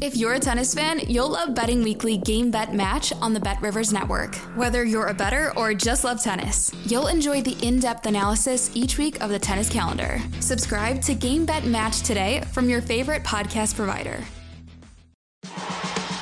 If 0.00 0.16
you're 0.16 0.32
a 0.34 0.40
tennis 0.40 0.74
fan, 0.74 1.00
you'll 1.06 1.28
love 1.28 1.54
Betting 1.54 1.82
Weekly 1.82 2.16
Game 2.16 2.50
Bet 2.50 2.74
Match 2.74 3.12
on 3.20 3.34
the 3.34 3.40
Bet 3.40 3.60
Rivers 3.60 3.92
Network. 3.92 4.34
Whether 4.56 4.84
you're 4.84 5.08
a 5.08 5.14
better 5.14 5.52
or 5.56 5.74
just 5.74 6.02
love 6.02 6.20
tennis, 6.22 6.72
you'll 6.86 7.08
enjoy 7.08 7.42
the 7.42 7.56
in 7.64 7.78
depth 7.78 8.06
analysis 8.06 8.70
each 8.74 8.96
week 8.98 9.20
of 9.22 9.30
the 9.30 9.38
tennis 9.38 9.68
calendar. 9.68 10.20
Subscribe 10.40 11.02
to 11.02 11.14
Game 11.14 11.44
Bet 11.44 11.66
Match 11.66 12.00
today 12.00 12.42
from 12.52 12.68
your 12.68 12.80
favorite 12.80 13.22
podcast 13.22 13.76
provider. 13.76 14.24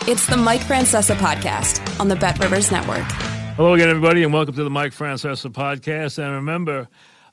It's 0.08 0.26
the 0.26 0.36
Mike 0.36 0.62
Francesa 0.62 1.14
podcast 1.14 2.00
on 2.00 2.08
the 2.08 2.16
Bet 2.16 2.38
Rivers 2.40 2.72
Network. 2.72 3.06
Hello 3.56 3.74
again, 3.74 3.88
everybody, 3.88 4.24
and 4.24 4.32
welcome 4.32 4.54
to 4.54 4.64
the 4.64 4.70
Mike 4.70 4.92
Francesa 4.92 5.50
podcast. 5.50 6.18
And 6.18 6.34
remember, 6.34 6.88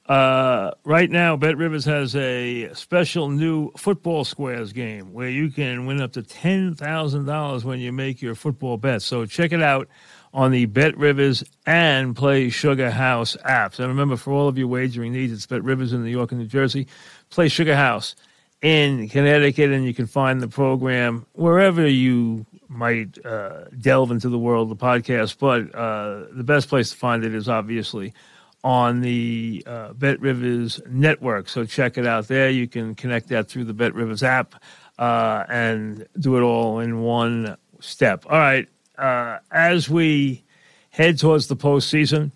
uh, 0.07 0.71
right 0.85 1.09
now, 1.09 1.35
Bet 1.35 1.57
Rivers 1.57 1.83
has 1.83 2.15
a 2.15 2.73
special 2.73 3.29
new 3.29 3.71
football 3.75 4.23
squares 4.23 4.71
game 4.71 5.11
where 5.11 5.29
you 5.29 5.49
can 5.49 5.85
win 5.85 6.01
up 6.01 6.13
to 6.13 6.21
$10,000 6.21 7.63
when 7.65 7.79
you 7.79 7.91
make 7.91 8.21
your 8.21 8.33
football 8.33 8.77
bets. 8.77 9.03
So 9.03 9.25
check 9.25 9.51
it 9.51 9.61
out 9.61 9.89
on 10.33 10.51
the 10.51 10.65
Bet 10.65 10.97
Rivers 10.97 11.43
and 11.65 12.15
Play 12.15 12.49
Sugar 12.49 12.89
House 12.89 13.35
apps. 13.45 13.79
And 13.79 13.89
remember, 13.89 14.15
for 14.15 14.31
all 14.31 14.47
of 14.47 14.57
your 14.57 14.67
wagering 14.67 15.11
needs, 15.11 15.33
it's 15.33 15.45
Bet 15.45 15.63
Rivers 15.63 15.91
in 15.91 16.05
New 16.05 16.11
York 16.11 16.31
and 16.31 16.39
New 16.39 16.47
Jersey, 16.47 16.87
Play 17.29 17.49
Sugar 17.49 17.75
House 17.75 18.15
in 18.61 19.09
Connecticut, 19.09 19.71
and 19.71 19.83
you 19.83 19.93
can 19.93 20.07
find 20.07 20.41
the 20.41 20.47
program 20.47 21.25
wherever 21.33 21.85
you 21.85 22.45
might 22.69 23.23
uh, 23.25 23.65
delve 23.77 24.11
into 24.11 24.29
the 24.29 24.39
world 24.39 24.71
of 24.71 24.77
the 24.77 24.85
podcast. 24.85 25.37
But 25.37 25.75
uh, 25.75 26.27
the 26.31 26.45
best 26.45 26.69
place 26.69 26.91
to 26.91 26.95
find 26.95 27.25
it 27.25 27.35
is 27.35 27.49
obviously– 27.49 28.13
on 28.63 29.01
the 29.01 29.63
uh, 29.65 29.93
Bet 29.93 30.19
Rivers 30.19 30.81
network. 30.89 31.49
So 31.49 31.65
check 31.65 31.97
it 31.97 32.05
out 32.05 32.27
there. 32.27 32.49
You 32.49 32.67
can 32.67 32.95
connect 32.95 33.29
that 33.29 33.47
through 33.47 33.65
the 33.65 33.73
Bet 33.73 33.93
Rivers 33.93 34.23
app 34.23 34.55
uh, 34.97 35.43
and 35.49 36.07
do 36.19 36.37
it 36.37 36.41
all 36.41 36.79
in 36.79 37.01
one 37.01 37.57
step. 37.79 38.25
All 38.29 38.37
right. 38.37 38.67
Uh, 38.97 39.39
as 39.51 39.89
we 39.89 40.43
head 40.89 41.19
towards 41.19 41.47
the 41.47 41.55
postseason 41.55 42.31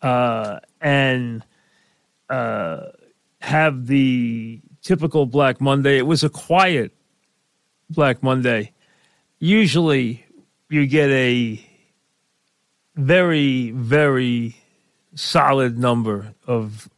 uh, 0.00 0.60
and 0.80 1.44
uh, 2.30 2.80
have 3.40 3.86
the 3.86 4.60
typical 4.82 5.26
Black 5.26 5.60
Monday, 5.60 5.98
it 5.98 6.06
was 6.06 6.24
a 6.24 6.30
quiet 6.30 6.92
Black 7.90 8.22
Monday. 8.22 8.72
Usually 9.38 10.24
you 10.70 10.86
get 10.86 11.10
a 11.10 11.64
very, 12.96 13.70
very 13.72 14.56
solid 15.16 15.78
number 15.78 16.32
of 16.46 16.88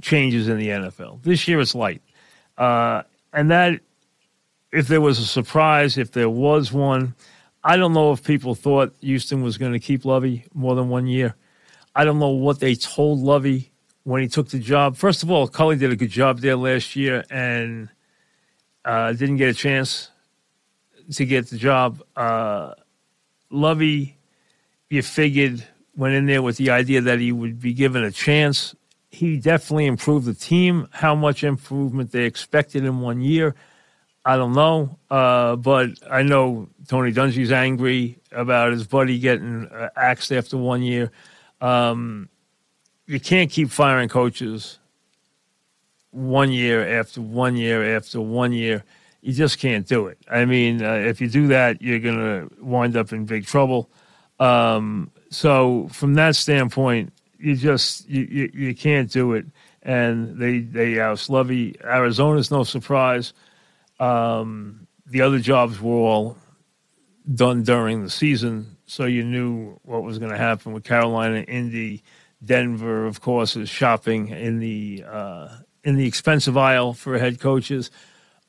changes 0.00 0.48
in 0.48 0.58
the 0.58 0.68
NFL. 0.68 1.22
This 1.22 1.46
year 1.46 1.60
it's 1.60 1.74
light. 1.74 2.02
Uh, 2.58 3.02
and 3.32 3.50
that, 3.50 3.80
if 4.72 4.88
there 4.88 5.00
was 5.00 5.18
a 5.18 5.26
surprise, 5.26 5.96
if 5.96 6.12
there 6.12 6.30
was 6.30 6.72
one, 6.72 7.14
I 7.62 7.76
don't 7.76 7.92
know 7.92 8.12
if 8.12 8.24
people 8.24 8.54
thought 8.54 8.94
Houston 9.00 9.42
was 9.42 9.58
going 9.58 9.72
to 9.72 9.78
keep 9.78 10.04
Lovie 10.04 10.44
more 10.54 10.74
than 10.74 10.88
one 10.88 11.06
year. 11.06 11.34
I 11.94 12.04
don't 12.04 12.18
know 12.18 12.30
what 12.30 12.60
they 12.60 12.74
told 12.74 13.20
Lovie 13.20 13.70
when 14.04 14.22
he 14.22 14.28
took 14.28 14.48
the 14.48 14.58
job. 14.58 14.96
First 14.96 15.22
of 15.22 15.30
all, 15.30 15.46
Culley 15.48 15.76
did 15.76 15.92
a 15.92 15.96
good 15.96 16.10
job 16.10 16.40
there 16.40 16.56
last 16.56 16.96
year 16.96 17.24
and 17.30 17.88
uh, 18.84 19.12
didn't 19.12 19.36
get 19.36 19.48
a 19.48 19.54
chance 19.54 20.10
to 21.12 21.24
get 21.24 21.48
the 21.48 21.56
job. 21.56 22.02
Uh, 22.16 22.74
Lovie, 23.50 24.16
you 24.88 25.02
figured– 25.02 25.62
went 25.96 26.14
in 26.14 26.26
there 26.26 26.42
with 26.42 26.56
the 26.56 26.70
idea 26.70 27.00
that 27.00 27.18
he 27.18 27.32
would 27.32 27.60
be 27.60 27.72
given 27.72 28.04
a 28.04 28.10
chance. 28.10 28.74
He 29.10 29.38
definitely 29.38 29.86
improved 29.86 30.26
the 30.26 30.34
team. 30.34 30.88
How 30.92 31.14
much 31.14 31.42
improvement 31.42 32.12
they 32.12 32.24
expected 32.24 32.84
in 32.84 33.00
one 33.00 33.20
year, 33.20 33.54
I 34.24 34.36
don't 34.36 34.52
know. 34.52 34.98
Uh, 35.10 35.56
but 35.56 35.90
I 36.10 36.22
know 36.22 36.68
Tony 36.88 37.12
Dungy's 37.12 37.52
angry 37.52 38.18
about 38.32 38.72
his 38.72 38.86
buddy 38.86 39.18
getting 39.18 39.66
uh, 39.66 39.88
axed 39.96 40.32
after 40.32 40.56
one 40.58 40.82
year. 40.82 41.12
Um, 41.60 42.28
you 43.06 43.20
can't 43.20 43.50
keep 43.50 43.70
firing 43.70 44.08
coaches 44.08 44.80
one 46.10 46.50
year 46.50 46.98
after 46.98 47.20
one 47.22 47.56
year 47.56 47.96
after 47.96 48.20
one 48.20 48.52
year. 48.52 48.84
You 49.22 49.32
just 49.32 49.58
can't 49.58 49.86
do 49.86 50.08
it. 50.08 50.18
I 50.30 50.44
mean, 50.44 50.82
uh, 50.82 50.94
if 50.94 51.20
you 51.20 51.28
do 51.28 51.46
that, 51.48 51.80
you're 51.80 52.00
going 52.00 52.18
to 52.18 52.48
wind 52.60 52.96
up 52.96 53.12
in 53.12 53.24
big 53.24 53.46
trouble. 53.46 53.88
Um, 54.38 55.10
so 55.36 55.86
from 55.92 56.14
that 56.14 56.34
standpoint, 56.34 57.12
you 57.38 57.56
just 57.56 58.08
you, 58.08 58.22
you, 58.22 58.50
you 58.54 58.74
can't 58.74 59.10
do 59.12 59.34
it. 59.34 59.44
And 59.82 60.38
they 60.38 60.60
they 60.60 60.98
oust 60.98 61.28
Lovie. 61.28 61.76
Arizona's 61.84 62.50
no 62.50 62.64
surprise. 62.64 63.34
Um, 64.00 64.86
the 65.04 65.20
other 65.20 65.38
jobs 65.38 65.78
were 65.78 65.92
all 65.92 66.38
done 67.34 67.64
during 67.64 68.02
the 68.02 68.08
season, 68.08 68.78
so 68.86 69.04
you 69.04 69.22
knew 69.22 69.78
what 69.82 70.02
was 70.02 70.18
going 70.18 70.32
to 70.32 70.38
happen 70.38 70.72
with 70.72 70.84
Carolina, 70.84 71.40
Indy, 71.40 72.02
Denver. 72.42 73.04
Of 73.04 73.20
course, 73.20 73.56
is 73.56 73.68
shopping 73.68 74.28
in 74.28 74.58
the 74.58 75.04
uh, 75.06 75.48
in 75.84 75.96
the 75.96 76.06
expensive 76.06 76.56
aisle 76.56 76.94
for 76.94 77.18
head 77.18 77.40
coaches. 77.40 77.90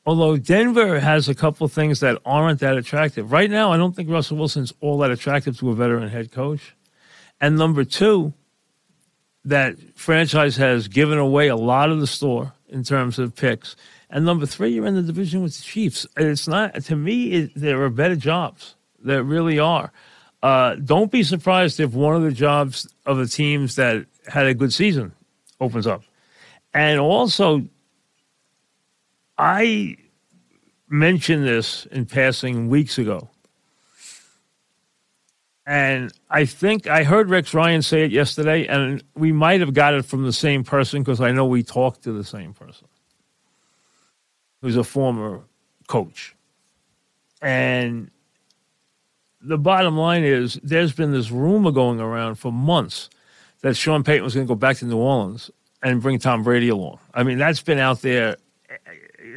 Although 0.05 0.37
Denver 0.37 1.01
has 1.01 1.27
a 1.27 1.35
couple 1.35 1.67
things 1.67 1.99
that 1.99 2.17
aren't 2.25 2.61
that 2.61 2.77
attractive. 2.77 3.33
Right 3.33 3.51
now, 3.51 3.73
I 3.73 3.77
don't 3.77 3.93
think 3.93 4.09
Russell 4.09 4.37
Wilson's 4.37 4.71
all 4.79 4.99
that 4.99 5.11
attractive 5.11 5.59
to 5.59 5.69
a 5.69 5.75
veteran 5.75 6.07
head 6.07 6.31
coach. 6.31 6.76
And 7.39 7.57
number 7.57 7.83
two, 7.83 8.33
that 9.45 9.75
franchise 9.95 10.57
has 10.57 10.87
given 10.87 11.17
away 11.17 11.47
a 11.47 11.55
lot 11.55 11.89
of 11.89 11.99
the 11.99 12.07
store 12.07 12.53
in 12.67 12.83
terms 12.83 13.17
of 13.17 13.35
picks. 13.35 13.75
And 14.09 14.25
number 14.25 14.45
three, 14.45 14.71
you're 14.71 14.85
in 14.85 14.95
the 14.95 15.01
division 15.01 15.41
with 15.41 15.55
the 15.57 15.63
Chiefs. 15.63 16.05
And 16.15 16.27
it's 16.27 16.47
not, 16.47 16.75
to 16.85 16.95
me, 16.95 17.31
it, 17.31 17.51
there 17.55 17.81
are 17.83 17.89
better 17.89 18.15
jobs. 18.15 18.75
There 18.99 19.23
really 19.23 19.59
are. 19.59 19.91
Uh, 20.43 20.75
don't 20.75 21.11
be 21.11 21.23
surprised 21.23 21.79
if 21.79 21.93
one 21.93 22.15
of 22.15 22.23
the 22.23 22.31
jobs 22.31 22.87
of 23.05 23.17
the 23.17 23.27
teams 23.27 23.75
that 23.75 24.05
had 24.27 24.45
a 24.45 24.53
good 24.53 24.73
season 24.73 25.13
opens 25.59 25.87
up. 25.87 26.03
And 26.73 26.99
also, 26.99 27.67
I 29.37 29.97
mentioned 30.89 31.45
this 31.45 31.85
in 31.87 32.05
passing 32.05 32.69
weeks 32.69 32.97
ago. 32.97 33.29
And 35.67 36.13
I 36.29 36.45
think 36.45 36.87
I 36.87 37.03
heard 37.03 37.29
Rex 37.29 37.53
Ryan 37.53 37.81
say 37.81 38.05
it 38.05 38.11
yesterday, 38.11 38.65
and 38.67 39.03
we 39.15 39.33
might 39.33 39.59
have 39.59 39.73
got 39.73 39.93
it 39.93 40.05
from 40.05 40.23
the 40.23 40.31
same 40.31 40.63
person 40.63 41.03
because 41.03 41.19
I 41.19 41.33
know 41.33 41.45
we 41.45 41.61
talked 41.61 42.03
to 42.03 42.13
the 42.13 42.23
same 42.23 42.53
person 42.53 42.87
who's 44.61 44.77
a 44.77 44.83
former 44.83 45.41
coach. 45.87 46.35
And 47.41 48.09
the 49.41 49.57
bottom 49.57 49.97
line 49.97 50.23
is 50.23 50.57
there's 50.63 50.93
been 50.93 51.11
this 51.11 51.31
rumor 51.31 51.71
going 51.71 51.99
around 51.99 52.35
for 52.35 52.49
months 52.49 53.09
that 53.61 53.75
Sean 53.75 54.05
Payton 54.05 54.23
was 54.23 54.35
going 54.35 54.47
to 54.47 54.49
go 54.49 54.55
back 54.55 54.77
to 54.77 54.85
New 54.85 54.97
Orleans 54.97 55.51
and 55.83 56.01
bring 56.01 56.17
Tom 56.17 56.43
Brady 56.43 56.69
along. 56.69 56.99
I 57.13 57.23
mean, 57.23 57.37
that's 57.37 57.61
been 57.61 57.77
out 57.77 58.01
there 58.01 58.37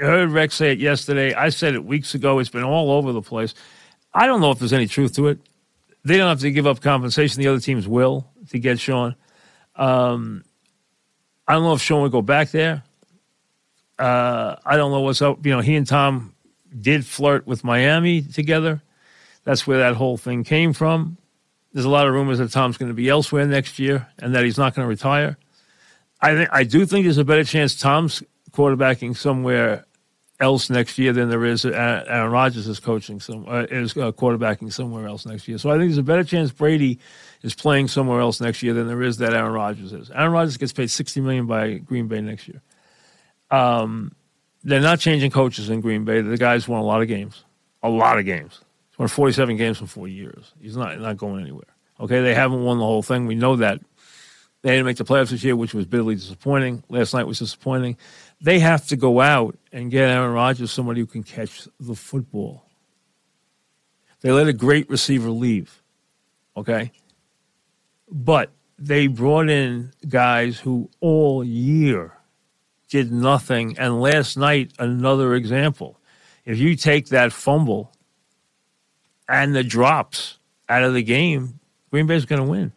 I 0.01 0.05
heard 0.07 0.31
Rex 0.31 0.55
say 0.55 0.73
it 0.73 0.79
yesterday. 0.79 1.35
I 1.35 1.49
said 1.49 1.75
it 1.75 1.85
weeks 1.85 2.15
ago. 2.15 2.39
It's 2.39 2.49
been 2.49 2.63
all 2.63 2.93
over 2.93 3.13
the 3.13 3.23
place. 3.23 3.55
I 4.15 4.27
don't 4.27 4.41
know 4.41 4.51
if 4.51 4.59
there's 4.59 4.73
any 4.73 4.87
truth 4.87 5.15
to 5.17 5.29
it. 5.29 5.39
They 6.05 6.17
don't 6.17 6.29
have 6.29 6.41
to 6.41 6.51
give 6.51 6.67
up 6.67 6.81
compensation. 6.81 7.43
The 7.43 7.49
other 7.49 7.61
teams 7.61 7.87
will 7.87 8.27
to 8.51 8.59
get 8.59 8.81
Sean. 8.81 9.15
Um, 9.77 10.45
I 11.47 11.55
don't 11.55 11.63
know 11.63 11.75
if 11.75 11.83
Sean 11.83 12.03
would 12.03 12.13
go 12.13 12.23
back 12.23 12.51
there. 12.51 12.83
Uh, 13.99 14.57
I 14.65 14.77
don't 14.77 14.91
know 14.91 15.01
what's 15.01 15.21
up. 15.21 15.45
You 15.45 15.53
know, 15.53 15.61
he 15.61 15.77
and 15.77 15.87
Tom 15.87 16.35
did 16.81 17.05
flirt 17.05 17.47
with 17.47 17.65
Miami 17.65 18.23
together. 18.23 18.83
That's 19.45 19.67
where 19.67 19.79
that 19.79 19.95
whole 19.95 20.17
thing 20.17 20.45
came 20.45 20.73
from. 20.73 21.19
There's 21.73 21.85
a 21.85 21.91
lot 21.91 22.07
of 22.07 22.15
rumors 22.15 22.39
that 22.39 22.51
Tom's 22.51 22.77
going 22.77 22.91
to 22.91 22.95
be 22.95 23.09
elsewhere 23.09 23.47
next 23.47 23.79
year 23.79 24.09
and 24.19 24.35
that 24.35 24.45
he's 24.45 24.59
not 24.59 24.75
going 24.75 24.85
to 24.85 24.89
retire. 24.89 25.37
I 26.21 26.35
think 26.35 26.51
I 26.53 26.65
do 26.65 26.85
think 26.85 27.05
there's 27.05 27.19
a 27.19 27.25
better 27.25 27.45
chance 27.45 27.75
Tom's 27.79 28.23
quarterbacking 28.53 29.17
somewhere 29.17 29.87
else 30.41 30.71
next 30.71 30.99
year 30.99 31.13
than 31.13 31.29
there 31.29 31.45
is 31.45 31.65
Aaron 31.65 32.33
Rodgers 32.33 32.67
is 32.67 32.81
coaching 32.81 33.21
some 33.21 33.47
uh, 33.47 33.67
is 33.71 33.97
uh, 33.97 34.11
quarterbacking 34.13 34.73
somewhere 34.73 35.07
else 35.07 35.27
next 35.27 35.47
year. 35.47 35.59
So 35.59 35.71
I 35.71 35.75
think 35.75 35.91
there's 35.91 35.99
a 35.99 36.03
better 36.03 36.25
chance 36.25 36.51
Brady 36.51 36.99
is 37.43 37.55
playing 37.55 37.89
somewhere 37.89 38.21
else 38.21 38.41
next 38.41 38.63
year 38.63 38.75
than 38.75 38.89
there 38.89 39.03
is 39.03 39.19
that 39.19 39.35
Aaron 39.35 39.53
Rodgers 39.53 39.93
is. 39.93 40.11
Aaron 40.11 40.33
Rodgers 40.33 40.57
gets 40.57 40.73
paid 40.73 40.91
sixty 40.91 41.21
million 41.21 41.47
by 41.47 41.75
Green 41.75 42.09
Bay 42.09 42.21
next 42.21 42.49
year. 42.49 42.63
Um, 43.51 44.13
they're 44.65 44.81
not 44.81 45.01
changing 45.01 45.31
coaches 45.31 45.71
in 45.71 45.81
Green 45.81 46.05
Bay. 46.05 46.21
The 46.21 46.37
guy's 46.37 46.67
won 46.67 46.81
a 46.81 46.85
lot 46.85 47.03
of 47.03 47.09
games, 47.09 47.45
a 47.83 47.89
lot 47.89 48.19
of 48.19 48.25
games. 48.25 48.61
He's 48.91 48.99
won 48.99 49.09
47 49.09 49.57
games 49.57 49.81
in 49.81 49.87
four 49.87 50.09
years. 50.09 50.53
He's 50.61 50.77
not 50.77 50.99
not 51.01 51.17
going 51.17 51.41
anywhere. 51.43 51.65
Okay, 51.99 52.23
they 52.23 52.35
haven't 52.35 52.65
won 52.65 52.79
the 52.79 52.85
whole 52.85 53.03
thing. 53.03 53.27
We 53.27 53.35
know 53.35 53.57
that. 53.57 53.81
They 54.63 54.73
didn't 54.73 54.85
make 54.85 54.99
the 54.99 55.05
playoffs 55.05 55.31
this 55.31 55.43
year, 55.43 55.57
which 55.57 55.73
was 55.73 55.87
bitterly 55.87 56.17
disappointing. 56.17 56.83
Last 56.91 57.15
night 57.15 57.27
was 57.27 57.39
disappointing. 57.39 57.97
They 58.41 58.59
have 58.61 58.87
to 58.89 58.97
go 58.97 59.21
out 59.21 59.59
and 59.73 59.91
get 59.91 60.09
Aaron 60.09 60.33
Rodgers, 60.33 60.71
somebody 60.73 61.01
who 61.01 61.07
can 61.07 61.23
catch 61.23 61.69
the 61.79 61.95
football. 61.95 62.65
They 64.23 64.33
let 64.33 64.49
a 64.49 64.53
great 64.53 64.89
receiver 64.89 65.31
leave, 65.31 65.83
okay? 66.57 66.93
But 68.11 68.51
they 68.79 69.07
brought 69.07 69.51
in 69.51 69.93
guys 70.09 70.59
who 70.59 70.91
all 71.01 71.45
year 71.45 72.15
did 72.89 73.13
nothing. 73.13 73.79
And 73.79 74.01
last 74.01 74.37
night, 74.37 74.73
another 74.79 75.35
example. 75.35 75.99
If 76.45 76.59
you 76.59 76.77
take 76.77 77.09
that 77.09 77.33
fumble 77.33 77.93
and 79.29 79.55
the 79.55 79.63
drops 79.63 80.39
out 80.69 80.83
of 80.83 80.95
the 80.95 81.03
game, 81.03 81.61
Green 81.91 82.07
Bay's 82.07 82.25
going 82.25 82.43
to 82.43 82.49
win. 82.49 82.73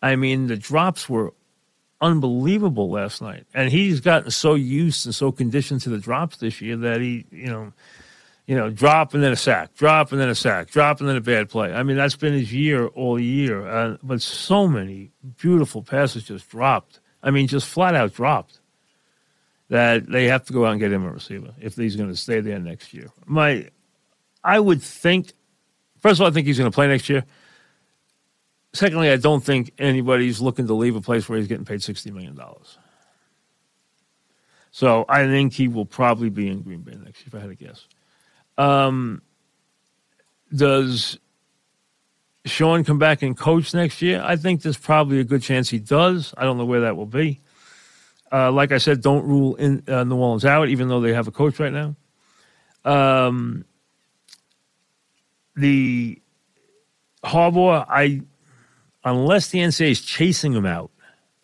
I 0.00 0.16
mean, 0.16 0.46
the 0.46 0.56
drops 0.56 1.08
were 1.08 1.32
unbelievable 2.00 2.90
last 2.90 3.22
night. 3.22 3.44
And 3.54 3.70
he's 3.70 4.00
gotten 4.00 4.30
so 4.30 4.54
used 4.54 5.06
and 5.06 5.14
so 5.14 5.32
conditioned 5.32 5.80
to 5.82 5.90
the 5.90 5.98
drops 5.98 6.38
this 6.38 6.60
year 6.60 6.76
that 6.76 7.00
he, 7.00 7.26
you 7.30 7.46
know, 7.46 7.72
you 8.46 8.54
know, 8.54 8.70
drop 8.70 9.12
and 9.12 9.22
then 9.22 9.32
a 9.32 9.36
sack, 9.36 9.74
drop 9.74 10.12
and 10.12 10.20
then 10.20 10.28
a 10.28 10.34
sack, 10.34 10.70
drop 10.70 11.00
and 11.00 11.08
then 11.08 11.16
a 11.16 11.20
bad 11.20 11.48
play. 11.48 11.72
I 11.72 11.82
mean, 11.82 11.96
that's 11.96 12.14
been 12.14 12.32
his 12.32 12.52
year 12.52 12.86
all 12.86 13.18
year. 13.18 13.66
Uh, 13.66 13.96
but 14.02 14.22
so 14.22 14.68
many 14.68 15.10
beautiful 15.38 15.82
passes 15.82 16.24
just 16.24 16.48
dropped. 16.48 17.00
I 17.22 17.30
mean, 17.30 17.48
just 17.48 17.66
flat 17.66 17.94
out 17.94 18.14
dropped. 18.14 18.60
That 19.68 20.08
they 20.08 20.26
have 20.26 20.44
to 20.44 20.52
go 20.52 20.64
out 20.64 20.70
and 20.70 20.80
get 20.80 20.92
him 20.92 21.04
a 21.04 21.10
receiver 21.10 21.52
if 21.60 21.74
he's 21.74 21.96
going 21.96 22.08
to 22.08 22.14
stay 22.14 22.38
there 22.38 22.60
next 22.60 22.94
year. 22.94 23.08
My, 23.24 23.68
I 24.44 24.60
would 24.60 24.80
think. 24.80 25.32
First 26.00 26.20
of 26.20 26.22
all, 26.22 26.28
I 26.28 26.30
think 26.30 26.46
he's 26.46 26.56
going 26.58 26.70
to 26.70 26.74
play 26.74 26.86
next 26.86 27.08
year. 27.08 27.24
Secondly, 28.76 29.10
I 29.10 29.16
don't 29.16 29.42
think 29.42 29.72
anybody's 29.78 30.40
looking 30.40 30.66
to 30.66 30.74
leave 30.74 30.96
a 30.96 31.00
place 31.00 31.28
where 31.28 31.38
he's 31.38 31.48
getting 31.48 31.64
paid 31.64 31.82
sixty 31.82 32.10
million 32.10 32.34
dollars. 32.34 32.78
So 34.70 35.06
I 35.08 35.24
think 35.24 35.54
he 35.54 35.68
will 35.68 35.86
probably 35.86 36.28
be 36.28 36.48
in 36.48 36.60
Green 36.60 36.82
Bay 36.82 36.92
next 37.02 37.20
year, 37.20 37.28
if 37.28 37.34
I 37.34 37.38
had 37.40 37.48
to 37.48 37.54
guess. 37.54 37.86
Um, 38.58 39.22
does 40.54 41.18
Sean 42.44 42.84
come 42.84 42.98
back 42.98 43.22
and 43.22 43.36
coach 43.36 43.72
next 43.72 44.02
year? 44.02 44.22
I 44.22 44.36
think 44.36 44.60
there's 44.60 44.76
probably 44.76 45.20
a 45.20 45.24
good 45.24 45.42
chance 45.42 45.70
he 45.70 45.78
does. 45.78 46.34
I 46.36 46.44
don't 46.44 46.58
know 46.58 46.66
where 46.66 46.82
that 46.82 46.96
will 46.96 47.06
be. 47.06 47.40
Uh, 48.30 48.52
like 48.52 48.70
I 48.70 48.78
said, 48.78 49.00
don't 49.00 49.24
rule 49.24 49.54
in 49.54 49.82
uh, 49.88 50.04
New 50.04 50.16
Orleans 50.16 50.44
out, 50.44 50.68
even 50.68 50.88
though 50.88 51.00
they 51.00 51.14
have 51.14 51.26
a 51.26 51.32
coach 51.32 51.58
right 51.58 51.72
now. 51.72 51.96
Um, 52.84 53.64
the 55.54 56.20
Harbaugh, 57.24 57.86
I 57.88 58.20
unless 59.06 59.48
the 59.48 59.60
NCAA 59.60 59.92
is 59.92 60.02
chasing 60.02 60.52
him 60.52 60.66
out, 60.66 60.90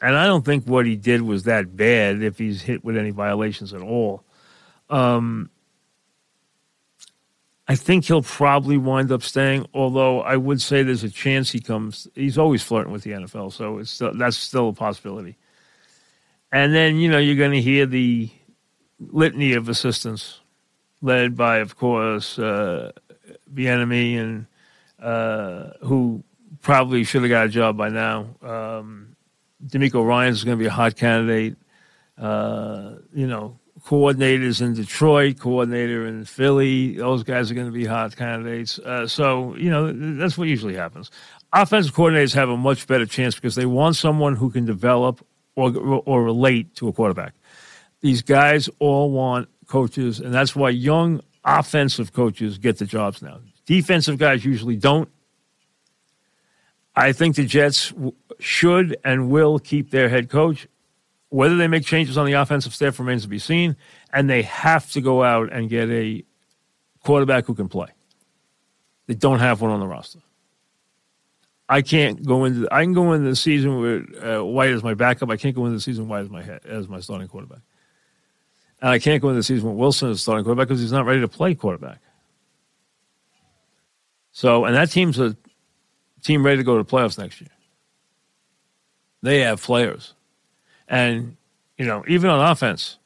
and 0.02 0.16
I 0.16 0.26
don't 0.26 0.44
think 0.44 0.66
what 0.66 0.84
he 0.84 0.96
did 0.96 1.22
was 1.22 1.44
that 1.44 1.76
bad 1.76 2.22
if 2.22 2.36
he's 2.36 2.60
hit 2.60 2.84
with 2.84 2.96
any 2.96 3.10
violations 3.10 3.72
at 3.72 3.80
all. 3.80 4.24
Um, 4.90 5.48
I 7.68 7.76
think 7.76 8.04
he'll 8.04 8.22
probably 8.22 8.76
wind 8.76 9.12
up 9.12 9.22
staying. 9.22 9.66
Although 9.72 10.20
I 10.22 10.36
would 10.36 10.60
say 10.60 10.82
there's 10.82 11.04
a 11.04 11.10
chance 11.10 11.52
he 11.52 11.60
comes. 11.60 12.08
He's 12.16 12.36
always 12.36 12.62
flirting 12.64 12.92
with 12.92 13.04
the 13.04 13.12
NFL, 13.12 13.52
so 13.52 13.78
it's 13.78 13.92
still, 13.92 14.12
that's 14.12 14.36
still 14.36 14.70
a 14.70 14.72
possibility. 14.72 15.38
And 16.50 16.74
then 16.74 16.96
you 16.96 17.08
know 17.08 17.18
you're 17.18 17.36
going 17.36 17.52
to 17.52 17.62
hear 17.62 17.86
the 17.86 18.28
litany 18.98 19.52
of 19.52 19.68
assistants, 19.68 20.40
led 21.00 21.36
by, 21.36 21.58
of 21.58 21.76
course, 21.76 22.40
uh, 22.40 22.90
Bieniemy, 23.54 24.18
and 24.18 24.46
uh, 25.00 25.70
who 25.82 26.24
probably 26.62 27.04
should 27.04 27.22
have 27.22 27.30
got 27.30 27.46
a 27.46 27.48
job 27.48 27.76
by 27.76 27.88
now. 27.88 28.26
Um, 28.40 29.16
DeMeco 29.66 30.06
Ryans 30.06 30.38
is 30.38 30.44
going 30.44 30.56
to 30.56 30.62
be 30.62 30.68
a 30.68 30.70
hot 30.70 30.96
candidate. 30.96 31.56
Uh, 32.16 32.94
you 33.12 33.26
know, 33.26 33.58
coordinators 33.84 34.62
in 34.62 34.74
Detroit, 34.74 35.38
coordinator 35.38 36.06
in 36.06 36.24
Philly. 36.24 36.96
Those 36.96 37.22
guys 37.22 37.50
are 37.50 37.54
going 37.54 37.66
to 37.66 37.72
be 37.72 37.84
hot 37.84 38.16
candidates. 38.16 38.78
Uh, 38.78 39.06
so, 39.06 39.56
you 39.56 39.70
know, 39.70 39.92
that's 40.16 40.38
what 40.38 40.48
usually 40.48 40.74
happens. 40.74 41.10
Offensive 41.52 41.94
coordinators 41.94 42.34
have 42.34 42.48
a 42.48 42.56
much 42.56 42.86
better 42.86 43.06
chance 43.06 43.34
because 43.34 43.54
they 43.54 43.66
want 43.66 43.96
someone 43.96 44.36
who 44.36 44.50
can 44.50 44.64
develop 44.64 45.24
or, 45.56 45.72
or 46.06 46.22
relate 46.22 46.74
to 46.76 46.88
a 46.88 46.92
quarterback. 46.92 47.34
These 48.00 48.22
guys 48.22 48.70
all 48.78 49.10
want 49.10 49.48
coaches, 49.66 50.20
and 50.20 50.32
that's 50.32 50.56
why 50.56 50.70
young 50.70 51.20
offensive 51.44 52.12
coaches 52.12 52.58
get 52.58 52.78
the 52.78 52.86
jobs 52.86 53.22
now. 53.22 53.40
Defensive 53.66 54.18
guys 54.18 54.44
usually 54.44 54.76
don't. 54.76 55.08
I 56.94 57.12
think 57.12 57.36
the 57.36 57.46
Jets 57.46 57.92
should 58.38 58.96
and 59.04 59.30
will 59.30 59.58
keep 59.58 59.90
their 59.90 60.08
head 60.08 60.28
coach. 60.28 60.66
Whether 61.30 61.56
they 61.56 61.68
make 61.68 61.86
changes 61.86 62.18
on 62.18 62.26
the 62.26 62.34
offensive 62.34 62.74
staff 62.74 62.98
remains 62.98 63.22
to 63.22 63.28
be 63.28 63.38
seen, 63.38 63.76
and 64.12 64.28
they 64.28 64.42
have 64.42 64.90
to 64.92 65.00
go 65.00 65.22
out 65.22 65.50
and 65.50 65.70
get 65.70 65.88
a 65.88 66.22
quarterback 67.00 67.46
who 67.46 67.54
can 67.54 67.68
play. 67.68 67.88
They 69.06 69.14
don't 69.14 69.38
have 69.38 69.62
one 69.62 69.70
on 69.70 69.80
the 69.80 69.86
roster. 69.86 70.20
I 71.68 71.80
can't 71.80 72.22
go 72.24 72.44
into. 72.44 72.68
I 72.70 72.82
can 72.82 72.92
go 72.92 73.14
into 73.14 73.30
the 73.30 73.36
season 73.36 73.78
with 73.78 74.22
uh, 74.22 74.44
White 74.44 74.72
as 74.72 74.82
my 74.82 74.92
backup. 74.92 75.30
I 75.30 75.38
can't 75.38 75.54
go 75.54 75.64
into 75.64 75.76
the 75.76 75.80
season 75.80 76.06
White 76.06 76.20
as 76.20 76.28
my 76.28 76.42
head, 76.42 76.60
as 76.66 76.86
my 76.86 77.00
starting 77.00 77.28
quarterback. 77.28 77.60
And 78.82 78.90
I 78.90 78.98
can't 78.98 79.22
go 79.22 79.28
into 79.28 79.38
the 79.38 79.44
season 79.44 79.70
with 79.70 79.78
Wilson 79.78 80.10
as 80.10 80.20
starting 80.20 80.44
quarterback 80.44 80.68
because 80.68 80.82
he's 80.82 80.92
not 80.92 81.06
ready 81.06 81.20
to 81.20 81.28
play 81.28 81.54
quarterback. 81.54 82.00
So, 84.32 84.66
and 84.66 84.74
that 84.74 84.90
team's 84.90 85.18
a 85.18 85.34
team 86.22 86.44
ready 86.44 86.58
to 86.58 86.64
go 86.64 86.76
to 86.76 86.82
the 86.82 86.88
playoffs 86.88 87.18
next 87.18 87.40
year. 87.40 87.50
They 89.22 89.40
have 89.40 89.62
players. 89.62 90.14
And, 90.88 91.36
you 91.78 91.86
know, 91.86 92.04
even 92.08 92.30
on 92.30 92.50
offense, 92.50 92.98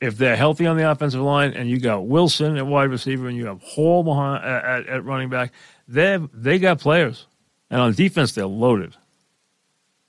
if 0.00 0.18
they're 0.18 0.36
healthy 0.36 0.66
on 0.66 0.76
the 0.76 0.90
offensive 0.90 1.20
line 1.20 1.52
and 1.52 1.68
you 1.68 1.78
got 1.78 2.06
Wilson 2.06 2.56
at 2.56 2.66
wide 2.66 2.90
receiver 2.90 3.28
and 3.28 3.36
you 3.36 3.46
have 3.46 3.60
Hall 3.62 4.02
behind, 4.02 4.44
at, 4.44 4.86
at 4.86 5.04
running 5.04 5.28
back, 5.28 5.52
they 5.88 6.18
they 6.32 6.58
got 6.58 6.80
players. 6.80 7.26
And 7.70 7.80
on 7.80 7.92
defense, 7.94 8.32
they're 8.32 8.46
loaded. 8.46 8.94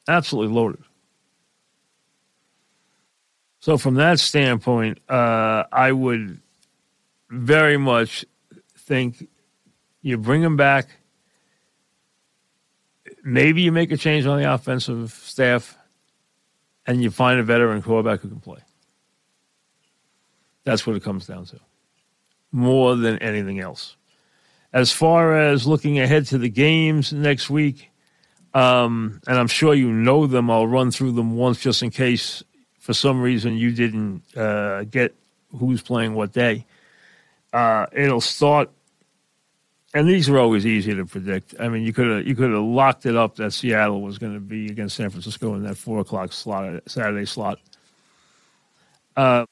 Absolutely 0.08 0.54
loaded. 0.54 0.84
So, 3.60 3.78
from 3.78 3.96
that 3.96 4.20
standpoint, 4.20 5.00
uh, 5.10 5.64
I 5.72 5.92
would 5.92 6.40
very 7.30 7.78
much 7.78 8.26
think 8.78 9.28
you 10.02 10.18
bring 10.18 10.42
them 10.42 10.56
back. 10.56 10.88
Maybe 13.24 13.62
you 13.62 13.72
make 13.72 13.92
a 13.92 13.98
change 13.98 14.26
on 14.26 14.40
the 14.40 14.54
offensive 14.54 15.12
staff 15.12 15.78
and 16.86 17.02
you 17.04 17.12
find 17.12 17.40
a 17.40 17.44
veteran 17.44 17.82
quarterback 17.82 18.22
who 18.22 18.30
can 18.30 18.40
play. 18.40 18.60
That's 20.64 20.86
what 20.86 20.96
it 20.96 21.04
comes 21.04 21.28
down 21.28 21.46
to, 21.46 21.60
more 22.52 22.96
than 22.96 23.18
anything 23.20 23.60
else. 23.60 23.96
As 24.74 24.92
far 24.92 25.38
as 25.38 25.66
looking 25.66 26.00
ahead 26.00 26.26
to 26.28 26.38
the 26.38 26.50
games 26.50 27.14
next 27.14 27.50
week, 27.50 27.90
um, 28.54 29.22
and 29.28 29.38
I'm 29.38 29.48
sure 29.48 29.74
you 29.74 29.92
know 29.92 30.28
them, 30.28 30.50
I'll 30.50 30.68
run 30.68 30.92
through 30.92 31.14
them 31.14 31.36
once 31.36 31.60
just 31.60 31.84
in 31.84 31.90
case 31.90 32.44
for 32.80 32.94
some 32.94 33.22
reason 33.22 33.56
you 33.56 33.72
didn't 33.72 34.24
uh, 34.36 34.84
get 34.84 35.16
who's 35.58 35.82
playing 35.82 36.16
what 36.16 36.34
day. 36.34 36.66
Uh, 37.54 37.86
it'll 37.94 38.22
start 38.22 38.70
and 39.94 40.08
these 40.08 40.30
are 40.30 40.38
always 40.38 40.66
easy 40.66 40.94
to 40.96 41.06
predict. 41.06 41.56
I 41.60 41.70
mean, 41.70 41.84
you 41.84 41.94
could 41.94 42.08
have 42.08 42.28
you 42.28 42.36
could 42.36 42.52
have 42.52 42.64
locked 42.64 43.06
it 43.06 43.16
up 43.16 43.36
that 43.36 43.52
Seattle 43.52 44.02
was 44.02 44.18
going 44.18 44.34
to 44.34 44.40
be 44.40 44.68
against 44.68 44.96
San 44.96 45.10
Francisco 45.10 45.54
in 45.56 45.64
that 45.64 45.78
four 45.78 46.00
o'clock 46.00 46.34
slot 46.34 46.82
Saturday 46.88 47.26
slot. 47.26 47.60
Uh, 49.16 49.46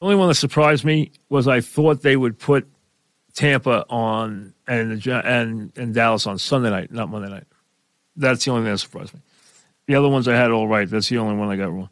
the 0.00 0.06
only 0.06 0.16
one 0.16 0.28
that 0.28 0.34
surprised 0.34 0.84
me 0.84 1.10
was 1.28 1.48
I 1.48 1.60
thought 1.60 2.02
they 2.02 2.16
would 2.16 2.38
put 2.38 2.68
Tampa 3.34 3.84
on 3.88 4.52
and 4.66 5.04
and 5.06 5.72
and 5.76 5.94
Dallas 5.94 6.26
on 6.26 6.38
Sunday 6.38 6.70
night, 6.70 6.92
not 6.92 7.08
Monday 7.08 7.30
night. 7.30 7.46
That's 8.16 8.44
the 8.44 8.50
only 8.50 8.64
thing 8.64 8.72
that 8.72 8.78
surprised 8.78 9.14
me. 9.14 9.20
The 9.86 9.94
other 9.94 10.08
ones 10.08 10.28
I 10.28 10.36
had 10.36 10.50
all 10.50 10.68
right. 10.68 10.88
That's 10.88 11.08
the 11.08 11.18
only 11.18 11.36
one 11.36 11.48
I 11.48 11.56
got 11.56 11.72
wrong. 11.72 11.88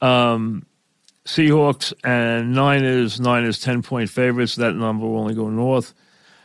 Um, 0.00 0.66
Seahawks 1.26 1.92
and 2.02 2.54
Niners. 2.54 3.20
Niners 3.20 3.60
ten 3.60 3.82
point 3.82 4.08
favorites. 4.08 4.56
That 4.56 4.74
number 4.74 5.06
will 5.06 5.20
only 5.20 5.34
go 5.34 5.50
north. 5.50 5.94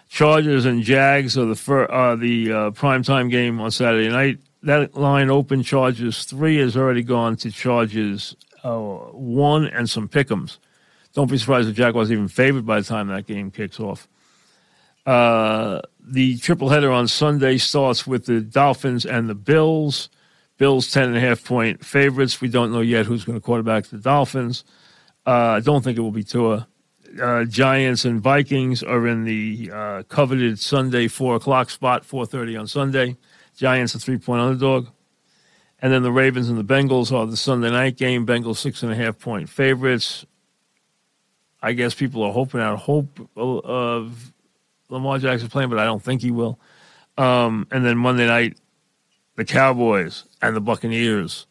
Chargers 0.09 0.65
and 0.65 0.81
Jags 0.81 1.37
are 1.37 1.45
the 1.45 1.55
fir- 1.55 1.89
uh, 1.89 2.15
the 2.15 2.51
uh, 2.51 2.71
primetime 2.71 3.29
game 3.29 3.61
on 3.61 3.69
Saturday 3.69 4.09
night. 4.09 4.39
That 4.63 4.95
line 4.95 5.29
open 5.29 5.63
Chargers 5.63 6.25
three 6.25 6.57
has 6.57 6.75
already 6.75 7.03
gone 7.03 7.37
to 7.37 7.51
Chargers 7.51 8.35
uh, 8.63 8.79
one 8.79 9.67
and 9.67 9.89
some 9.89 10.09
pickums. 10.09 10.57
Don't 11.13 11.29
be 11.29 11.37
surprised 11.37 11.69
if 11.69 11.75
Jaguars 11.75 12.11
even 12.11 12.27
favored 12.27 12.65
by 12.65 12.79
the 12.81 12.85
time 12.85 13.07
that 13.07 13.27
game 13.27 13.51
kicks 13.51 13.79
off. 13.79 14.07
Uh, 15.05 15.81
the 16.01 16.37
triple 16.37 16.69
header 16.69 16.91
on 16.91 17.07
Sunday 17.07 17.57
starts 17.57 18.05
with 18.05 18.25
the 18.25 18.41
Dolphins 18.41 19.05
and 19.05 19.29
the 19.29 19.35
Bills. 19.35 20.09
Bills 20.57 20.91
ten 20.91 21.07
and 21.07 21.17
a 21.17 21.21
half 21.21 21.43
point 21.43 21.85
favorites. 21.85 22.41
We 22.41 22.49
don't 22.49 22.71
know 22.71 22.81
yet 22.81 23.05
who's 23.05 23.23
going 23.23 23.37
to 23.37 23.41
quarterback 23.41 23.85
the 23.85 23.97
Dolphins. 23.99 24.65
Uh, 25.25 25.57
I 25.57 25.59
don't 25.59 25.83
think 25.83 25.97
it 25.97 26.01
will 26.01 26.11
be 26.11 26.23
Tua 26.23 26.67
uh, 27.21 27.43
Giants 27.45 28.05
and 28.05 28.21
Vikings 28.21 28.83
are 28.83 29.07
in 29.07 29.23
the 29.23 29.71
uh, 29.73 30.03
coveted 30.03 30.59
Sunday 30.59 31.07
four 31.07 31.35
o'clock 31.35 31.69
spot, 31.69 32.05
four 32.05 32.25
thirty 32.25 32.55
on 32.55 32.67
Sunday. 32.67 33.17
Giants 33.55 33.95
a 33.95 33.99
three 33.99 34.17
point 34.17 34.41
underdog, 34.41 34.87
And 35.81 35.91
then 35.91 36.03
the 36.03 36.11
Ravens 36.11 36.49
and 36.49 36.57
the 36.57 36.63
Bengals 36.63 37.11
are 37.11 37.25
the 37.25 37.37
Sunday 37.37 37.71
night 37.71 37.97
game. 37.97 38.25
Bengals 38.25 38.57
six 38.57 38.83
and 38.83 38.91
a 38.91 38.95
half 38.95 39.19
point 39.19 39.49
favorites. 39.49 40.25
I 41.61 41.73
guess 41.73 41.93
people 41.93 42.23
are 42.23 42.31
hoping 42.31 42.61
out 42.61 42.79
hope 42.79 43.19
of 43.35 44.31
Lamar 44.87 45.19
Jackson 45.19 45.49
playing, 45.49 45.69
but 45.69 45.79
I 45.79 45.85
don't 45.85 46.01
think 46.01 46.21
he 46.21 46.31
will. 46.31 46.57
Um, 47.17 47.67
and 47.69 47.85
then 47.85 47.97
Monday 47.97 48.27
night, 48.27 48.57
the 49.35 49.43
Cowboys 49.43 50.23
and 50.41 50.55
the 50.55 50.61
Buccaneers. 50.61 51.47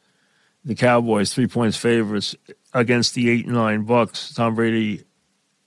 The 0.64 0.74
Cowboys 0.74 1.32
three 1.32 1.46
points 1.46 1.76
favorites 1.76 2.34
against 2.72 3.14
the 3.14 3.28
eight 3.30 3.44
and 3.44 3.54
nine 3.54 3.82
Bucks. 3.84 4.32
Tom 4.32 4.54
Brady 4.54 5.04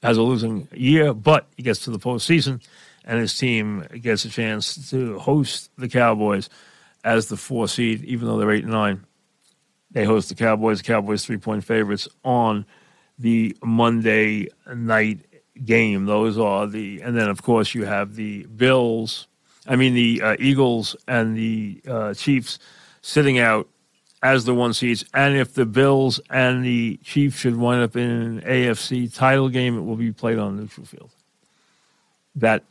has 0.01 0.17
a 0.17 0.21
losing 0.21 0.67
year, 0.73 1.13
but 1.13 1.47
he 1.55 1.63
gets 1.63 1.81
to 1.81 1.91
the 1.91 1.99
postseason, 1.99 2.63
and 3.05 3.19
his 3.19 3.37
team 3.37 3.85
gets 4.01 4.25
a 4.25 4.29
chance 4.29 4.89
to 4.89 5.19
host 5.19 5.69
the 5.77 5.89
Cowboys 5.89 6.49
as 7.03 7.27
the 7.27 7.37
four 7.37 7.67
seed, 7.67 8.03
even 8.03 8.27
though 8.27 8.37
they're 8.37 8.51
eight 8.51 8.63
and 8.63 8.73
nine. 8.73 9.05
They 9.91 10.05
host 10.05 10.29
the 10.29 10.35
Cowboys. 10.35 10.81
Cowboys 10.81 11.25
three 11.25 11.37
point 11.37 11.63
favorites 11.63 12.07
on 12.23 12.65
the 13.19 13.55
Monday 13.63 14.47
night 14.73 15.25
game. 15.63 16.05
Those 16.05 16.37
are 16.37 16.67
the, 16.67 17.01
and 17.01 17.15
then 17.15 17.29
of 17.29 17.43
course 17.43 17.75
you 17.75 17.85
have 17.85 18.15
the 18.15 18.45
Bills. 18.45 19.27
I 19.67 19.75
mean 19.75 19.93
the 19.93 20.21
uh, 20.21 20.35
Eagles 20.39 20.95
and 21.07 21.35
the 21.35 21.81
uh, 21.87 22.13
Chiefs 22.13 22.57
sitting 23.01 23.39
out 23.39 23.67
as 24.23 24.45
the 24.45 24.53
one 24.53 24.73
seeds. 24.73 25.03
And 25.13 25.35
if 25.35 25.53
the 25.53 25.65
Bills 25.65 26.19
and 26.29 26.63
the 26.63 26.97
Chiefs 26.97 27.39
should 27.39 27.55
wind 27.55 27.83
up 27.83 27.95
in 27.95 28.09
an 28.09 28.41
AFC 28.41 29.13
title 29.13 29.49
game, 29.49 29.77
it 29.77 29.81
will 29.81 29.95
be 29.95 30.11
played 30.11 30.37
on 30.37 30.57
neutral 30.57 30.85
field. 30.85 31.11
That 32.35 32.63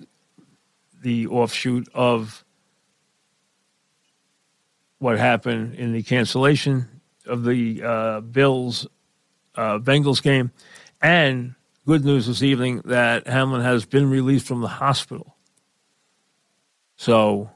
the 1.02 1.26
offshoot 1.26 1.88
of 1.95 2.45
what 4.99 5.19
happened 5.19 5.75
in 5.75 5.92
the 5.92 6.02
cancellation 6.02 6.87
of 7.26 7.45
the 7.45 7.83
uh, 7.83 8.21
Bills 8.21 8.87
uh, 9.54 9.78
Bengals 9.78 10.23
game. 10.23 10.52
And 11.02 11.54
good 11.87 12.04
news 12.04 12.26
this 12.26 12.42
evening 12.42 12.83
that 12.85 13.26
Hamlin 13.26 13.62
has 13.62 13.85
been 13.87 14.11
released 14.11 14.47
from 14.47 14.61
the 14.61 14.69
hospital. 14.69 15.37
So 16.97 17.50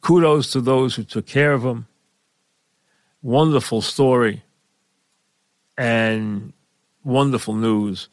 kudos 0.00 0.50
to 0.52 0.60
those 0.60 0.96
who 0.96 1.04
took 1.04 1.26
care 1.26 1.52
of 1.52 1.62
him. 1.62 1.86
Wonderful 3.22 3.82
story 3.82 4.42
and 5.78 6.52
wonderful 7.04 7.54
news 7.54 8.08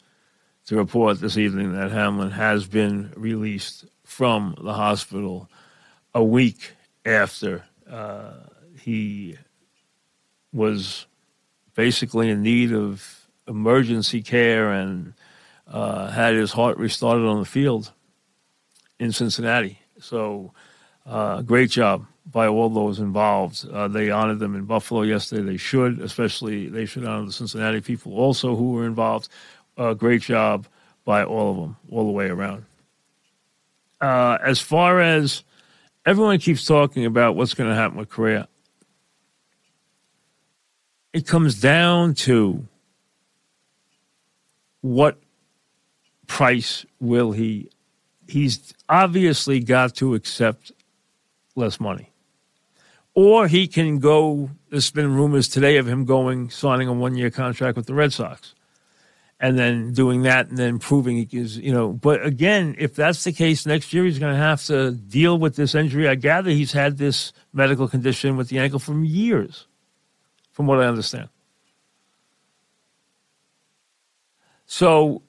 to 0.66 0.76
report 0.76 1.20
this 1.20 1.36
evening 1.36 1.72
that 1.72 1.90
Hamlin 1.90 2.30
has 2.30 2.68
been 2.68 3.12
released 3.16 3.86
from 4.04 4.54
the 4.62 4.72
hospital 4.72 5.50
a 6.14 6.22
week 6.22 6.74
after 7.04 7.64
uh, 7.90 8.34
he 8.80 9.36
was 10.52 11.06
basically 11.74 12.30
in 12.30 12.42
need 12.42 12.72
of 12.72 13.26
emergency 13.48 14.22
care 14.22 14.70
and 14.70 15.14
uh, 15.66 16.08
had 16.08 16.36
his 16.36 16.52
heart 16.52 16.78
restarted 16.78 17.26
on 17.26 17.40
the 17.40 17.44
field 17.44 17.90
in 19.00 19.10
Cincinnati. 19.10 19.80
So, 19.98 20.52
uh, 21.04 21.42
great 21.42 21.70
job 21.70 22.06
by 22.30 22.46
all 22.46 22.68
those 22.68 22.98
involved. 22.98 23.66
Uh, 23.68 23.88
they 23.88 24.10
honored 24.10 24.38
them 24.38 24.54
in 24.54 24.64
Buffalo 24.64 25.02
yesterday. 25.02 25.42
They 25.42 25.56
should, 25.56 26.00
especially, 26.00 26.68
they 26.68 26.86
should 26.86 27.04
honor 27.04 27.26
the 27.26 27.32
Cincinnati 27.32 27.80
people 27.80 28.14
also 28.14 28.56
who 28.56 28.72
were 28.72 28.86
involved. 28.86 29.28
Uh, 29.76 29.94
great 29.94 30.22
job 30.22 30.66
by 31.04 31.24
all 31.24 31.50
of 31.50 31.56
them, 31.56 31.76
all 31.90 32.06
the 32.06 32.12
way 32.12 32.28
around. 32.28 32.64
Uh, 34.00 34.38
as 34.42 34.60
far 34.60 35.00
as 35.00 35.42
everyone 36.06 36.38
keeps 36.38 36.64
talking 36.64 37.04
about 37.04 37.36
what's 37.36 37.54
going 37.54 37.68
to 37.68 37.76
happen 37.76 37.98
with 37.98 38.08
Correa, 38.08 38.48
it 41.12 41.26
comes 41.26 41.60
down 41.60 42.14
to 42.14 42.66
what 44.82 45.18
price 46.26 46.86
will 47.00 47.32
he 47.32 47.68
he's 48.28 48.72
obviously 48.88 49.58
got 49.58 49.96
to 49.96 50.14
accept 50.14 50.70
less 51.56 51.80
money 51.80 52.09
or 53.14 53.48
he 53.48 53.66
can 53.66 53.98
go 53.98 54.50
there's 54.70 54.90
been 54.90 55.14
rumors 55.14 55.48
today 55.48 55.76
of 55.76 55.86
him 55.88 56.04
going 56.04 56.50
signing 56.50 56.88
a 56.88 56.92
one 56.92 57.16
year 57.16 57.30
contract 57.30 57.76
with 57.76 57.86
the 57.86 57.94
red 57.94 58.12
sox 58.12 58.54
and 59.38 59.58
then 59.58 59.92
doing 59.92 60.22
that 60.22 60.48
and 60.48 60.58
then 60.58 60.78
proving 60.78 61.16
he 61.16 61.38
is 61.38 61.58
you 61.58 61.72
know 61.72 61.92
but 61.92 62.24
again 62.24 62.74
if 62.78 62.94
that's 62.94 63.24
the 63.24 63.32
case 63.32 63.66
next 63.66 63.92
year 63.92 64.04
he's 64.04 64.18
going 64.18 64.32
to 64.32 64.38
have 64.38 64.62
to 64.64 64.92
deal 64.92 65.38
with 65.38 65.56
this 65.56 65.74
injury 65.74 66.08
i 66.08 66.14
gather 66.14 66.50
he's 66.50 66.72
had 66.72 66.98
this 66.98 67.32
medical 67.52 67.88
condition 67.88 68.36
with 68.36 68.48
the 68.48 68.58
ankle 68.58 68.78
for 68.78 68.94
years 69.02 69.66
from 70.60 70.66
what 70.66 70.78
I 70.78 70.86
understand. 70.86 71.30
So, 74.66 75.22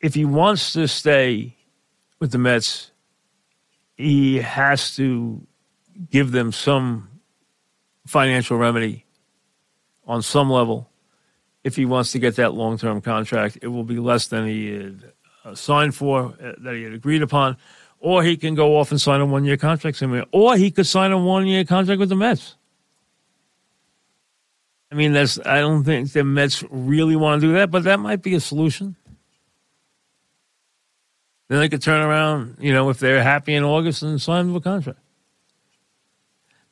if 0.00 0.14
he 0.14 0.26
wants 0.26 0.74
to 0.74 0.86
stay 0.86 1.56
with 2.20 2.30
the 2.30 2.36
Mets, 2.36 2.90
he 3.96 4.36
has 4.36 4.94
to 4.96 5.46
give 6.10 6.32
them 6.32 6.52
some 6.52 7.08
financial 8.06 8.56
remedy 8.56 9.04
on 10.06 10.22
some 10.22 10.50
level. 10.50 10.90
If 11.64 11.76
he 11.76 11.84
wants 11.84 12.12
to 12.12 12.18
get 12.18 12.36
that 12.36 12.54
long 12.54 12.78
term 12.78 13.00
contract, 13.00 13.58
it 13.62 13.68
will 13.68 13.84
be 13.84 13.98
less 13.98 14.26
than 14.26 14.46
he 14.46 14.72
had 14.72 15.12
uh, 15.44 15.54
signed 15.54 15.94
for, 15.94 16.34
uh, 16.42 16.52
that 16.58 16.74
he 16.74 16.82
had 16.82 16.92
agreed 16.92 17.22
upon. 17.22 17.56
Or 18.00 18.24
he 18.24 18.36
can 18.36 18.56
go 18.56 18.78
off 18.78 18.90
and 18.90 19.00
sign 19.00 19.20
a 19.20 19.26
one 19.26 19.44
year 19.44 19.56
contract 19.56 19.96
somewhere. 19.96 20.24
Or 20.32 20.56
he 20.56 20.72
could 20.72 20.86
sign 20.86 21.12
a 21.12 21.18
one 21.18 21.46
year 21.46 21.64
contract 21.64 22.00
with 22.00 22.08
the 22.08 22.16
Mets. 22.16 22.56
I 24.90 24.94
mean, 24.94 25.12
that's 25.12 25.38
I 25.46 25.60
don't 25.60 25.84
think 25.84 26.12
the 26.12 26.24
Mets 26.24 26.64
really 26.68 27.16
want 27.16 27.40
to 27.40 27.46
do 27.46 27.52
that, 27.54 27.70
but 27.70 27.84
that 27.84 28.00
might 28.00 28.22
be 28.22 28.34
a 28.34 28.40
solution. 28.40 28.96
Then 31.48 31.60
they 31.60 31.68
could 31.68 31.82
turn 31.82 32.02
around, 32.02 32.56
you 32.60 32.72
know, 32.72 32.90
if 32.90 32.98
they're 32.98 33.22
happy 33.22 33.54
in 33.54 33.62
August 33.62 34.02
and 34.02 34.20
sign 34.20 34.54
a 34.54 34.60
contract. 34.60 34.98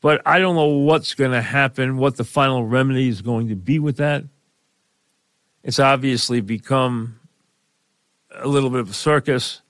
But 0.01 0.23
I 0.25 0.39
don't 0.39 0.57
know 0.57 0.69
what's 0.69 1.15
going 1.15 1.33
to 1.33 1.43
happen, 1.43 1.99
what 1.99 2.17
the 2.17 2.25
final 2.25 2.65
remedy 2.65 3.09
is 3.09 3.23
going 3.23 3.49
to 3.49 3.57
be 3.57 3.79
with 3.79 3.99
that. 3.99 4.25
It's 5.63 5.79
obviously 5.79 6.41
become 6.41 7.21
a 8.35 8.49
little 8.49 8.71
bit 8.71 8.81
of 8.81 8.91
a 8.91 8.95
circus. 8.95 9.61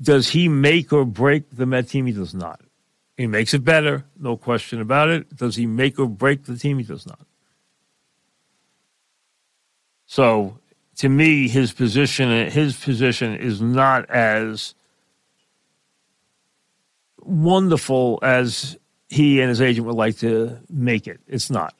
Does 0.00 0.30
he 0.30 0.48
make 0.48 0.92
or 0.92 1.04
break 1.04 1.44
the 1.50 1.66
Met 1.66 1.88
team? 1.88 2.06
He 2.06 2.12
does 2.12 2.34
not. 2.34 2.60
He 3.16 3.26
makes 3.26 3.54
it 3.54 3.64
better, 3.64 4.04
no 4.18 4.36
question 4.36 4.80
about 4.80 5.08
it. 5.08 5.34
Does 5.34 5.56
he 5.56 5.66
make 5.66 5.98
or 5.98 6.06
break 6.06 6.44
the 6.44 6.56
team? 6.56 6.78
He 6.78 6.84
does 6.84 7.06
not. 7.06 7.20
So, 10.06 10.58
to 10.98 11.08
me, 11.08 11.48
his 11.48 11.72
position 11.72 12.50
his 12.50 12.76
position 12.76 13.34
is 13.34 13.60
not 13.60 14.08
as 14.10 14.75
wonderful 17.26 18.18
as 18.22 18.76
he 19.08 19.40
and 19.40 19.48
his 19.48 19.60
agent 19.60 19.86
would 19.86 19.96
like 19.96 20.18
to 20.18 20.58
make 20.68 21.06
it. 21.06 21.20
It's 21.26 21.50
not. 21.50 21.74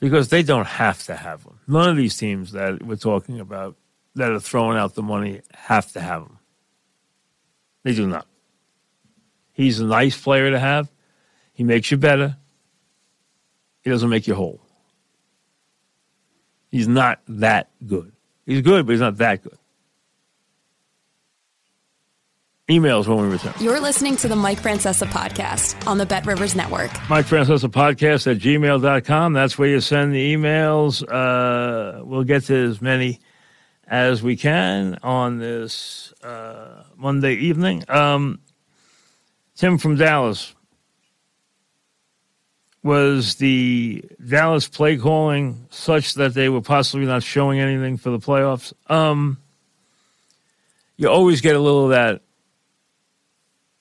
Because 0.00 0.28
they 0.28 0.42
don't 0.42 0.66
have 0.66 1.02
to 1.04 1.16
have 1.16 1.42
him. 1.44 1.58
None 1.66 1.88
of 1.88 1.96
these 1.96 2.16
teams 2.16 2.52
that 2.52 2.82
we're 2.82 2.96
talking 2.96 3.40
about 3.40 3.76
that 4.14 4.30
are 4.30 4.40
throwing 4.40 4.78
out 4.78 4.94
the 4.94 5.02
money 5.02 5.40
have 5.54 5.90
to 5.92 6.00
have 6.00 6.22
him. 6.22 6.38
They 7.84 7.94
do 7.94 8.06
not. 8.06 8.26
He's 9.52 9.80
a 9.80 9.84
nice 9.84 10.20
player 10.20 10.50
to 10.50 10.58
have. 10.58 10.90
He 11.52 11.64
makes 11.64 11.90
you 11.90 11.96
better. 11.96 12.36
He 13.82 13.90
doesn't 13.90 14.10
make 14.10 14.26
you 14.26 14.34
whole. 14.34 14.60
He's 16.70 16.88
not 16.88 17.20
that 17.28 17.70
good. 17.86 18.12
He's 18.46 18.62
good, 18.62 18.84
but 18.84 18.92
he's 18.92 19.00
not 19.00 19.18
that 19.18 19.42
good. 19.42 19.58
Emails 22.70 23.06
when 23.06 23.18
we 23.18 23.28
return. 23.28 23.52
You're 23.60 23.78
listening 23.78 24.16
to 24.16 24.28
the 24.28 24.36
Mike 24.36 24.58
Francesa 24.58 25.06
podcast 25.06 25.86
on 25.86 25.98
the 25.98 26.06
Bet 26.06 26.24
Rivers 26.24 26.56
Network. 26.56 26.90
Mike 27.10 27.26
Francesa 27.26 27.68
podcast 27.68 28.26
at 28.30 28.38
gmail.com. 28.38 29.34
That's 29.34 29.58
where 29.58 29.68
you 29.68 29.80
send 29.80 30.14
the 30.14 30.34
emails. 30.34 31.04
Uh, 31.06 32.02
we'll 32.06 32.24
get 32.24 32.44
to 32.44 32.54
as 32.54 32.80
many 32.80 33.20
as 33.86 34.22
we 34.22 34.36
can 34.36 34.98
on 35.02 35.38
this 35.38 36.14
uh, 36.22 36.84
Monday 36.96 37.34
evening. 37.34 37.84
Um, 37.86 38.40
Tim 39.56 39.76
from 39.76 39.96
Dallas. 39.96 40.54
Was 42.82 43.34
the 43.34 44.04
Dallas 44.26 44.68
play 44.68 44.96
calling 44.96 45.66
such 45.68 46.14
that 46.14 46.32
they 46.32 46.48
were 46.48 46.62
possibly 46.62 47.04
not 47.04 47.22
showing 47.22 47.60
anything 47.60 47.98
for 47.98 48.08
the 48.08 48.18
playoffs? 48.18 48.72
Um, 48.88 49.36
you 50.96 51.10
always 51.10 51.42
get 51.42 51.56
a 51.56 51.60
little 51.60 51.84
of 51.84 51.90
that 51.90 52.22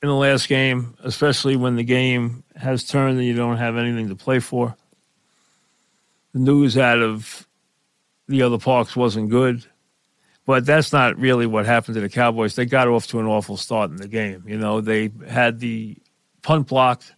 in 0.04 0.10
the 0.10 0.16
last 0.16 0.50
game, 0.50 0.96
especially 1.04 1.56
when 1.56 1.78
the 1.78 1.84
game 1.84 2.44
has 2.58 2.84
turned 2.84 3.18
and 3.18 3.26
you 3.26 3.34
don't 3.34 3.58
have 3.58 3.78
anything 3.78 4.10
to 4.10 4.16
play 4.16 4.40
for. 4.40 4.76
The 6.34 6.40
news 6.40 6.78
out 6.78 7.00
of 7.00 7.48
the 8.28 8.42
other 8.44 8.60
parks 8.60 8.96
wasn't 8.96 9.30
good. 9.30 9.66
But 10.46 10.66
that's 10.66 10.92
not 10.92 11.18
really 11.18 11.46
what 11.48 11.66
happened 11.66 11.96
to 11.96 12.02
the 12.02 12.10
Cowboys. 12.10 12.56
They 12.56 12.66
got 12.66 12.90
off 12.90 13.08
to 13.08 13.20
an 13.22 13.28
awful 13.28 13.56
start 13.56 13.92
in 13.92 13.98
the 13.98 14.10
game. 14.10 14.44
You 14.46 14.58
know, 14.58 14.82
they 14.82 15.10
had 15.28 15.60
the 15.62 15.98
punt 16.42 16.68
blocked 16.68 17.14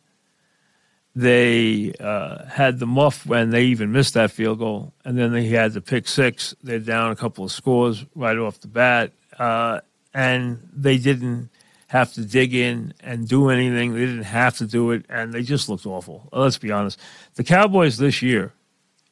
They 1.15 1.93
uh, 1.99 2.45
had 2.45 2.77
the 2.79 2.85
muff 2.85 3.25
when 3.25 3.49
they 3.49 3.63
even 3.63 3.91
missed 3.91 4.15
that 4.15 4.31
field 4.31 4.59
goal, 4.59 4.93
and 5.05 5.17
then 5.17 5.31
they 5.31 5.47
had 5.47 5.73
the 5.73 5.81
pick 5.81 6.07
six. 6.07 6.53
They're 6.61 6.77
down 6.77 7.11
a 7.11 7.15
couple 7.15 7.45
of 7.45 7.51
scores 7.51 8.05
right 8.15 8.37
off 8.37 8.59
the 8.59 8.67
bat, 8.67 9.11
uh, 9.39 9.79
and 10.13 10.59
they 10.73 10.97
didn't 10.97 11.49
have 11.95 12.13
to 12.13 12.25
dig 12.25 12.53
in 12.53 12.93
and 12.99 13.27
do 13.27 13.49
anything. 13.49 13.93
They 13.93 14.01
didn't 14.05 14.23
have 14.23 14.57
to 14.57 14.65
do 14.65 14.91
it, 14.91 15.05
and 15.07 15.31
they 15.31 15.43
just 15.43 15.69
looked 15.69 15.85
awful. 15.85 16.27
Uh, 16.33 16.41
let's 16.41 16.57
be 16.57 16.71
honest. 16.71 16.99
The 17.35 17.43
Cowboys 17.43 17.97
this 17.97 18.21
year 18.21 18.51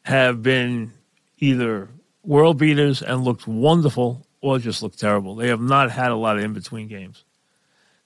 have 0.04 0.44
been 0.44 0.92
either 1.38 1.88
world 2.24 2.58
beaters 2.58 3.02
and 3.02 3.24
looked 3.24 3.48
wonderful 3.48 4.28
or 4.42 4.60
just 4.60 4.84
looked 4.84 5.00
terrible. 5.00 5.36
They 5.36 5.48
have 5.48 5.62
not 5.62 5.92
had 5.92 6.12
a 6.12 6.16
lot 6.16 6.38
of 6.38 6.44
in 6.44 6.54
between 6.54 6.90
games. 6.90 7.24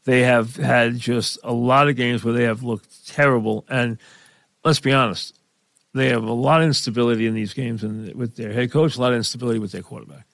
They 0.06 0.22
have 0.22 0.56
had 0.56 0.98
just 1.00 1.40
a 1.44 1.52
lot 1.52 1.90
of 1.90 1.96
games 1.96 2.24
where 2.24 2.34
they 2.34 2.44
have 2.44 2.62
looked 2.62 3.08
terrible. 3.08 3.66
And 3.68 3.98
let's 4.64 4.80
be 4.80 4.94
honest, 4.94 5.38
they 5.96 6.10
have 6.10 6.24
a 6.24 6.32
lot 6.32 6.62
of 6.62 6.68
instability 6.68 7.26
in 7.26 7.34
these 7.34 7.54
games 7.54 7.84
and 7.84 8.14
with 8.14 8.36
their 8.36 8.54
head 8.54 8.72
coach, 8.72 8.96
a 8.96 9.02
lot 9.02 9.12
of 9.12 9.18
instability 9.18 9.60
with 9.60 9.72
their 9.72 9.82
quarterback. 9.82 10.28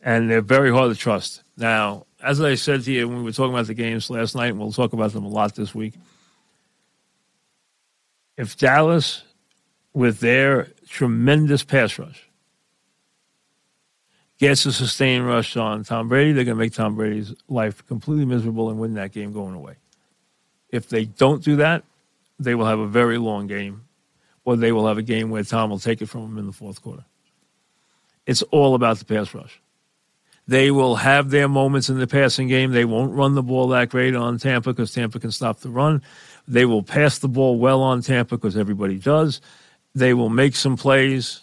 And 0.00 0.30
they're 0.30 0.40
very 0.40 0.72
hard 0.72 0.90
to 0.90 0.98
trust. 0.98 1.42
Now, 1.58 2.06
as 2.22 2.40
I 2.40 2.54
said 2.54 2.84
to 2.84 2.92
you 2.92 3.08
when 3.08 3.18
we 3.18 3.24
were 3.24 3.32
talking 3.32 3.52
about 3.52 3.66
the 3.66 3.74
games 3.74 4.08
last 4.08 4.34
night, 4.34 4.50
and 4.50 4.58
we'll 4.58 4.72
talk 4.72 4.92
about 4.92 5.12
them 5.12 5.24
a 5.24 5.28
lot 5.28 5.54
this 5.54 5.74
week, 5.74 5.94
if 8.36 8.56
Dallas, 8.56 9.22
with 9.92 10.20
their 10.20 10.68
tremendous 10.88 11.64
pass 11.64 11.98
rush, 11.98 12.28
gets 14.38 14.66
a 14.66 14.72
sustained 14.72 15.26
rush 15.26 15.56
on 15.56 15.84
Tom 15.84 16.08
Brady, 16.08 16.32
they're 16.32 16.44
going 16.44 16.56
to 16.56 16.62
make 16.64 16.72
Tom 16.72 16.96
Brady's 16.96 17.34
life 17.48 17.86
completely 17.86 18.24
miserable 18.24 18.70
and 18.70 18.78
win 18.78 18.94
that 18.94 19.12
game 19.12 19.32
going 19.32 19.54
away. 19.54 19.76
If 20.70 20.88
they 20.88 21.04
don't 21.04 21.44
do 21.44 21.56
that, 21.56 21.84
they 22.40 22.54
will 22.54 22.66
have 22.66 22.80
a 22.80 22.88
very 22.88 23.18
long 23.18 23.46
game, 23.46 23.84
or 24.44 24.56
they 24.56 24.72
will 24.72 24.88
have 24.88 24.98
a 24.98 25.02
game 25.02 25.30
where 25.30 25.44
Tom 25.44 25.70
will 25.70 25.78
take 25.78 26.02
it 26.02 26.06
from 26.06 26.22
them 26.22 26.38
in 26.38 26.46
the 26.46 26.52
fourth 26.52 26.82
quarter. 26.82 27.04
It's 28.26 28.42
all 28.42 28.74
about 28.74 28.98
the 28.98 29.04
pass 29.04 29.32
rush. 29.32 29.61
They 30.48 30.70
will 30.70 30.96
have 30.96 31.30
their 31.30 31.48
moments 31.48 31.88
in 31.88 31.98
the 31.98 32.06
passing 32.06 32.48
game. 32.48 32.72
They 32.72 32.84
won't 32.84 33.14
run 33.14 33.34
the 33.34 33.42
ball 33.42 33.68
that 33.68 33.90
great 33.90 34.14
on 34.14 34.38
Tampa 34.38 34.72
because 34.72 34.92
Tampa 34.92 35.20
can 35.20 35.30
stop 35.30 35.60
the 35.60 35.70
run. 35.70 36.02
They 36.48 36.64
will 36.64 36.82
pass 36.82 37.18
the 37.18 37.28
ball 37.28 37.58
well 37.58 37.80
on 37.80 38.02
Tampa 38.02 38.36
because 38.36 38.56
everybody 38.56 38.98
does. 38.98 39.40
They 39.94 40.14
will 40.14 40.30
make 40.30 40.56
some 40.56 40.76
plays 40.76 41.42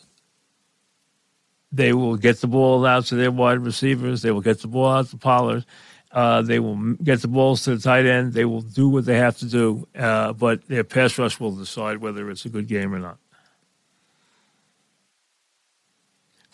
they 1.72 1.94
will 1.94 2.18
get 2.18 2.42
the 2.42 2.48
ball 2.48 2.86
out 2.86 3.06
to 3.06 3.16
their 3.16 3.32
wide 3.32 3.60
receivers. 3.60 4.22
They 4.22 4.32
will 4.32 4.42
get 4.42 4.62
the 4.62 4.68
ball 4.68 4.90
out 4.90 5.08
to 5.10 5.18
Pollard. 5.18 5.66
Uh, 6.12 6.42
they 6.42 6.60
will 6.60 6.96
get 7.04 7.22
the 7.22 7.28
balls 7.28 7.64
to 7.64 7.76
the 7.76 7.82
tight 7.82 8.06
end. 8.08 8.34
They 8.34 8.46
will 8.46 8.62
do 8.62 8.90
what 8.90 9.06
they 9.06 9.18
have 9.18 9.38
to 9.40 9.46
do, 9.46 9.88
uh, 9.96 10.34
but 10.34 10.68
their 10.68 10.84
pass 10.84 11.18
rush 11.20 11.40
will 11.40 11.52
decide 11.52 11.98
whether 11.98 12.30
it's 12.32 12.46
a 12.46 12.50
good 12.50 12.68
game 12.68 12.94
or 12.96 13.00
not. 13.00 13.20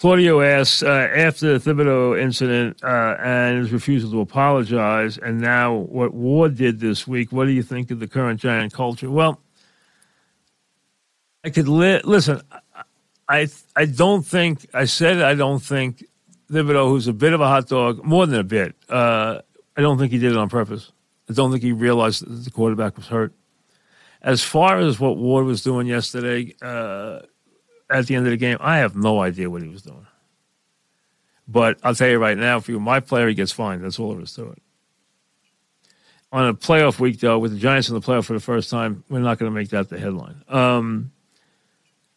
Claudio 0.05 0.39
asks 0.39 0.83
uh, 0.83 1.09
after 1.15 1.57
the 1.57 1.71
Thibodeau 1.71 2.21
incident 2.21 2.77
uh, 2.83 3.15
and 3.19 3.57
his 3.57 3.71
refusal 3.71 4.11
to 4.11 4.19
apologize, 4.19 5.17
and 5.17 5.41
now 5.41 5.73
what 5.73 6.13
Ward 6.13 6.55
did 6.55 6.79
this 6.79 7.07
week. 7.07 7.31
What 7.31 7.45
do 7.45 7.51
you 7.51 7.63
think 7.63 7.89
of 7.89 7.99
the 7.99 8.07
current 8.07 8.39
Giant 8.39 8.71
culture? 8.71 9.09
Well, 9.09 9.41
I 11.43 11.49
could 11.49 11.67
li- 11.67 12.01
listen. 12.03 12.39
I 13.27 13.47
I 13.75 13.85
don't 13.85 14.21
think 14.21 14.67
I 14.75 14.85
said 14.85 15.23
I 15.23 15.33
don't 15.33 15.57
think 15.57 16.05
Thibodeau, 16.51 16.87
who's 16.87 17.07
a 17.07 17.13
bit 17.13 17.33
of 17.33 17.41
a 17.41 17.47
hot 17.47 17.67
dog, 17.67 18.03
more 18.03 18.27
than 18.27 18.39
a 18.39 18.43
bit. 18.43 18.75
Uh, 18.87 19.41
I 19.75 19.81
don't 19.81 19.97
think 19.97 20.11
he 20.11 20.19
did 20.19 20.33
it 20.33 20.37
on 20.37 20.49
purpose. 20.49 20.91
I 21.31 21.33
don't 21.33 21.49
think 21.49 21.63
he 21.63 21.71
realized 21.71 22.27
that 22.27 22.43
the 22.43 22.51
quarterback 22.51 22.95
was 22.95 23.07
hurt. 23.07 23.33
As 24.21 24.43
far 24.43 24.77
as 24.77 24.99
what 24.99 25.17
Ward 25.17 25.47
was 25.47 25.63
doing 25.63 25.87
yesterday, 25.87 26.53
uh, 26.61 27.21
at 27.89 28.07
the 28.07 28.15
end 28.15 28.25
of 28.25 28.31
the 28.31 28.37
game, 28.37 28.57
I 28.59 28.77
have 28.77 28.95
no 28.95 29.21
idea 29.21 29.49
what 29.49 29.61
he 29.61 29.67
was 29.67 29.81
doing. 29.81 30.07
But 31.47 31.77
I'll 31.83 31.95
tell 31.95 32.09
you 32.09 32.17
right 32.17 32.37
now, 32.37 32.57
if 32.57 32.67
you're 32.67 32.79
my 32.79 32.99
player, 32.99 33.27
he 33.27 33.35
gets 33.35 33.51
fined. 33.51 33.83
That's 33.83 33.99
all 33.99 34.13
there 34.13 34.23
is 34.23 34.33
to 34.33 34.49
it. 34.51 34.61
On 36.31 36.47
a 36.47 36.53
playoff 36.53 36.99
week, 36.99 37.19
though, 37.19 37.37
with 37.37 37.51
the 37.51 37.59
Giants 37.59 37.87
in 37.87 37.95
the 37.95 38.01
playoff 38.01 38.25
for 38.25 38.33
the 38.33 38.39
first 38.39 38.69
time, 38.69 39.03
we're 39.09 39.19
not 39.19 39.37
going 39.37 39.51
to 39.51 39.55
make 39.55 39.69
that 39.69 39.89
the 39.89 39.99
headline. 39.99 40.43
Um, 40.49 41.11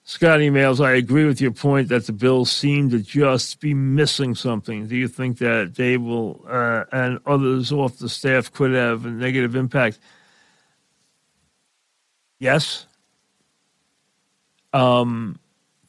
Scott 0.03 0.41
emails, 0.41 0.83
I 0.83 0.93
agree 0.93 1.27
with 1.27 1.39
your 1.39 1.51
point 1.51 1.89
that 1.89 2.07
the 2.07 2.13
Bills 2.13 2.51
seem 2.51 2.89
to 2.91 2.99
just 2.99 3.61
be 3.61 3.75
missing 3.75 4.35
something. 4.35 4.89
Do 4.89 4.97
you 4.97 5.07
think 5.07 5.37
that 5.39 5.75
Daboll 5.75 6.41
uh, 6.49 6.87
and 6.91 7.21
others 7.27 7.71
off 7.71 7.99
the 7.99 8.09
staff 8.09 8.51
could 8.51 8.73
have 8.73 9.05
a 9.05 9.11
negative 9.11 9.55
impact? 9.55 9.99
Yes. 12.39 12.87
Um, 14.73 15.39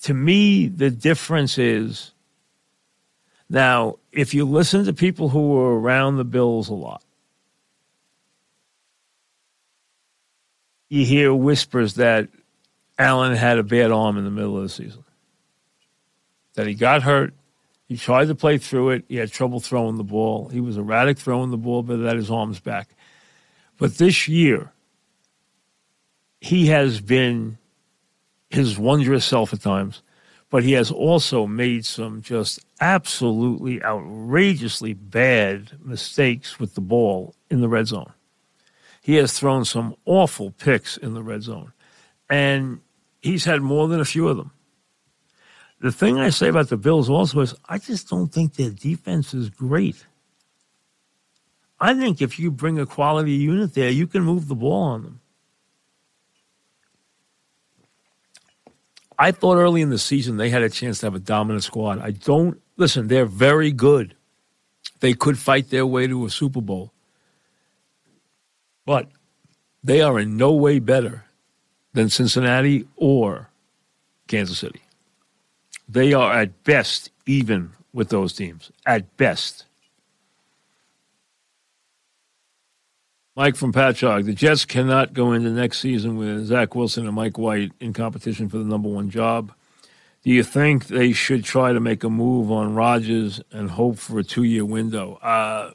to 0.03 0.13
me, 0.13 0.67
the 0.67 0.89
difference 0.89 1.57
is 1.57 2.13
now, 3.49 3.97
if 4.12 4.33
you 4.33 4.45
listen 4.45 4.85
to 4.85 4.93
people 4.93 5.29
who 5.29 5.49
were 5.49 5.79
around 5.79 6.17
the 6.17 6.23
Bills 6.23 6.69
a 6.69 6.73
lot, 6.73 7.03
you 10.88 11.03
hear 11.05 11.33
whispers 11.33 11.95
that 11.95 12.29
Allen 12.97 13.35
had 13.35 13.57
a 13.57 13.63
bad 13.63 13.91
arm 13.91 14.17
in 14.17 14.23
the 14.23 14.31
middle 14.31 14.57
of 14.57 14.63
the 14.63 14.69
season. 14.69 15.03
That 16.55 16.67
he 16.67 16.75
got 16.75 17.03
hurt. 17.03 17.33
He 17.88 17.97
tried 17.97 18.27
to 18.27 18.35
play 18.35 18.59
through 18.59 18.91
it. 18.91 19.05
He 19.07 19.15
had 19.15 19.31
trouble 19.31 19.59
throwing 19.59 19.97
the 19.97 20.03
ball. 20.03 20.49
He 20.49 20.59
was 20.59 20.77
erratic 20.77 21.17
throwing 21.17 21.49
the 21.49 21.57
ball, 21.57 21.81
but 21.81 21.97
that 22.03 22.17
his 22.17 22.29
arm's 22.29 22.59
back. 22.59 22.89
But 23.77 23.97
this 23.97 24.27
year, 24.27 24.71
he 26.39 26.67
has 26.67 27.01
been 27.01 27.57
his 28.49 28.77
wondrous 28.77 29.25
self 29.25 29.53
at 29.53 29.62
times, 29.62 30.01
but 30.49 30.63
he 30.63 30.73
has 30.73 30.91
also 30.91 31.45
made 31.45 31.85
some 31.85 32.21
just 32.21 32.59
absolutely 32.81 33.83
outrageously 33.83 34.93
bad 34.93 35.71
mistakes 35.83 36.59
with 36.59 36.75
the 36.75 36.81
ball 36.81 37.35
in 37.49 37.62
the 37.62 37.69
red 37.69 37.88
zone. 37.88 38.12
He 39.01 39.15
has 39.15 39.38
thrown 39.38 39.65
some 39.65 39.95
awful 40.05 40.51
picks 40.51 40.97
in 40.97 41.13
the 41.13 41.23
red 41.23 41.43
zone. 41.43 41.73
And 42.29 42.81
he's 43.21 43.45
had 43.45 43.62
more 43.62 43.88
than 43.88 43.99
a 43.99 44.05
few 44.05 44.27
of 44.27 44.38
them. 44.38 44.51
The 45.81 45.91
thing 45.91 46.19
I 46.19 46.29
say 46.29 46.49
about 46.49 46.69
the 46.69 46.77
Bills 46.77 47.09
also 47.09 47.39
is 47.39 47.55
I 47.67 47.77
just 47.77 48.09
don't 48.09 48.31
think 48.31 48.55
their 48.55 48.69
defense 48.69 49.33
is 49.33 49.49
great. 49.49 50.05
I 51.79 51.93
think 51.93 52.21
if 52.21 52.38
you 52.38 52.51
bring 52.51 52.77
a 52.77 52.85
quality 52.85 53.31
unit 53.31 53.73
there, 53.73 53.89
you 53.89 54.05
can 54.05 54.23
move 54.23 54.47
the 54.49 54.55
ball 54.55 54.83
on 54.83 55.03
them. 55.03 55.21
I 59.21 59.32
thought 59.32 59.58
early 59.58 59.82
in 59.82 59.89
the 59.89 59.99
season 59.99 60.38
they 60.38 60.49
had 60.49 60.63
a 60.63 60.69
chance 60.69 60.99
to 60.99 61.08
have 61.08 61.15
a 61.15 61.19
dominant 61.19 61.65
squad. 61.65 61.99
I 61.99 62.12
don't 62.12 62.60
listen, 62.77 63.10
they're 63.10 63.25
very 63.25 63.73
good. 63.73 64.15
They 65.01 65.13
could 65.13 65.38
fight 65.38 65.69
their 65.69 65.86
way 65.86 66.08
to 66.08 66.25
a 66.25 66.29
Super 66.29 66.62
Bowl. 66.62 66.93
But 68.86 69.10
they 69.84 70.01
are 70.01 70.17
in 70.19 70.38
no 70.38 70.53
way 70.53 70.79
better 70.79 71.25
than 71.93 72.10
Cincinnati 72.10 72.88
or 72.95 73.49
Kansas 74.27 74.58
City. 74.58 74.82
They 75.88 76.13
are 76.13 76.34
at 76.34 76.63
best 76.63 77.12
even 77.25 77.71
with 77.93 78.10
those 78.10 78.34
teams, 78.34 78.71
at 78.86 79.17
best. 79.17 79.65
Mike 83.39 83.56
from 83.56 83.71
Patchogue, 83.71 84.25
the 84.25 84.34
Jets 84.34 84.65
cannot 84.65 85.13
go 85.13 85.32
into 85.32 85.49
next 85.49 85.80
season 85.80 86.17
with 86.17 86.47
Zach 86.47 86.75
Wilson 86.75 87.06
and 87.06 87.15
Mike 87.15 87.38
White 87.38 87.71
in 87.80 87.93
competition 87.93 88.49
for 88.49 88.58
the 88.58 88.65
number 88.65 88.89
one 88.89 89.10
job. 89.10 89.54
Do 90.25 90.30
you 90.30 90.43
think 90.43 90.88
they 90.88 91.13
should 91.13 91.45
try 91.45 91.71
to 91.71 91.80
make 91.80 92.04
a 92.04 92.10
move 92.10 92.52
on 92.52 92.75
Rodgers 92.75 93.39
and 93.54 93.69
hope 93.69 93.97
for 93.97 94.19
a 94.19 94.25
two 94.25 94.43
year 94.43 94.65
window? 94.65 95.13
Uh, 95.21 95.71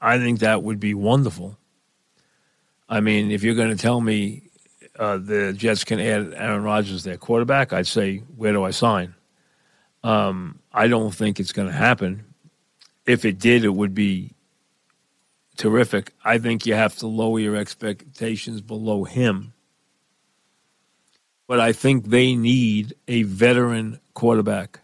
I 0.00 0.18
think 0.18 0.38
that 0.38 0.62
would 0.62 0.78
be 0.78 0.94
wonderful. 0.94 1.58
I 2.88 3.00
mean, 3.00 3.32
if 3.32 3.42
you're 3.42 3.56
going 3.56 3.76
to 3.76 3.82
tell 3.82 4.00
me 4.00 4.44
uh, 4.96 5.16
the 5.16 5.52
Jets 5.52 5.82
can 5.82 5.98
add 5.98 6.34
Aaron 6.34 6.62
Rodgers 6.62 7.02
their 7.02 7.16
quarterback, 7.16 7.72
I'd 7.72 7.88
say, 7.88 8.18
where 8.36 8.52
do 8.52 8.62
I 8.62 8.70
sign? 8.70 9.16
Um, 10.04 10.60
I 10.72 10.86
don't 10.86 11.12
think 11.12 11.40
it's 11.40 11.50
going 11.50 11.66
to 11.66 11.74
happen. 11.74 12.26
If 13.06 13.24
it 13.24 13.40
did, 13.40 13.64
it 13.64 13.74
would 13.74 13.92
be 13.92 14.34
terrific. 15.60 16.12
I 16.24 16.38
think 16.38 16.64
you 16.64 16.74
have 16.74 16.96
to 16.96 17.06
lower 17.06 17.38
your 17.38 17.54
expectations 17.54 18.62
below 18.62 19.04
him. 19.04 19.52
But 21.46 21.60
I 21.60 21.72
think 21.72 22.06
they 22.06 22.34
need 22.34 22.94
a 23.06 23.24
veteran 23.24 24.00
quarterback 24.14 24.80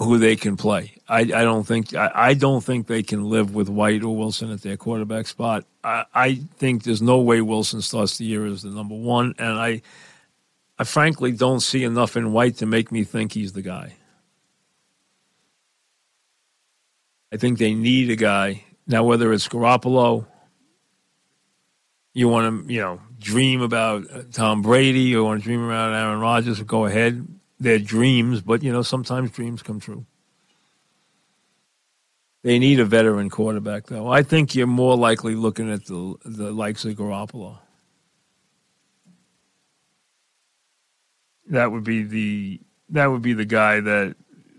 who 0.00 0.18
they 0.18 0.34
can 0.34 0.56
play. 0.56 0.96
I, 1.08 1.20
I 1.20 1.24
don't 1.24 1.64
think 1.64 1.94
I, 1.94 2.10
I, 2.14 2.34
don't 2.34 2.62
think 2.62 2.86
they 2.86 3.02
can 3.02 3.30
live 3.30 3.54
with 3.54 3.68
White 3.68 4.02
or 4.02 4.16
Wilson 4.16 4.50
at 4.50 4.60
their 4.60 4.76
quarterback 4.76 5.26
spot. 5.26 5.64
I, 5.84 6.04
I 6.12 6.34
think 6.56 6.82
there's 6.82 7.00
no 7.00 7.20
way 7.20 7.40
Wilson 7.40 7.80
starts 7.80 8.18
the 8.18 8.24
year 8.24 8.44
as 8.46 8.62
the 8.62 8.70
number 8.70 8.96
one, 8.96 9.34
and 9.38 9.58
I 9.58 9.82
I 10.78 10.84
frankly 10.84 11.32
don't 11.32 11.60
see 11.60 11.84
enough 11.84 12.16
in 12.16 12.32
White 12.32 12.56
to 12.56 12.66
make 12.66 12.90
me 12.90 13.04
think 13.04 13.32
he's 13.32 13.52
the 13.52 13.62
guy. 13.62 13.94
I 17.36 17.38
think 17.38 17.58
they 17.58 17.74
need 17.74 18.10
a 18.10 18.16
guy 18.16 18.64
now. 18.86 19.04
Whether 19.04 19.30
it's 19.34 19.48
Garoppolo, 19.48 20.26
You 22.14 22.28
want 22.28 22.66
to, 22.66 22.72
you 22.72 22.80
know, 22.80 23.00
dream 23.18 23.60
about 23.60 24.10
uh, 24.10 24.22
Tom 24.32 24.62
Brady 24.62 25.14
or 25.14 25.24
want 25.24 25.42
to 25.42 25.44
dream 25.44 25.62
about 25.62 25.92
Aaron 25.92 26.18
Rodgers, 26.18 26.62
go 26.62 26.86
ahead. 26.86 27.28
They're 27.60 27.78
dreams, 27.78 28.40
but, 28.40 28.62
you 28.62 28.72
know, 28.72 28.80
sometimes 28.82 29.32
dreams 29.32 29.62
come 29.62 29.80
true. 29.80 30.06
They 32.42 32.58
need 32.58 32.80
a 32.80 32.86
veteran 32.86 33.28
quarterback, 33.28 33.86
though. 33.88 34.08
I 34.08 34.22
think 34.22 34.54
you're 34.54 34.66
more 34.66 34.96
likely 34.96 35.34
looking 35.34 35.70
at 35.70 35.86
the 35.86 36.16
the 36.24 36.52
likes 36.52 36.86
of 36.86 36.94
Garoppolo. 36.94 37.58
That 41.48 41.72
would 41.72 41.84
be 41.84 42.02
the 42.04 42.60
that 42.90 43.06
would 43.08 43.22
be 43.22 43.34
the 43.34 43.44
guy 43.44 43.80
that 43.80 44.16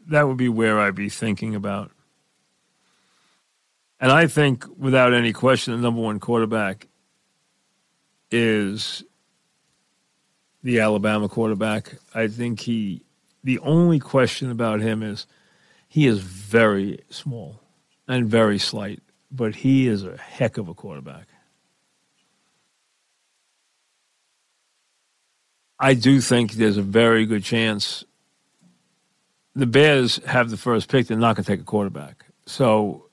that 0.10 0.28
would 0.28 0.38
be 0.38 0.50
where 0.50 0.80
I'd 0.80 0.96
be 0.96 1.10
thinking 1.10 1.56
about. 1.56 1.92
And 4.00 4.12
I 4.12 4.28
think, 4.28 4.66
without 4.78 5.14
any 5.14 5.34
question, 5.34 5.74
the 5.74 5.82
number 5.82 6.02
one 6.02 6.20
quarterback 6.20 6.88
is 8.30 9.04
the 10.64 10.80
Alabama 10.80 11.28
quarterback. 11.28 11.96
I 12.14 12.28
think 12.28 12.60
he. 12.60 13.04
The 13.44 13.60
only 13.60 14.00
question 14.00 14.52
about 14.52 14.82
him 14.82 15.02
is 15.02 15.26
he 15.88 16.06
is 16.06 16.20
very 16.20 17.00
small 17.10 17.62
and 18.08 18.28
very 18.28 18.60
slight, 18.60 19.02
but 19.32 19.56
he 19.56 19.88
is 19.88 20.04
a 20.04 20.18
heck 20.18 20.58
of 20.58 20.68
a 20.68 20.74
quarterback. 20.74 21.28
I 25.80 25.94
do 25.94 26.20
think 26.22 26.54
there's 26.54 26.78
a 26.78 26.82
very 26.82 27.26
good 27.26 27.44
chance 27.44 28.04
the 29.58 29.66
Bears 29.66 30.24
have 30.26 30.52
the 30.52 30.58
first 30.58 30.88
pick. 30.88 31.08
They're 31.08 31.18
not 31.18 31.36
going 31.36 31.44
to 31.44 31.52
take 31.52 31.62
a 31.62 31.64
quarterback. 31.64 32.26
So 32.46 33.07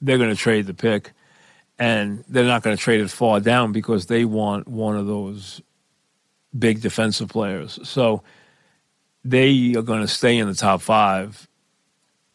they're 0.00 0.18
going 0.18 0.30
to 0.30 0.36
trade 0.36 0.66
the 0.66 0.74
pick, 0.74 1.12
and 1.78 2.24
they're 2.28 2.44
not 2.44 2.62
going 2.62 2.76
to 2.76 2.82
trade 2.82 3.00
it 3.00 3.10
far 3.10 3.40
down 3.40 3.72
because 3.72 4.06
they 4.06 4.24
want 4.24 4.68
one 4.68 4.96
of 4.96 5.06
those 5.06 5.60
big 6.58 6.80
defensive 6.80 7.28
players. 7.28 7.78
So 7.88 8.22
they 9.24 9.74
are 9.76 9.82
going 9.82 10.00
to 10.00 10.08
stay 10.08 10.38
in 10.38 10.48
the 10.48 10.54
top 10.54 10.80
five, 10.82 11.48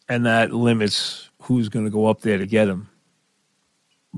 and 0.08 0.26
that 0.26 0.52
limits 0.52 1.30
who's 1.42 1.68
going 1.68 1.84
to 1.84 1.90
go 1.90 2.06
up 2.06 2.22
there 2.22 2.38
to 2.38 2.46
get 2.46 2.68
him. 2.68 2.88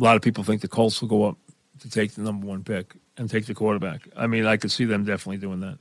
A 0.00 0.04
lot 0.04 0.16
of 0.16 0.22
people 0.22 0.44
think 0.44 0.60
the 0.60 0.68
Colts 0.68 1.00
will 1.00 1.08
go 1.08 1.24
up 1.24 1.36
to 1.80 1.90
take 1.90 2.12
the 2.12 2.22
number 2.22 2.46
one 2.46 2.64
pick 2.64 2.94
and 3.16 3.28
take 3.28 3.46
the 3.46 3.54
quarterback. 3.54 4.08
I 4.16 4.26
mean, 4.26 4.46
I 4.46 4.56
could 4.56 4.70
see 4.70 4.84
them 4.84 5.04
definitely 5.04 5.38
doing 5.38 5.60
that. 5.60 5.78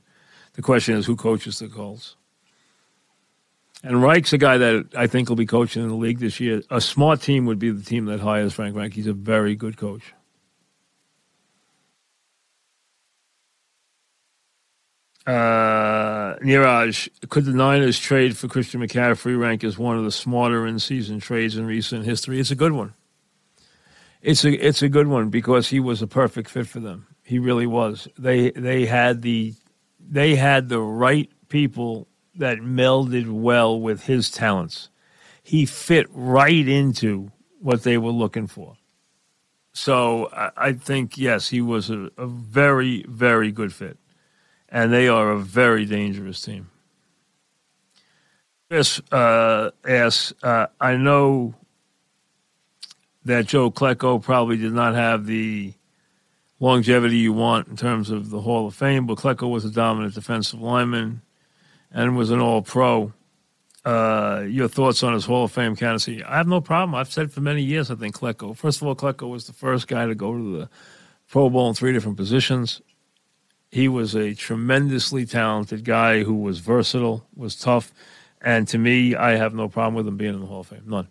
The 0.54 0.62
question 0.62 0.96
is 0.96 1.06
who 1.06 1.16
coaches 1.16 1.58
the 1.60 1.68
Colts. 1.68 2.16
And 3.84 4.02
Reich's 4.02 4.32
a 4.32 4.38
guy 4.38 4.58
that 4.58 4.88
I 4.96 5.06
think 5.06 5.28
will 5.28 5.36
be 5.36 5.46
coaching 5.46 5.82
in 5.82 5.88
the 5.88 5.94
league 5.94 6.18
this 6.18 6.40
year. 6.40 6.62
A 6.70 6.80
smart 6.80 7.20
team 7.20 7.46
would 7.46 7.58
be 7.58 7.70
the 7.70 7.84
team 7.84 8.06
that 8.06 8.20
hires 8.20 8.52
Frank 8.52 8.76
Reich. 8.76 8.92
He's 8.92 9.06
a 9.06 9.12
very 9.12 9.54
good 9.54 9.76
coach. 9.76 10.14
Uh, 15.26 16.36
Niraj, 16.38 17.08
could 17.28 17.44
the 17.44 17.52
Niners 17.52 17.98
trade 17.98 18.36
for 18.36 18.48
Christian 18.48 18.80
McCaffrey 18.80 19.38
rank 19.38 19.62
as 19.62 19.76
one 19.76 19.98
of 19.98 20.04
the 20.04 20.10
smarter 20.10 20.66
in-season 20.66 21.20
trades 21.20 21.54
in 21.54 21.66
recent 21.66 22.06
history? 22.06 22.40
It's 22.40 22.50
a 22.50 22.54
good 22.54 22.72
one. 22.72 22.94
It's 24.22 24.44
a 24.44 24.52
it's 24.52 24.82
a 24.82 24.88
good 24.88 25.06
one 25.06 25.28
because 25.28 25.68
he 25.68 25.78
was 25.80 26.02
a 26.02 26.06
perfect 26.06 26.50
fit 26.50 26.66
for 26.66 26.80
them. 26.80 27.06
He 27.22 27.38
really 27.38 27.66
was. 27.66 28.08
They 28.18 28.50
they 28.50 28.86
had 28.86 29.22
the 29.22 29.54
they 30.00 30.34
had 30.34 30.68
the 30.68 30.80
right 30.80 31.30
people 31.48 32.07
that 32.38 32.58
melded 32.58 33.30
well 33.30 33.78
with 33.78 34.04
his 34.04 34.30
talents. 34.30 34.88
He 35.42 35.66
fit 35.66 36.06
right 36.10 36.66
into 36.66 37.32
what 37.60 37.82
they 37.82 37.98
were 37.98 38.10
looking 38.10 38.46
for. 38.46 38.76
So 39.72 40.28
I, 40.56 40.72
think 40.72 41.16
yes, 41.16 41.50
he 41.50 41.60
was 41.60 41.88
a, 41.90 42.10
a 42.18 42.26
very 42.26 43.04
very 43.08 43.52
good 43.52 43.72
fit 43.72 43.96
and 44.68 44.92
they 44.92 45.08
are 45.08 45.30
a 45.30 45.38
very 45.38 45.84
dangerous 45.84 46.40
team. 46.40 46.70
Chris 48.68 49.00
uh, 49.12 49.70
asks, 49.86 50.34
uh, 50.42 50.66
I 50.80 50.96
know 50.96 51.54
that 53.24 53.46
Joe 53.46 53.70
Klecko 53.70 54.20
probably 54.22 54.56
did 54.56 54.72
not 54.72 54.94
have 54.94 55.26
the 55.26 55.74
longevity 56.60 57.18
you 57.18 57.32
want 57.32 57.68
in 57.68 57.76
terms 57.76 58.10
of 58.10 58.30
the 58.30 58.40
Hall 58.40 58.66
of 58.66 58.74
Fame, 58.74 59.06
but 59.06 59.18
Klecko 59.18 59.48
was 59.48 59.64
a 59.64 59.70
dominant 59.70 60.14
defensive 60.14 60.60
lineman 60.60 61.22
and 61.92 62.16
was 62.16 62.30
an 62.30 62.40
All 62.40 62.62
Pro. 62.62 63.12
Uh, 63.84 64.44
your 64.46 64.68
thoughts 64.68 65.02
on 65.02 65.14
his 65.14 65.24
Hall 65.24 65.44
of 65.44 65.52
Fame 65.52 65.74
candidacy? 65.74 66.22
I 66.22 66.36
have 66.36 66.48
no 66.48 66.60
problem. 66.60 66.94
I've 66.94 67.10
said 67.10 67.32
for 67.32 67.40
many 67.40 67.62
years, 67.62 67.90
I 67.90 67.94
think 67.94 68.16
Klecko. 68.16 68.54
First 68.56 68.82
of 68.82 68.88
all, 68.88 68.94
Klecko 68.94 69.30
was 69.30 69.46
the 69.46 69.52
first 69.52 69.88
guy 69.88 70.06
to 70.06 70.14
go 70.14 70.36
to 70.36 70.58
the 70.58 70.68
Pro 71.28 71.48
Bowl 71.48 71.68
in 71.68 71.74
three 71.74 71.92
different 71.92 72.16
positions. 72.16 72.82
He 73.70 73.88
was 73.88 74.14
a 74.14 74.34
tremendously 74.34 75.26
talented 75.26 75.84
guy 75.84 76.22
who 76.22 76.34
was 76.34 76.58
versatile, 76.58 77.26
was 77.36 77.56
tough, 77.56 77.92
and 78.40 78.66
to 78.68 78.78
me, 78.78 79.14
I 79.14 79.36
have 79.36 79.54
no 79.54 79.68
problem 79.68 79.94
with 79.94 80.08
him 80.08 80.16
being 80.16 80.34
in 80.34 80.40
the 80.40 80.46
Hall 80.46 80.60
of 80.60 80.66
Fame. 80.66 80.84
None. 80.86 81.08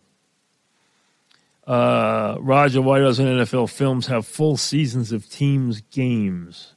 Uh, 1.68 2.38
Roger, 2.40 2.82
why 2.82 3.00
doesn't 3.00 3.26
NFL 3.26 3.70
Films 3.70 4.08
have 4.08 4.26
full 4.26 4.56
seasons 4.56 5.12
of 5.12 5.30
teams' 5.30 5.82
games? 5.82 6.76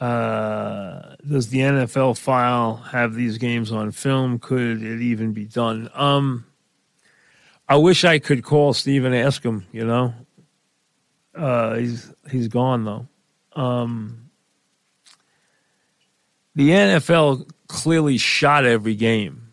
Uh, 0.00 1.14
does 1.28 1.50
the 1.50 1.58
NFL 1.58 2.16
file 2.18 2.76
have 2.76 3.14
these 3.14 3.36
games 3.36 3.70
on 3.70 3.90
film? 3.90 4.38
Could 4.38 4.82
it 4.82 5.02
even 5.02 5.32
be 5.32 5.44
done? 5.44 5.90
Um, 5.94 6.46
I 7.68 7.76
wish 7.76 8.04
I 8.04 8.18
could 8.18 8.42
call 8.42 8.72
Steve 8.72 9.04
and 9.04 9.14
ask 9.14 9.44
him. 9.44 9.66
You 9.72 9.84
know, 9.84 10.14
uh, 11.34 11.74
he's 11.74 12.12
he's 12.30 12.48
gone 12.48 12.84
though. 12.84 13.06
Um, 13.54 14.30
the 16.54 16.70
NFL 16.70 17.50
clearly 17.68 18.16
shot 18.16 18.64
every 18.64 18.94
game. 18.94 19.50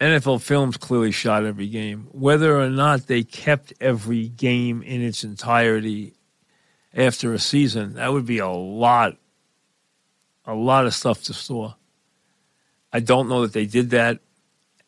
NFL 0.00 0.40
Films 0.42 0.76
clearly 0.76 1.10
shot 1.10 1.44
every 1.44 1.68
game. 1.68 2.08
Whether 2.12 2.58
or 2.58 2.68
not 2.68 3.06
they 3.06 3.22
kept 3.22 3.72
every 3.80 4.28
game 4.28 4.82
in 4.82 5.02
its 5.02 5.24
entirety 5.24 6.14
after 6.94 7.32
a 7.32 7.38
season, 7.38 7.94
that 7.94 8.12
would 8.12 8.26
be 8.26 8.38
a 8.38 8.48
lot, 8.48 9.16
a 10.44 10.54
lot 10.54 10.86
of 10.86 10.94
stuff 10.94 11.22
to 11.24 11.34
store. 11.34 11.76
I 12.92 13.00
don't 13.00 13.28
know 13.28 13.42
that 13.42 13.52
they 13.52 13.66
did 13.66 13.90
that 13.90 14.20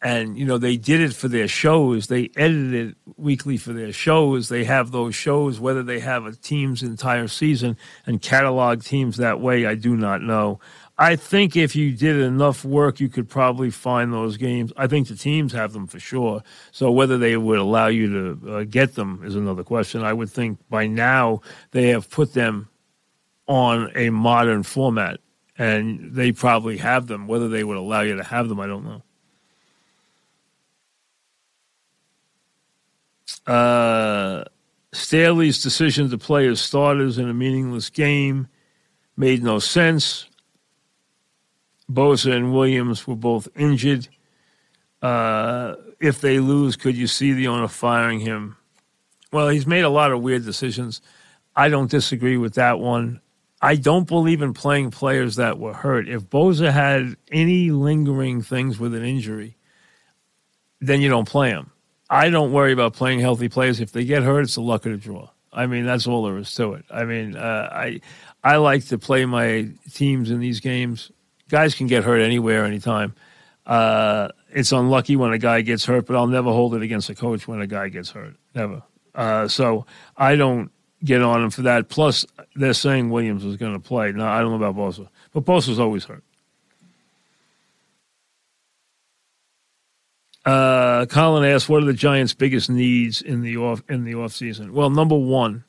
and 0.02 0.38
you 0.38 0.44
know 0.46 0.56
they 0.56 0.76
did 0.76 1.00
it 1.00 1.14
for 1.14 1.28
their 1.28 1.48
shows. 1.48 2.06
They 2.06 2.30
edited 2.36 2.74
it 2.74 2.96
weekly 3.16 3.56
for 3.56 3.72
their 3.72 3.92
shows. 3.92 4.48
They 4.48 4.64
have 4.64 4.92
those 4.92 5.14
shows 5.14 5.60
whether 5.60 5.82
they 5.82 6.00
have 6.00 6.24
a 6.24 6.32
team's 6.32 6.82
entire 6.82 7.28
season 7.28 7.76
and 8.06 8.22
catalog 8.22 8.82
teams 8.82 9.18
that 9.18 9.40
way 9.40 9.66
i 9.66 9.74
do 9.74 9.96
not 9.96 10.22
know. 10.22 10.58
I 10.96 11.16
think 11.16 11.56
if 11.56 11.74
you 11.74 11.92
did 11.92 12.16
enough 12.16 12.64
work 12.64 13.00
you 13.00 13.08
could 13.08 13.28
probably 13.28 13.70
find 13.70 14.12
those 14.12 14.36
games. 14.36 14.72
I 14.76 14.86
think 14.86 15.08
the 15.08 15.16
teams 15.16 15.52
have 15.52 15.72
them 15.72 15.86
for 15.86 16.00
sure. 16.00 16.42
So 16.72 16.90
whether 16.90 17.18
they 17.18 17.36
would 17.36 17.58
allow 17.58 17.88
you 17.88 18.38
to 18.38 18.52
uh, 18.52 18.64
get 18.64 18.94
them 18.94 19.22
is 19.24 19.34
another 19.36 19.64
question. 19.64 20.02
I 20.02 20.12
would 20.12 20.30
think 20.30 20.58
by 20.70 20.86
now 20.86 21.40
they 21.72 21.88
have 21.88 22.10
put 22.10 22.32
them 22.32 22.68
on 23.46 23.90
a 23.94 24.10
modern 24.10 24.62
format 24.62 25.20
and 25.58 26.14
they 26.14 26.32
probably 26.32 26.78
have 26.78 27.06
them. 27.06 27.26
Whether 27.26 27.48
they 27.48 27.64
would 27.64 27.76
allow 27.76 28.00
you 28.00 28.16
to 28.16 28.24
have 28.24 28.48
them 28.48 28.60
i 28.60 28.66
don't 28.66 28.84
know 28.84 29.02
Uh, 33.46 34.44
Staley's 34.92 35.62
decision 35.62 36.10
to 36.10 36.18
play 36.18 36.46
as 36.48 36.60
starters 36.60 37.18
in 37.18 37.28
a 37.28 37.34
meaningless 37.34 37.90
game 37.90 38.48
made 39.16 39.42
no 39.42 39.58
sense. 39.58 40.26
Bosa 41.90 42.32
and 42.32 42.52
Williams 42.52 43.06
were 43.06 43.16
both 43.16 43.48
injured. 43.56 44.08
Uh, 45.02 45.74
if 46.00 46.20
they 46.20 46.38
lose, 46.38 46.76
could 46.76 46.96
you 46.96 47.06
see 47.06 47.32
the 47.32 47.48
owner 47.48 47.68
firing 47.68 48.20
him? 48.20 48.56
Well, 49.32 49.48
he's 49.48 49.66
made 49.66 49.84
a 49.84 49.88
lot 49.88 50.12
of 50.12 50.22
weird 50.22 50.44
decisions. 50.44 51.00
I 51.54 51.68
don't 51.68 51.90
disagree 51.90 52.36
with 52.36 52.54
that 52.54 52.80
one. 52.80 53.20
I 53.62 53.76
don't 53.76 54.08
believe 54.08 54.40
in 54.40 54.54
playing 54.54 54.90
players 54.90 55.36
that 55.36 55.58
were 55.58 55.74
hurt. 55.74 56.08
If 56.08 56.22
Bosa 56.22 56.72
had 56.72 57.16
any 57.30 57.70
lingering 57.70 58.42
things 58.42 58.78
with 58.78 58.94
an 58.94 59.04
injury, 59.04 59.56
then 60.80 61.00
you 61.00 61.10
don't 61.10 61.28
play 61.28 61.50
him. 61.50 61.70
I 62.10 62.28
don't 62.28 62.50
worry 62.50 62.72
about 62.72 62.94
playing 62.94 63.20
healthy 63.20 63.48
players. 63.48 63.78
If 63.78 63.92
they 63.92 64.04
get 64.04 64.24
hurt, 64.24 64.40
it's 64.40 64.56
the 64.56 64.62
luck 64.62 64.84
of 64.84 64.92
the 64.92 64.98
draw. 64.98 65.30
I 65.52 65.66
mean, 65.66 65.86
that's 65.86 66.08
all 66.08 66.24
there 66.24 66.36
is 66.38 66.52
to 66.56 66.74
it. 66.74 66.84
I 66.90 67.04
mean, 67.04 67.36
uh, 67.36 67.68
I 67.72 68.00
I 68.42 68.56
like 68.56 68.86
to 68.86 68.98
play 68.98 69.24
my 69.24 69.68
teams 69.92 70.30
in 70.30 70.40
these 70.40 70.60
games. 70.60 71.12
Guys 71.48 71.74
can 71.74 71.86
get 71.86 72.04
hurt 72.04 72.20
anywhere, 72.20 72.64
anytime. 72.64 73.14
Uh, 73.66 74.28
it's 74.50 74.72
unlucky 74.72 75.14
when 75.16 75.32
a 75.32 75.38
guy 75.38 75.60
gets 75.60 75.84
hurt, 75.84 76.06
but 76.06 76.16
I'll 76.16 76.26
never 76.26 76.50
hold 76.50 76.74
it 76.74 76.82
against 76.82 77.10
a 77.10 77.14
coach 77.14 77.46
when 77.46 77.60
a 77.60 77.66
guy 77.66 77.88
gets 77.88 78.10
hurt. 78.10 78.34
Never. 78.54 78.82
Uh, 79.14 79.48
so 79.48 79.86
I 80.16 80.34
don't 80.36 80.70
get 81.04 81.22
on 81.22 81.42
him 81.42 81.50
for 81.50 81.62
that. 81.62 81.88
Plus, 81.88 82.26
they're 82.56 82.72
saying 82.72 83.10
Williams 83.10 83.44
is 83.44 83.56
going 83.56 83.72
to 83.72 83.80
play. 83.80 84.12
Now, 84.12 84.32
I 84.32 84.40
don't 84.40 84.50
know 84.50 84.66
about 84.66 84.76
Bosa, 84.76 85.08
but 85.32 85.44
Bosa's 85.44 85.78
always 85.78 86.04
hurt. 86.04 86.24
Uh, 91.00 91.06
Colin 91.06 91.44
asked, 91.44 91.68
"What 91.68 91.82
are 91.82 91.86
the 91.86 91.94
Giants' 91.94 92.34
biggest 92.34 92.68
needs 92.68 93.22
in 93.22 93.40
the 93.40 93.56
off 93.56 93.82
in 93.88 94.04
the 94.04 94.14
off 94.16 94.32
season?" 94.34 94.74
Well, 94.74 94.90
number 94.90 95.16
one 95.16 95.64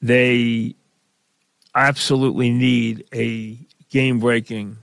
they 0.00 0.76
absolutely 1.74 2.50
need 2.50 3.04
a 3.12 3.58
game 3.90 4.20
breaking 4.20 4.76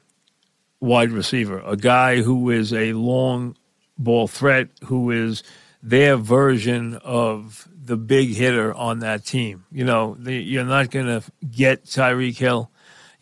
wide 0.81 1.11
receiver, 1.11 1.61
a 1.65 1.77
guy 1.77 2.21
who 2.21 2.49
is 2.49 2.73
a 2.73 2.91
long 2.91 3.55
ball 3.97 4.27
threat, 4.27 4.67
who 4.83 5.11
is 5.11 5.43
their 5.81 6.17
version 6.17 6.95
of 7.05 7.67
the 7.73 7.95
big 7.95 8.33
hitter 8.33 8.73
on 8.73 8.99
that 8.99 9.25
team. 9.25 9.63
You 9.71 9.85
know, 9.85 10.17
the, 10.19 10.33
you're 10.33 10.65
not 10.65 10.91
going 10.91 11.05
to 11.05 11.23
get 11.49 11.85
Tyreek 11.85 12.37
Hill. 12.37 12.69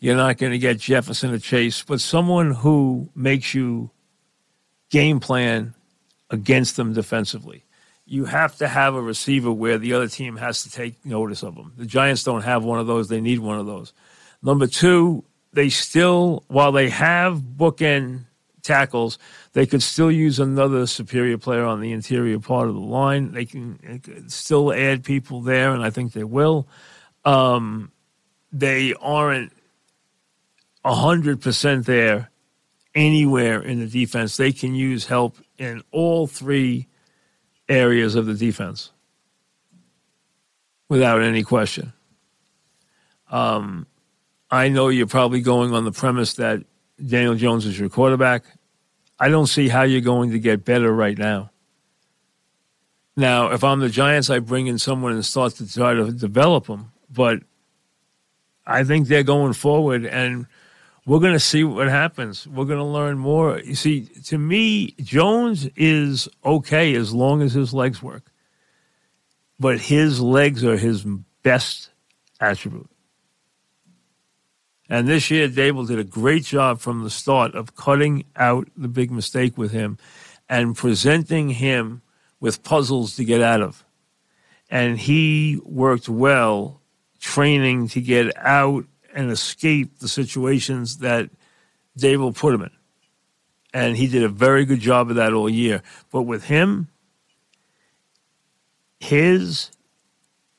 You're 0.00 0.16
not 0.16 0.38
going 0.38 0.52
to 0.52 0.58
get 0.58 0.80
Jefferson 0.80 1.32
or 1.32 1.38
Chase, 1.38 1.82
but 1.82 2.00
someone 2.00 2.52
who 2.52 3.10
makes 3.14 3.54
you 3.54 3.90
game 4.92 5.18
plan 5.18 5.74
against 6.30 6.76
them 6.76 6.92
defensively. 6.92 7.64
You 8.04 8.26
have 8.26 8.56
to 8.56 8.68
have 8.68 8.94
a 8.94 9.02
receiver 9.02 9.50
where 9.50 9.78
the 9.78 9.94
other 9.94 10.06
team 10.06 10.36
has 10.36 10.62
to 10.62 10.70
take 10.70 11.04
notice 11.04 11.42
of 11.42 11.56
them. 11.56 11.72
The 11.76 11.86
Giants 11.86 12.22
don't 12.22 12.42
have 12.42 12.62
one 12.62 12.78
of 12.78 12.86
those. 12.86 13.08
They 13.08 13.20
need 13.20 13.40
one 13.40 13.58
of 13.58 13.66
those. 13.66 13.92
Number 14.42 14.66
two, 14.66 15.24
they 15.52 15.70
still, 15.70 16.44
while 16.48 16.72
they 16.72 16.90
have 16.90 17.38
bookend 17.38 18.24
tackles, 18.62 19.18
they 19.54 19.66
could 19.66 19.82
still 19.82 20.10
use 20.10 20.38
another 20.38 20.86
superior 20.86 21.38
player 21.38 21.64
on 21.64 21.80
the 21.80 21.92
interior 21.92 22.38
part 22.38 22.68
of 22.68 22.74
the 22.74 22.80
line. 22.80 23.32
They 23.32 23.44
can, 23.44 23.78
they 23.82 24.28
still 24.28 24.72
add 24.72 25.04
people 25.04 25.40
there, 25.40 25.72
and 25.72 25.82
I 25.82 25.90
think 25.90 26.12
they 26.12 26.24
will. 26.24 26.68
Um, 27.24 27.92
they 28.52 28.94
aren't 29.00 29.52
100% 30.84 31.84
there 31.84 32.31
anywhere 32.94 33.60
in 33.60 33.78
the 33.78 33.86
defense. 33.86 34.36
They 34.36 34.52
can 34.52 34.74
use 34.74 35.06
help 35.06 35.36
in 35.58 35.82
all 35.90 36.26
three 36.26 36.88
areas 37.68 38.14
of 38.14 38.26
the 38.26 38.34
defense 38.34 38.90
without 40.88 41.22
any 41.22 41.42
question. 41.42 41.92
Um, 43.30 43.86
I 44.50 44.68
know 44.68 44.88
you're 44.88 45.06
probably 45.06 45.40
going 45.40 45.72
on 45.72 45.84
the 45.84 45.92
premise 45.92 46.34
that 46.34 46.62
Daniel 47.04 47.34
Jones 47.34 47.64
is 47.64 47.78
your 47.78 47.88
quarterback. 47.88 48.44
I 49.18 49.28
don't 49.28 49.46
see 49.46 49.68
how 49.68 49.82
you're 49.82 50.02
going 50.02 50.32
to 50.32 50.38
get 50.38 50.64
better 50.64 50.92
right 50.92 51.16
now. 51.16 51.50
Now, 53.16 53.52
if 53.52 53.62
I'm 53.64 53.80
the 53.80 53.88
Giants, 53.88 54.30
I 54.30 54.38
bring 54.38 54.66
in 54.66 54.78
someone 54.78 55.12
and 55.12 55.24
start 55.24 55.54
to 55.54 55.70
try 55.70 55.94
to 55.94 56.10
develop 56.10 56.66
them. 56.66 56.92
But 57.10 57.42
I 58.66 58.84
think 58.84 59.08
they're 59.08 59.22
going 59.22 59.52
forward, 59.52 60.06
and 60.06 60.46
we're 61.04 61.18
going 61.18 61.32
to 61.32 61.40
see 61.40 61.64
what 61.64 61.88
happens. 61.88 62.46
We're 62.46 62.64
going 62.64 62.78
to 62.78 62.84
learn 62.84 63.18
more. 63.18 63.58
You 63.58 63.74
see, 63.74 64.02
to 64.26 64.38
me, 64.38 64.92
Jones 65.00 65.68
is 65.74 66.28
okay 66.44 66.94
as 66.94 67.12
long 67.12 67.42
as 67.42 67.54
his 67.54 67.74
legs 67.74 68.02
work, 68.02 68.30
but 69.58 69.80
his 69.80 70.20
legs 70.20 70.64
are 70.64 70.76
his 70.76 71.04
best 71.42 71.90
attribute. 72.40 72.88
And 74.88 75.08
this 75.08 75.30
year, 75.30 75.48
Daboll 75.48 75.88
did 75.88 75.98
a 75.98 76.04
great 76.04 76.44
job 76.44 76.78
from 76.78 77.02
the 77.02 77.10
start 77.10 77.54
of 77.54 77.74
cutting 77.74 78.24
out 78.36 78.68
the 78.76 78.88
big 78.88 79.10
mistake 79.10 79.56
with 79.56 79.72
him 79.72 79.98
and 80.48 80.76
presenting 80.76 81.48
him 81.48 82.02
with 82.40 82.62
puzzles 82.62 83.16
to 83.16 83.24
get 83.24 83.40
out 83.40 83.62
of. 83.62 83.84
And 84.70 84.98
he 84.98 85.60
worked 85.64 86.08
well 86.08 86.80
training 87.20 87.88
to 87.88 88.00
get 88.00 88.36
out 88.36 88.84
and 89.14 89.30
escape 89.30 89.98
the 89.98 90.08
situations 90.08 90.98
that 90.98 91.30
Daboll 91.98 92.34
put 92.34 92.54
him 92.54 92.62
in. 92.62 92.70
And 93.74 93.96
he 93.96 94.06
did 94.06 94.22
a 94.22 94.28
very 94.28 94.64
good 94.64 94.80
job 94.80 95.10
of 95.10 95.16
that 95.16 95.32
all 95.32 95.48
year. 95.48 95.82
But 96.10 96.22
with 96.22 96.44
him, 96.44 96.88
his 99.00 99.70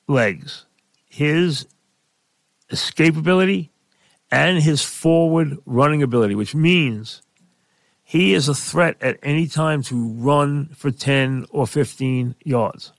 legs, 0.08 0.66
his 1.06 1.68
escapability, 2.72 3.70
and 4.32 4.64
his 4.64 4.82
forward 4.82 5.60
running 5.66 6.02
ability, 6.02 6.34
which 6.34 6.56
means 6.56 7.22
he 8.04 8.34
is 8.34 8.50
a 8.50 8.56
threat 8.56 8.98
at 9.00 9.20
any 9.22 9.48
time 9.48 9.84
to 9.84 10.10
run 10.10 10.70
for 10.76 10.92
10 10.92 11.46
or 11.52 11.68
15 11.68 12.36
yards. 12.44 12.92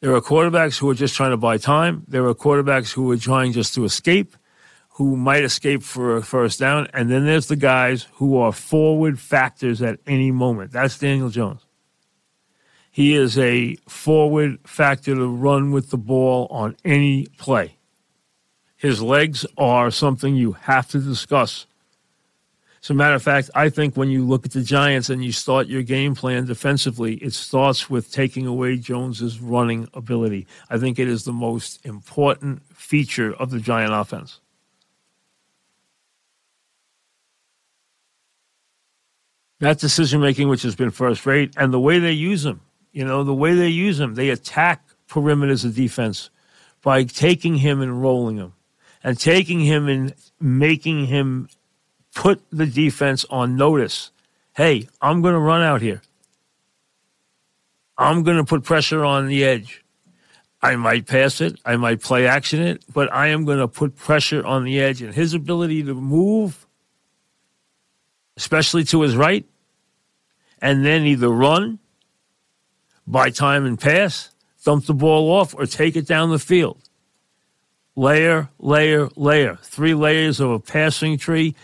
There 0.00 0.14
are 0.14 0.20
quarterbacks 0.22 0.78
who 0.78 0.88
are 0.88 0.94
just 0.94 1.14
trying 1.14 1.32
to 1.32 1.36
buy 1.36 1.58
time. 1.58 2.04
There 2.08 2.26
are 2.26 2.34
quarterbacks 2.34 2.90
who 2.90 3.10
are 3.10 3.18
trying 3.18 3.52
just 3.52 3.74
to 3.74 3.84
escape, 3.84 4.34
who 4.92 5.14
might 5.14 5.44
escape 5.44 5.82
for 5.82 6.16
a 6.16 6.22
first 6.22 6.58
down. 6.58 6.88
And 6.94 7.10
then 7.10 7.26
there's 7.26 7.48
the 7.48 7.56
guys 7.56 8.06
who 8.14 8.38
are 8.38 8.50
forward 8.50 9.20
factors 9.20 9.82
at 9.82 9.98
any 10.06 10.30
moment. 10.30 10.72
That's 10.72 10.98
Daniel 10.98 11.28
Jones. 11.28 11.66
He 12.90 13.14
is 13.14 13.38
a 13.38 13.76
forward 13.88 14.58
factor 14.64 15.14
to 15.14 15.28
run 15.28 15.70
with 15.70 15.90
the 15.90 15.98
ball 15.98 16.46
on 16.50 16.76
any 16.82 17.26
play. 17.36 17.76
His 18.76 19.02
legs 19.02 19.44
are 19.58 19.90
something 19.90 20.34
you 20.34 20.52
have 20.52 20.88
to 20.88 20.98
discuss. 20.98 21.66
As 22.82 22.88
a 22.88 22.94
matter 22.94 23.14
of 23.14 23.22
fact, 23.22 23.50
I 23.54 23.68
think 23.68 23.96
when 23.96 24.08
you 24.08 24.24
look 24.24 24.46
at 24.46 24.52
the 24.52 24.62
Giants 24.62 25.10
and 25.10 25.22
you 25.22 25.32
start 25.32 25.66
your 25.66 25.82
game 25.82 26.14
plan 26.14 26.46
defensively, 26.46 27.16
it 27.16 27.34
starts 27.34 27.90
with 27.90 28.10
taking 28.10 28.46
away 28.46 28.78
Jones's 28.78 29.38
running 29.38 29.86
ability. 29.92 30.46
I 30.70 30.78
think 30.78 30.98
it 30.98 31.06
is 31.06 31.24
the 31.24 31.32
most 31.32 31.84
important 31.84 32.62
feature 32.74 33.34
of 33.34 33.50
the 33.50 33.60
Giant 33.60 33.92
offense. 33.92 34.40
That 39.58 39.78
decision 39.78 40.22
making, 40.22 40.48
which 40.48 40.62
has 40.62 40.74
been 40.74 40.90
first 40.90 41.26
rate, 41.26 41.52
and 41.58 41.74
the 41.74 41.80
way 41.80 41.98
they 41.98 42.12
use 42.12 42.46
him, 42.46 42.62
you 42.92 43.04
know, 43.04 43.24
the 43.24 43.34
way 43.34 43.52
they 43.52 43.68
use 43.68 44.00
him, 44.00 44.14
they 44.14 44.30
attack 44.30 44.82
perimeters 45.06 45.66
of 45.66 45.74
defense 45.74 46.30
by 46.80 47.04
taking 47.04 47.56
him 47.56 47.82
and 47.82 48.00
rolling 48.00 48.38
him 48.38 48.54
and 49.04 49.18
taking 49.18 49.60
him 49.60 49.86
and 49.86 50.14
making 50.40 51.06
him 51.06 51.48
put 52.14 52.42
the 52.50 52.66
defense 52.66 53.24
on 53.30 53.56
notice. 53.56 54.10
Hey, 54.54 54.88
I'm 55.00 55.22
going 55.22 55.34
to 55.34 55.40
run 55.40 55.62
out 55.62 55.80
here. 55.80 56.02
I'm 57.96 58.22
going 58.22 58.38
to 58.38 58.44
put 58.44 58.64
pressure 58.64 59.04
on 59.04 59.26
the 59.28 59.44
edge. 59.44 59.84
I 60.62 60.76
might 60.76 61.06
pass 61.06 61.40
it, 61.40 61.58
I 61.64 61.76
might 61.76 62.02
play 62.02 62.26
action 62.26 62.60
it, 62.60 62.84
but 62.92 63.10
I 63.12 63.28
am 63.28 63.46
going 63.46 63.58
to 63.58 63.68
put 63.68 63.96
pressure 63.96 64.44
on 64.44 64.64
the 64.64 64.78
edge. 64.78 65.00
And 65.00 65.14
his 65.14 65.32
ability 65.32 65.82
to 65.84 65.94
move, 65.94 66.66
especially 68.36 68.84
to 68.84 69.00
his 69.00 69.16
right, 69.16 69.46
and 70.60 70.84
then 70.84 71.04
either 71.04 71.30
run, 71.30 71.78
buy 73.06 73.30
time 73.30 73.64
and 73.64 73.80
pass, 73.80 74.34
dump 74.62 74.84
the 74.84 74.92
ball 74.92 75.30
off, 75.30 75.54
or 75.54 75.64
take 75.64 75.96
it 75.96 76.06
down 76.06 76.30
the 76.30 76.38
field 76.38 76.78
layer, 77.96 78.48
layer, 78.58 79.08
layer, 79.16 79.56
three 79.62 79.94
layers 79.94 80.40
of 80.40 80.50
a 80.50 80.58
passing 80.58 81.18
tree, 81.18 81.54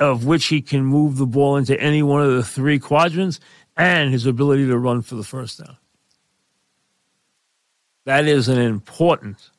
of 0.00 0.24
which 0.24 0.46
he 0.46 0.60
can 0.60 0.84
move 0.84 1.16
the 1.16 1.26
ball 1.26 1.56
into 1.56 1.78
any 1.80 2.02
one 2.02 2.22
of 2.22 2.32
the 2.32 2.42
three 2.42 2.78
quadrants, 2.78 3.40
and 3.76 4.12
his 4.12 4.26
ability 4.26 4.66
to 4.66 4.78
run 4.78 5.02
for 5.02 5.14
the 5.14 5.24
first 5.24 5.58
down. 5.58 5.76
That 8.04 8.26
is 8.26 8.48
an 8.48 8.58
important, 8.58 9.50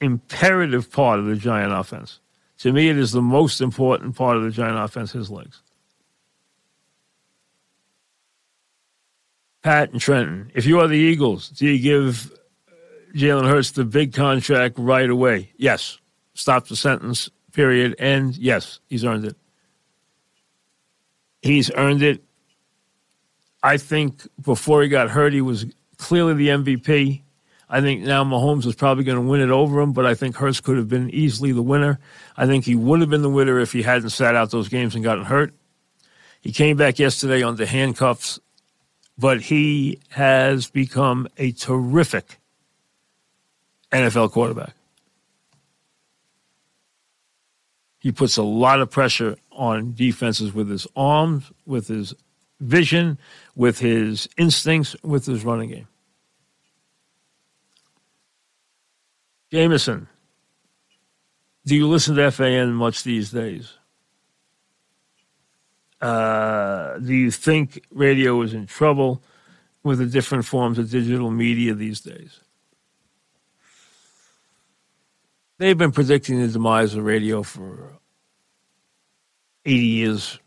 imperative 0.00 0.90
part 0.92 1.18
of 1.18 1.26
the 1.26 1.36
Giant 1.36 1.72
offense. 1.72 2.20
To 2.58 2.72
me, 2.72 2.88
it 2.88 2.98
is 2.98 3.12
the 3.12 3.22
most 3.22 3.60
important 3.60 4.16
part 4.16 4.36
of 4.36 4.42
the 4.42 4.50
Giant 4.50 4.78
offense, 4.78 5.12
his 5.12 5.30
legs. 5.30 5.62
Pat 9.62 9.90
and 9.92 10.00
Trenton, 10.00 10.50
if 10.54 10.66
you 10.66 10.80
are 10.80 10.86
the 10.86 10.96
Eagles, 10.96 11.48
do 11.48 11.66
you 11.66 11.78
give 11.78 12.32
uh, 12.68 12.72
Jalen 13.14 13.48
Hurts 13.48 13.72
the 13.72 13.84
big 13.84 14.12
contract 14.12 14.78
right 14.78 15.08
away? 15.08 15.52
Yes. 15.56 15.98
Stop 16.34 16.68
the 16.68 16.76
sentence, 16.76 17.28
period. 17.58 17.96
And 17.98 18.36
yes, 18.36 18.78
he's 18.88 19.04
earned 19.04 19.24
it. 19.24 19.36
He's 21.42 21.72
earned 21.74 22.04
it. 22.04 22.22
I 23.64 23.78
think 23.78 24.28
before 24.40 24.80
he 24.80 24.88
got 24.88 25.10
hurt, 25.10 25.32
he 25.32 25.40
was 25.40 25.66
clearly 25.96 26.34
the 26.34 26.50
MVP. 26.50 27.20
I 27.68 27.80
think 27.80 28.02
now 28.02 28.22
Mahomes 28.22 28.64
is 28.64 28.76
probably 28.76 29.02
going 29.02 29.18
to 29.20 29.28
win 29.28 29.40
it 29.40 29.50
over 29.50 29.80
him, 29.80 29.92
but 29.92 30.06
I 30.06 30.14
think 30.14 30.36
Hurts 30.36 30.60
could 30.60 30.76
have 30.76 30.88
been 30.88 31.10
easily 31.10 31.50
the 31.50 31.60
winner. 31.60 31.98
I 32.36 32.46
think 32.46 32.64
he 32.64 32.76
would 32.76 33.00
have 33.00 33.10
been 33.10 33.22
the 33.22 33.28
winner 33.28 33.58
if 33.58 33.72
he 33.72 33.82
hadn't 33.82 34.10
sat 34.10 34.36
out 34.36 34.52
those 34.52 34.68
games 34.68 34.94
and 34.94 35.02
gotten 35.02 35.24
hurt. 35.24 35.52
He 36.40 36.52
came 36.52 36.76
back 36.76 37.00
yesterday 37.00 37.42
on 37.42 37.56
the 37.56 37.66
handcuffs, 37.66 38.38
but 39.18 39.40
he 39.40 39.98
has 40.10 40.70
become 40.70 41.26
a 41.36 41.50
terrific 41.50 42.38
NFL 43.90 44.30
quarterback. 44.30 44.77
He 48.08 48.12
puts 48.12 48.38
a 48.38 48.42
lot 48.42 48.80
of 48.80 48.90
pressure 48.90 49.36
on 49.52 49.92
defenses 49.92 50.54
with 50.54 50.70
his 50.70 50.86
arms, 50.96 51.52
with 51.66 51.88
his 51.88 52.14
vision, 52.58 53.18
with 53.54 53.80
his 53.80 54.30
instincts, 54.38 54.96
with 55.02 55.26
his 55.26 55.44
running 55.44 55.68
game. 55.68 55.88
Jameson, 59.52 60.08
do 61.66 61.76
you 61.76 61.86
listen 61.86 62.16
to 62.16 62.30
FAN 62.30 62.72
much 62.72 63.02
these 63.02 63.30
days? 63.30 63.74
Uh, 66.00 66.96
do 67.00 67.12
you 67.12 67.30
think 67.30 67.84
radio 67.90 68.40
is 68.40 68.54
in 68.54 68.64
trouble 68.64 69.22
with 69.82 69.98
the 69.98 70.06
different 70.06 70.46
forms 70.46 70.78
of 70.78 70.90
digital 70.90 71.30
media 71.30 71.74
these 71.74 72.00
days? 72.00 72.40
They've 75.58 75.76
been 75.76 75.92
predicting 75.92 76.40
the 76.40 76.48
demise 76.48 76.94
of 76.94 77.04
radio 77.04 77.42
for 77.42 77.98
80 79.64 79.86
years. 79.86 80.38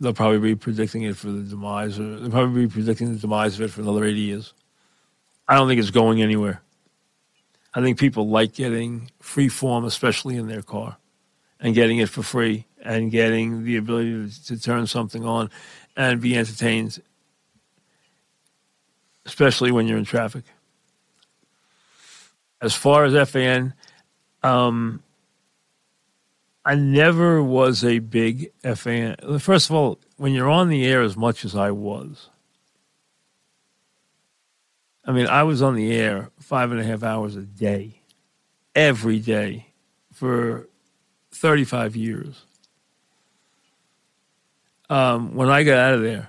They'll 0.00 0.14
probably 0.14 0.38
be 0.38 0.54
predicting 0.54 1.02
it 1.02 1.16
for 1.16 1.28
the 1.28 1.42
demise, 1.42 1.98
they'll 1.98 2.30
probably 2.30 2.66
be 2.66 2.72
predicting 2.72 3.12
the 3.12 3.18
demise 3.18 3.56
of 3.56 3.62
it 3.62 3.70
for 3.70 3.80
another 3.80 4.04
80 4.04 4.20
years. 4.20 4.54
I 5.48 5.54
don't 5.54 5.66
think 5.66 5.80
it's 5.80 5.90
going 5.90 6.22
anywhere. 6.22 6.62
I 7.74 7.80
think 7.80 7.98
people 7.98 8.28
like 8.28 8.54
getting 8.54 9.10
free 9.20 9.48
form, 9.48 9.84
especially 9.84 10.36
in 10.36 10.46
their 10.46 10.62
car, 10.62 10.96
and 11.58 11.74
getting 11.74 11.98
it 11.98 12.08
for 12.08 12.22
free 12.22 12.66
and 12.82 13.10
getting 13.10 13.64
the 13.64 13.76
ability 13.76 14.30
to, 14.30 14.44
to 14.46 14.60
turn 14.60 14.86
something 14.86 15.24
on 15.24 15.50
and 15.96 16.20
be 16.20 16.36
entertained, 16.36 17.02
especially 19.26 19.72
when 19.72 19.86
you're 19.86 19.98
in 19.98 20.04
traffic. 20.04 20.44
As 22.60 22.74
far 22.74 23.04
as 23.04 23.28
FAN, 23.28 23.74
um, 24.42 25.02
I 26.64 26.74
never 26.74 27.42
was 27.42 27.84
a 27.84 27.98
big 27.98 28.52
FAN. 28.62 29.16
First 29.38 29.70
of 29.70 29.76
all, 29.76 29.98
when 30.16 30.34
you're 30.34 30.50
on 30.50 30.68
the 30.68 30.86
air 30.86 31.02
as 31.02 31.16
much 31.16 31.44
as 31.44 31.56
I 31.56 31.70
was, 31.70 32.28
I 35.04 35.12
mean, 35.12 35.26
I 35.26 35.44
was 35.44 35.62
on 35.62 35.74
the 35.74 35.92
air 35.92 36.30
five 36.38 36.70
and 36.70 36.78
a 36.78 36.84
half 36.84 37.02
hours 37.02 37.36
a 37.36 37.40
day, 37.40 38.02
every 38.74 39.18
day, 39.18 39.68
for 40.12 40.68
35 41.32 41.96
years. 41.96 42.44
Um, 44.90 45.34
when 45.34 45.48
I 45.48 45.62
got 45.62 45.78
out 45.78 45.94
of 45.94 46.02
there 46.02 46.28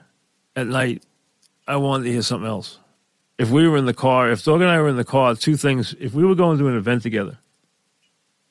at 0.56 0.68
night, 0.68 1.04
I 1.68 1.76
wanted 1.76 2.06
to 2.06 2.12
hear 2.12 2.22
something 2.22 2.48
else. 2.48 2.78
If 3.38 3.50
we 3.50 3.68
were 3.68 3.78
in 3.78 3.86
the 3.86 3.94
car, 3.94 4.32
if 4.32 4.44
Doug 4.44 4.62
and 4.62 4.70
I 4.70 4.80
were 4.80 4.90
in 4.90 4.96
the 4.96 5.04
car, 5.04 5.36
two 5.36 5.58
things, 5.58 5.96
if 6.00 6.14
we 6.14 6.24
were 6.24 6.36
going 6.36 6.58
to 6.60 6.68
an 6.70 6.78
event 6.78 7.04
together, 7.04 7.40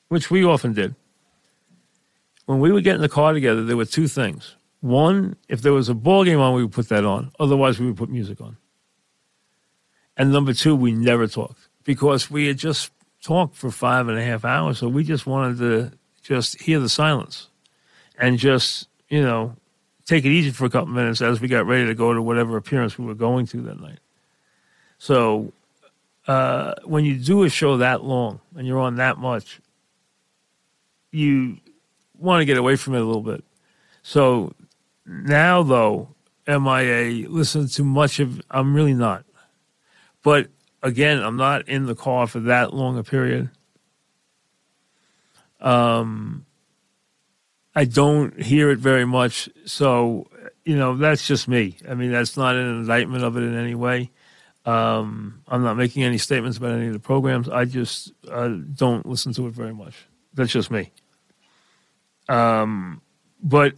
which 0.09 0.29
we 0.29 0.43
often 0.43 0.73
did, 0.73 0.95
when 2.45 2.59
we 2.59 2.71
would 2.71 2.83
get 2.83 2.95
in 2.95 3.01
the 3.01 3.09
car 3.09 3.33
together, 3.33 3.63
there 3.63 3.77
were 3.77 3.85
two 3.85 4.07
things. 4.07 4.55
One, 4.81 5.35
if 5.47 5.61
there 5.61 5.73
was 5.73 5.89
a 5.89 5.93
ball 5.93 6.23
game 6.23 6.39
on, 6.39 6.53
we 6.53 6.63
would 6.63 6.71
put 6.71 6.89
that 6.89 7.05
on. 7.05 7.31
Otherwise, 7.39 7.79
we 7.79 7.87
would 7.87 7.97
put 7.97 8.09
music 8.09 8.41
on. 8.41 8.57
And 10.17 10.31
number 10.31 10.53
two, 10.53 10.75
we 10.75 10.91
never 10.91 11.27
talked 11.27 11.69
because 11.83 12.29
we 12.29 12.47
had 12.47 12.57
just 12.57 12.91
talked 13.21 13.55
for 13.55 13.71
five 13.71 14.07
and 14.07 14.17
a 14.17 14.23
half 14.23 14.43
hours. 14.43 14.79
So 14.79 14.87
we 14.87 15.03
just 15.03 15.25
wanted 15.25 15.57
to 15.59 15.91
just 16.21 16.61
hear 16.61 16.79
the 16.79 16.89
silence 16.89 17.47
and 18.17 18.37
just, 18.37 18.87
you 19.09 19.21
know, 19.21 19.55
take 20.05 20.25
it 20.25 20.29
easy 20.29 20.51
for 20.51 20.65
a 20.65 20.69
couple 20.69 20.87
minutes 20.87 21.21
as 21.21 21.39
we 21.39 21.47
got 21.47 21.65
ready 21.65 21.85
to 21.85 21.95
go 21.95 22.13
to 22.13 22.21
whatever 22.21 22.57
appearance 22.57 22.97
we 22.97 23.05
were 23.05 23.15
going 23.15 23.45
to 23.47 23.61
that 23.61 23.79
night. 23.79 23.99
So 24.97 25.53
uh, 26.27 26.73
when 26.83 27.05
you 27.05 27.15
do 27.15 27.43
a 27.43 27.49
show 27.49 27.77
that 27.77 28.03
long 28.03 28.39
and 28.55 28.67
you're 28.67 28.79
on 28.79 28.95
that 28.95 29.17
much, 29.17 29.59
you 31.11 31.57
want 32.17 32.41
to 32.41 32.45
get 32.45 32.57
away 32.57 32.75
from 32.75 32.95
it 32.95 33.01
a 33.01 33.05
little 33.05 33.21
bit. 33.21 33.43
So 34.01 34.53
now, 35.05 35.63
though, 35.63 36.15
MIA 36.47 37.29
listen 37.29 37.67
to 37.67 37.83
much 37.83 38.19
of. 38.19 38.41
I'm 38.49 38.73
really 38.73 38.93
not. 38.93 39.23
But 40.23 40.49
again, 40.83 41.21
I'm 41.21 41.37
not 41.37 41.67
in 41.67 41.85
the 41.85 41.95
car 41.95 42.27
for 42.27 42.39
that 42.41 42.73
long 42.73 42.97
a 42.97 43.03
period. 43.03 43.49
Um, 45.59 46.45
I 47.75 47.85
don't 47.85 48.41
hear 48.41 48.69
it 48.71 48.79
very 48.79 49.05
much. 49.05 49.49
So, 49.65 50.27
you 50.65 50.75
know, 50.75 50.97
that's 50.97 51.27
just 51.27 51.47
me. 51.47 51.77
I 51.87 51.93
mean, 51.93 52.11
that's 52.11 52.35
not 52.35 52.55
an 52.55 52.67
indictment 52.79 53.23
of 53.23 53.37
it 53.37 53.41
in 53.43 53.55
any 53.55 53.75
way. 53.75 54.11
Um, 54.65 55.41
I'm 55.47 55.63
not 55.63 55.77
making 55.77 56.03
any 56.03 56.17
statements 56.17 56.57
about 56.57 56.73
any 56.73 56.87
of 56.87 56.93
the 56.93 56.99
programs. 56.99 57.47
I 57.47 57.65
just 57.65 58.11
uh, 58.29 58.49
don't 58.49 59.05
listen 59.05 59.33
to 59.33 59.47
it 59.47 59.53
very 59.53 59.73
much. 59.73 60.08
That's 60.33 60.51
just 60.51 60.71
me. 60.71 60.91
Um, 62.27 63.01
but 63.41 63.75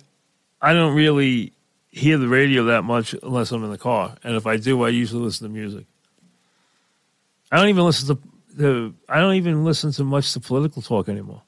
I 0.61 0.73
don't 0.73 0.95
really 0.95 1.53
hear 1.89 2.17
the 2.17 2.27
radio 2.27 2.65
that 2.65 2.83
much 2.83 3.15
unless 3.23 3.51
I'm 3.51 3.63
in 3.63 3.71
the 3.71 3.77
car. 3.77 4.15
And 4.23 4.35
if 4.35 4.45
I 4.45 4.57
do, 4.57 4.83
I 4.83 4.89
usually 4.89 5.23
listen 5.23 5.47
to 5.47 5.53
music. 5.53 5.85
I 7.51 7.57
don't 7.57 7.69
even 7.69 7.83
listen 7.83 8.15
to 8.15 8.21
the. 8.55 8.93
I 9.09 9.19
don't 9.19 9.35
even 9.35 9.63
listen 9.63 9.91
to 9.93 10.03
much 10.03 10.33
to 10.33 10.39
political 10.39 10.81
talk 10.81 11.09
anymore. 11.09 11.41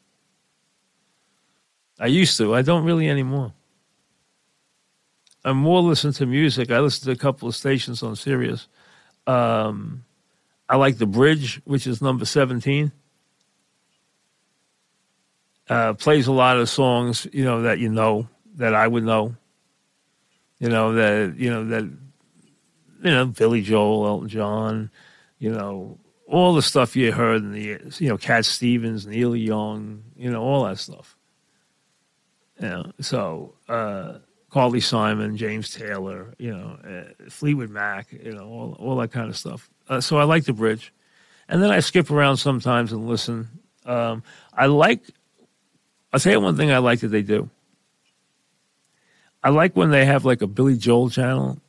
I 1.99 2.07
used 2.07 2.37
to. 2.37 2.53
I 2.55 2.61
don't 2.61 2.83
really 2.83 3.07
anymore. 3.07 3.53
I'm 5.45 5.57
more 5.57 5.81
listen 5.81 6.13
to 6.13 6.25
music. 6.25 6.71
I 6.71 6.79
listen 6.79 7.05
to 7.05 7.11
a 7.11 7.15
couple 7.15 7.47
of 7.47 7.55
stations 7.55 8.01
on 8.01 8.15
Sirius. 8.15 8.67
Um, 9.27 10.05
I 10.69 10.77
like 10.77 10.97
the 10.97 11.05
Bridge, 11.05 11.61
which 11.65 11.85
is 11.87 12.01
number 12.01 12.25
seventeen. 12.25 12.91
Uh, 15.69 15.93
plays 15.93 16.27
a 16.27 16.31
lot 16.31 16.57
of 16.57 16.69
songs, 16.69 17.25
you 17.31 17.43
know, 17.43 17.61
that 17.61 17.79
you 17.79 17.89
know 17.89 18.27
that 18.55 18.75
I 18.75 18.87
would 18.87 19.03
know. 19.03 19.35
You 20.59 20.69
know 20.69 20.93
that 20.93 21.37
you 21.37 21.49
know 21.49 21.65
that 21.65 21.83
you 21.83 23.11
know 23.11 23.25
Billy 23.27 23.61
Joel, 23.61 24.07
Elton 24.07 24.29
John, 24.29 24.91
you 25.39 25.51
know, 25.51 25.99
all 26.27 26.53
the 26.53 26.61
stuff 26.61 26.95
you 26.95 27.11
heard 27.11 27.43
in 27.43 27.51
the, 27.51 27.79
you 27.99 28.09
know, 28.09 28.17
Cat 28.17 28.45
Stevens, 28.45 29.05
Neil 29.05 29.35
Young, 29.35 30.03
you 30.15 30.31
know, 30.31 30.41
all 30.41 30.63
that 30.65 30.79
stuff. 30.79 31.17
Know, 32.59 32.91
so 33.01 33.55
uh, 33.67 34.19
Carly 34.49 34.79
Simon, 34.79 35.35
James 35.35 35.73
Taylor, 35.73 36.33
you 36.37 36.55
know, 36.55 36.77
uh, 36.87 37.29
Fleetwood 37.29 37.69
Mac, 37.69 38.13
you 38.13 38.33
know, 38.33 38.47
all, 38.47 38.77
all 38.79 38.95
that 38.97 39.11
kind 39.11 39.29
of 39.29 39.35
stuff. 39.35 39.69
Uh, 39.89 39.99
so 39.99 40.17
I 40.17 40.23
like 40.23 40.45
the 40.45 40.53
bridge. 40.53 40.93
And 41.49 41.61
then 41.61 41.71
I 41.71 41.81
skip 41.81 42.09
around 42.09 42.37
sometimes 42.37 42.93
and 42.93 43.05
listen. 43.05 43.49
Um, 43.85 44.23
I 44.53 44.67
like, 44.67 45.01
I'll 46.13 46.19
tell 46.19 46.33
you 46.33 46.39
one 46.39 46.55
thing 46.55 46.71
I 46.71 46.77
like 46.77 46.99
that 46.99 47.07
they 47.07 47.23
do. 47.23 47.49
I 49.43 49.49
like 49.49 49.75
when 49.75 49.89
they 49.89 50.05
have 50.05 50.25
like 50.25 50.43
a 50.43 50.47
Billy 50.47 50.77
Joel 50.77 51.09
channel 51.09 51.59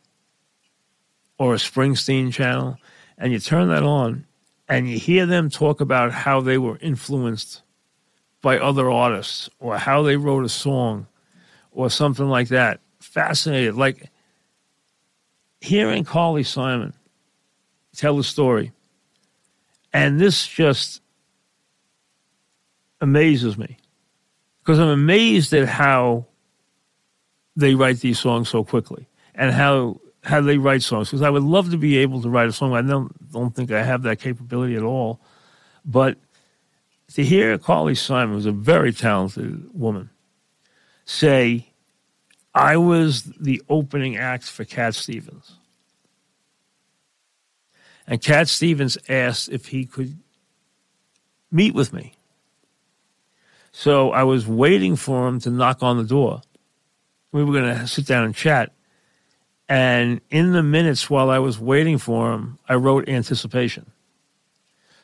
or 1.38 1.54
a 1.54 1.56
Springsteen 1.56 2.30
channel 2.30 2.76
and 3.16 3.32
you 3.32 3.38
turn 3.38 3.68
that 3.68 3.82
on 3.82 4.26
and 4.68 4.88
you 4.88 4.98
hear 4.98 5.24
them 5.24 5.48
talk 5.48 5.80
about 5.80 6.12
how 6.12 6.42
they 6.42 6.58
were 6.58 6.78
influenced 6.78 7.62
by 8.42 8.58
other 8.58 8.90
artists 8.90 9.48
or 9.58 9.78
how 9.78 10.02
they 10.02 10.16
wrote 10.16 10.44
a 10.44 10.50
song 10.50 11.06
or 11.72 11.88
something 11.88 12.28
like 12.28 12.48
that. 12.48 12.80
Fascinated. 13.00 13.74
Like 13.76 14.10
hearing 15.60 16.04
Carly 16.04 16.42
Simon 16.42 16.92
tell 17.96 18.18
a 18.18 18.24
story. 18.24 18.72
And 19.92 20.20
this 20.20 20.46
just 20.46 21.00
amazes 23.00 23.56
me 23.56 23.78
because 24.64 24.78
I'm 24.78 24.88
amazed 24.88 25.52
at 25.52 25.68
how 25.68 26.26
they 27.54 27.74
write 27.74 28.00
these 28.00 28.18
songs 28.18 28.48
so 28.48 28.64
quickly 28.64 29.06
and 29.34 29.52
how 29.52 30.00
how 30.22 30.40
they 30.40 30.56
write 30.56 30.82
songs 30.82 31.08
because 31.08 31.20
I 31.20 31.28
would 31.28 31.42
love 31.42 31.70
to 31.70 31.76
be 31.76 31.98
able 31.98 32.22
to 32.22 32.30
write 32.30 32.48
a 32.48 32.52
song. 32.52 32.72
I 32.72 32.80
don't 32.80 33.30
don't 33.30 33.54
think 33.54 33.70
I 33.70 33.82
have 33.82 34.02
that 34.02 34.20
capability 34.20 34.74
at 34.74 34.82
all, 34.82 35.20
but 35.84 36.16
to 37.12 37.22
hear 37.22 37.58
Carly 37.58 37.94
Simon, 37.94 38.34
who's 38.34 38.46
a 38.46 38.52
very 38.52 38.92
talented 38.92 39.68
woman, 39.74 40.08
say, 41.04 41.68
"I 42.54 42.78
was 42.78 43.24
the 43.24 43.62
opening 43.68 44.16
act 44.16 44.44
for 44.44 44.64
Cat 44.64 44.94
Stevens," 44.94 45.58
and 48.06 48.22
Cat 48.22 48.48
Stevens 48.48 48.96
asked 49.10 49.50
if 49.50 49.66
he 49.66 49.84
could 49.84 50.16
meet 51.52 51.74
with 51.74 51.92
me. 51.92 52.14
So 53.76 54.12
I 54.12 54.22
was 54.22 54.46
waiting 54.46 54.94
for 54.94 55.26
him 55.26 55.40
to 55.40 55.50
knock 55.50 55.82
on 55.82 55.96
the 55.98 56.04
door. 56.04 56.42
We 57.32 57.42
were 57.42 57.52
going 57.52 57.76
to 57.76 57.86
sit 57.88 58.06
down 58.06 58.24
and 58.24 58.34
chat 58.34 58.72
and 59.68 60.20
in 60.30 60.52
the 60.52 60.62
minutes 60.62 61.08
while 61.08 61.28
I 61.28 61.38
was 61.38 61.58
waiting 61.58 61.98
for 61.98 62.32
him, 62.32 62.58
I 62.68 62.74
wrote 62.74 63.08
anticipation. 63.08 63.90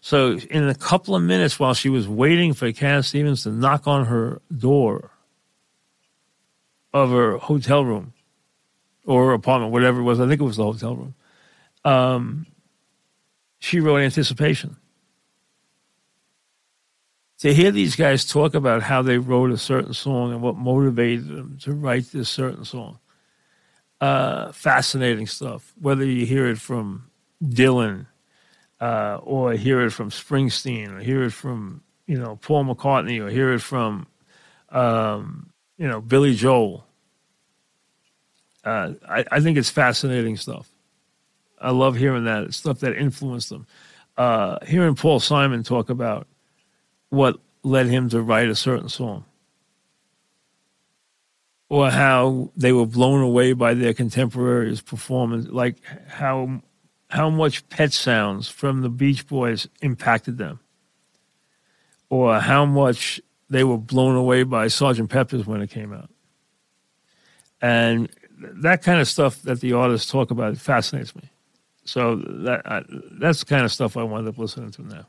So 0.00 0.38
in 0.50 0.68
a 0.68 0.74
couple 0.74 1.16
of 1.16 1.22
minutes 1.22 1.58
while 1.58 1.74
she 1.74 1.88
was 1.88 2.06
waiting 2.06 2.54
for 2.54 2.70
Cat 2.72 3.04
Stevens 3.04 3.42
to 3.42 3.50
knock 3.50 3.86
on 3.86 4.06
her 4.06 4.40
door 4.56 5.10
of 6.92 7.10
her 7.10 7.38
hotel 7.38 7.84
room 7.84 8.12
or 9.04 9.32
apartment, 9.32 9.72
whatever 9.72 10.00
it 10.00 10.04
was, 10.04 10.20
I 10.20 10.28
think 10.28 10.40
it 10.40 10.44
was 10.44 10.56
the 10.56 10.64
hotel 10.64 10.94
room, 10.94 11.14
um, 11.84 12.46
she 13.58 13.80
wrote 13.80 13.98
anticipation. 13.98 14.76
To 17.40 17.54
hear 17.54 17.70
these 17.70 17.96
guys 17.96 18.24
talk 18.24 18.54
about 18.54 18.82
how 18.82 19.02
they 19.02 19.18
wrote 19.18 19.50
a 19.50 19.58
certain 19.58 19.94
song 19.94 20.32
and 20.32 20.42
what 20.42 20.56
motivated 20.56 21.28
them 21.28 21.58
to 21.62 21.72
write 21.72 22.12
this 22.12 22.28
certain 22.28 22.64
song 22.64 22.98
uh, 24.00 24.52
fascinating 24.52 25.26
stuff. 25.26 25.72
Whether 25.80 26.04
you 26.04 26.26
hear 26.26 26.48
it 26.48 26.58
from 26.58 27.10
Dylan, 27.42 28.06
uh, 28.80 29.18
or 29.22 29.52
hear 29.52 29.82
it 29.82 29.90
from 29.90 30.10
Springsteen, 30.10 30.96
or 30.96 31.00
hear 31.00 31.22
it 31.24 31.32
from 31.32 31.82
you 32.06 32.18
know 32.18 32.36
Paul 32.36 32.64
McCartney, 32.64 33.20
or 33.20 33.28
hear 33.28 33.52
it 33.52 33.60
from 33.60 34.06
um, 34.70 35.50
you 35.76 35.86
know 35.86 36.00
Billy 36.00 36.34
Joel. 36.34 36.86
Uh, 38.64 38.92
I, 39.08 39.24
I, 39.32 39.40
think 39.40 39.56
it's 39.56 39.70
fascinating 39.70 40.36
stuff. 40.36 40.68
I 41.58 41.70
love 41.70 41.96
hearing 41.96 42.24
that 42.24 42.52
stuff 42.52 42.80
that 42.80 42.94
influenced 42.94 43.48
them. 43.48 43.66
Uh, 44.18 44.58
hearing 44.66 44.94
Paul 44.94 45.18
Simon 45.18 45.62
talk 45.62 45.88
about 45.88 46.26
what 47.10 47.38
led 47.62 47.86
him 47.86 48.08
to 48.08 48.22
write 48.22 48.48
a 48.48 48.54
certain 48.54 48.88
song, 48.88 49.24
or 51.68 51.90
how 51.90 52.50
they 52.56 52.72
were 52.72 52.86
blown 52.86 53.20
away 53.20 53.52
by 53.52 53.74
their 53.74 53.94
contemporaries' 53.94 54.80
performance, 54.80 55.46
like 55.48 55.76
how 56.08 56.62
how 57.10 57.28
much 57.28 57.68
Pet 57.68 57.92
Sounds 57.92 58.48
from 58.48 58.80
the 58.82 58.88
Beach 58.88 59.26
Boys 59.26 59.68
impacted 59.82 60.38
them, 60.38 60.60
or 62.08 62.40
how 62.40 62.64
much 62.64 63.20
they 63.50 63.64
were 63.64 63.78
blown 63.78 64.14
away 64.16 64.44
by 64.44 64.68
Sergeant 64.68 65.10
Pepper's 65.10 65.46
when 65.46 65.60
it 65.60 65.70
came 65.70 65.92
out. 65.92 66.08
And 67.60 68.08
that 68.38 68.82
kind 68.82 69.00
of 69.00 69.08
stuff 69.08 69.42
that 69.42 69.60
the 69.60 69.72
artists 69.72 70.10
talk 70.10 70.30
about 70.30 70.56
fascinates 70.56 71.14
me. 71.14 71.22
So 71.84 72.16
that 72.16 72.62
I, 72.64 72.82
that's 73.18 73.40
the 73.40 73.46
kind 73.46 73.64
of 73.64 73.72
stuff 73.72 73.96
I 73.96 74.02
wind 74.04 74.28
up 74.28 74.38
listening 74.38 74.70
to 74.72 74.82
now, 74.82 75.06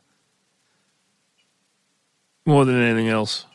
more 2.46 2.66
than 2.66 2.82
anything 2.82 3.10
else. 3.10 3.46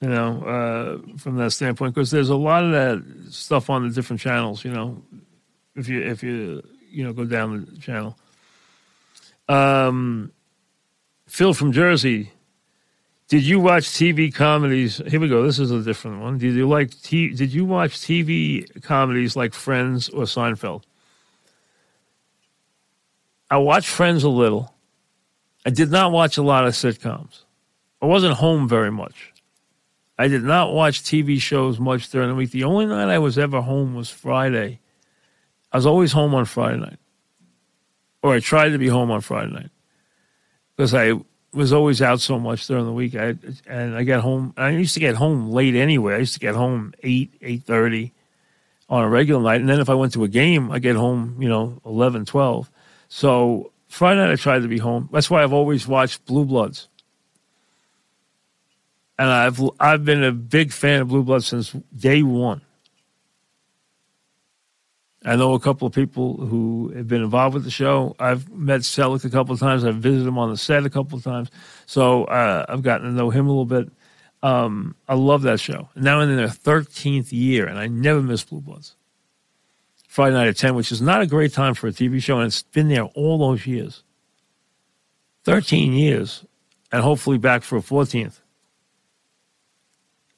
You 0.00 0.08
know, 0.08 0.42
uh, 0.42 1.16
from 1.16 1.36
that 1.36 1.52
standpoint, 1.52 1.94
because 1.94 2.10
there's 2.10 2.28
a 2.28 2.36
lot 2.36 2.64
of 2.64 2.72
that 2.72 3.32
stuff 3.32 3.70
on 3.70 3.88
the 3.88 3.94
different 3.94 4.20
channels. 4.20 4.64
You 4.64 4.72
know, 4.72 5.02
if 5.76 5.88
you 5.88 6.02
if 6.02 6.22
you 6.22 6.62
you 6.90 7.04
know 7.04 7.12
go 7.12 7.24
down 7.24 7.66
the 7.72 7.80
channel. 7.80 8.18
Um, 9.48 10.32
Phil 11.26 11.54
from 11.54 11.72
Jersey 11.72 12.32
did 13.28 13.42
you 13.42 13.58
watch 13.58 13.84
TV 13.84 14.32
comedies? 14.32 15.00
Here 15.08 15.18
we 15.18 15.28
go. 15.28 15.44
This 15.44 15.58
is 15.58 15.70
a 15.70 15.82
different 15.82 16.20
one. 16.20 16.36
Did 16.36 16.54
you 16.54 16.68
like? 16.68 16.90
T- 17.00 17.30
did 17.30 17.52
you 17.54 17.64
watch 17.64 17.98
TV 17.98 18.82
comedies 18.82 19.34
like 19.34 19.54
Friends 19.54 20.10
or 20.10 20.24
Seinfeld? 20.24 20.82
I 23.50 23.56
watched 23.56 23.88
Friends 23.88 24.24
a 24.24 24.28
little. 24.28 24.74
I 25.64 25.70
did 25.70 25.90
not 25.90 26.12
watch 26.12 26.36
a 26.36 26.42
lot 26.42 26.66
of 26.66 26.74
sitcoms. 26.74 27.43
I 28.04 28.06
wasn't 28.06 28.34
home 28.34 28.68
very 28.68 28.90
much. 28.90 29.32
I 30.18 30.28
did 30.28 30.42
not 30.42 30.74
watch 30.74 31.00
TV 31.00 31.40
shows 31.40 31.80
much 31.80 32.10
during 32.10 32.28
the 32.28 32.34
week. 32.34 32.50
The 32.50 32.64
only 32.64 32.84
night 32.84 33.08
I 33.08 33.18
was 33.18 33.38
ever 33.38 33.62
home 33.62 33.94
was 33.94 34.10
Friday. 34.10 34.78
I 35.72 35.78
was 35.78 35.86
always 35.86 36.12
home 36.12 36.34
on 36.34 36.44
Friday 36.44 36.80
night, 36.80 36.98
or 38.22 38.34
I 38.34 38.40
tried 38.40 38.72
to 38.72 38.78
be 38.78 38.88
home 38.88 39.10
on 39.10 39.22
Friday 39.22 39.52
night 39.52 39.70
because 40.76 40.92
I 40.92 41.14
was 41.54 41.72
always 41.72 42.02
out 42.02 42.20
so 42.20 42.38
much 42.38 42.66
during 42.66 42.84
the 42.84 42.92
week. 42.92 43.14
I, 43.16 43.36
and 43.66 43.96
I 43.96 44.04
got 44.04 44.20
home. 44.20 44.52
I 44.58 44.68
used 44.68 44.92
to 44.92 45.00
get 45.00 45.14
home 45.14 45.50
late 45.50 45.74
anyway. 45.74 46.16
I 46.16 46.18
used 46.18 46.34
to 46.34 46.40
get 46.40 46.54
home 46.54 46.92
eight 47.02 47.32
eight 47.40 47.62
thirty 47.62 48.12
on 48.90 49.02
a 49.02 49.08
regular 49.08 49.42
night, 49.42 49.62
and 49.62 49.68
then 49.70 49.80
if 49.80 49.88
I 49.88 49.94
went 49.94 50.12
to 50.12 50.24
a 50.24 50.28
game, 50.28 50.70
I 50.70 50.78
get 50.78 50.96
home 50.96 51.38
you 51.40 51.48
know 51.48 51.80
11, 51.86 52.26
12. 52.26 52.70
So 53.08 53.72
Friday 53.88 54.20
night 54.20 54.30
I 54.30 54.36
tried 54.36 54.60
to 54.60 54.68
be 54.68 54.76
home. 54.76 55.08
That's 55.10 55.30
why 55.30 55.42
I've 55.42 55.54
always 55.54 55.88
watched 55.88 56.26
Blue 56.26 56.44
Bloods, 56.44 56.88
and 59.18 59.28
I've 59.28 59.60
I've 59.80 60.04
been 60.04 60.24
a 60.24 60.32
big 60.32 60.72
fan 60.72 61.02
of 61.02 61.08
Blue 61.08 61.22
Bloods 61.22 61.46
since 61.46 61.72
day 61.94 62.22
one. 62.22 62.62
I 65.26 65.36
know 65.36 65.54
a 65.54 65.60
couple 65.60 65.86
of 65.86 65.94
people 65.94 66.36
who 66.36 66.92
have 66.94 67.08
been 67.08 67.22
involved 67.22 67.54
with 67.54 67.64
the 67.64 67.70
show. 67.70 68.14
I've 68.18 68.50
met 68.50 68.82
Selleck 68.82 69.24
a 69.24 69.30
couple 69.30 69.54
of 69.54 69.60
times. 69.60 69.82
I've 69.82 69.96
visited 69.96 70.28
him 70.28 70.36
on 70.36 70.50
the 70.50 70.56
set 70.58 70.84
a 70.84 70.90
couple 70.90 71.16
of 71.16 71.24
times. 71.24 71.50
So 71.86 72.24
uh, 72.24 72.66
I've 72.68 72.82
gotten 72.82 73.06
to 73.06 73.12
know 73.12 73.30
him 73.30 73.46
a 73.46 73.48
little 73.48 73.64
bit. 73.64 73.90
Um, 74.42 74.94
I 75.08 75.14
love 75.14 75.40
that 75.42 75.60
show. 75.60 75.88
Now 75.96 76.20
in 76.20 76.36
their 76.36 76.48
13th 76.48 77.32
year, 77.32 77.66
and 77.66 77.78
I 77.78 77.86
never 77.86 78.20
miss 78.20 78.44
Blue 78.44 78.60
Bloods. 78.60 78.96
Friday 80.06 80.34
night 80.34 80.48
at 80.48 80.58
10, 80.58 80.74
which 80.74 80.92
is 80.92 81.00
not 81.00 81.22
a 81.22 81.26
great 81.26 81.54
time 81.54 81.72
for 81.72 81.88
a 81.88 81.90
TV 81.90 82.22
show, 82.22 82.38
and 82.38 82.46
it's 82.46 82.62
been 82.62 82.88
there 82.88 83.04
all 83.04 83.38
those 83.38 83.66
years. 83.66 84.02
13 85.44 85.94
years, 85.94 86.44
and 86.92 87.02
hopefully 87.02 87.38
back 87.38 87.62
for 87.62 87.78
a 87.78 87.80
14th. 87.80 88.40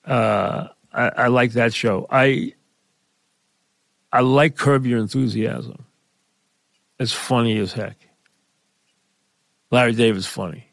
Uh, 0.06 0.68
I, 0.92 1.08
I 1.08 1.26
like 1.28 1.52
that 1.52 1.74
show. 1.74 2.06
I 2.10 2.54
I 4.12 4.20
like 4.20 4.56
Curb 4.56 4.86
Your 4.86 4.98
Enthusiasm. 4.98 5.84
It's 6.98 7.12
funny 7.12 7.58
as 7.58 7.72
heck. 7.72 8.08
Larry 9.70 9.92
David's 9.92 10.26
funny. 10.26 10.68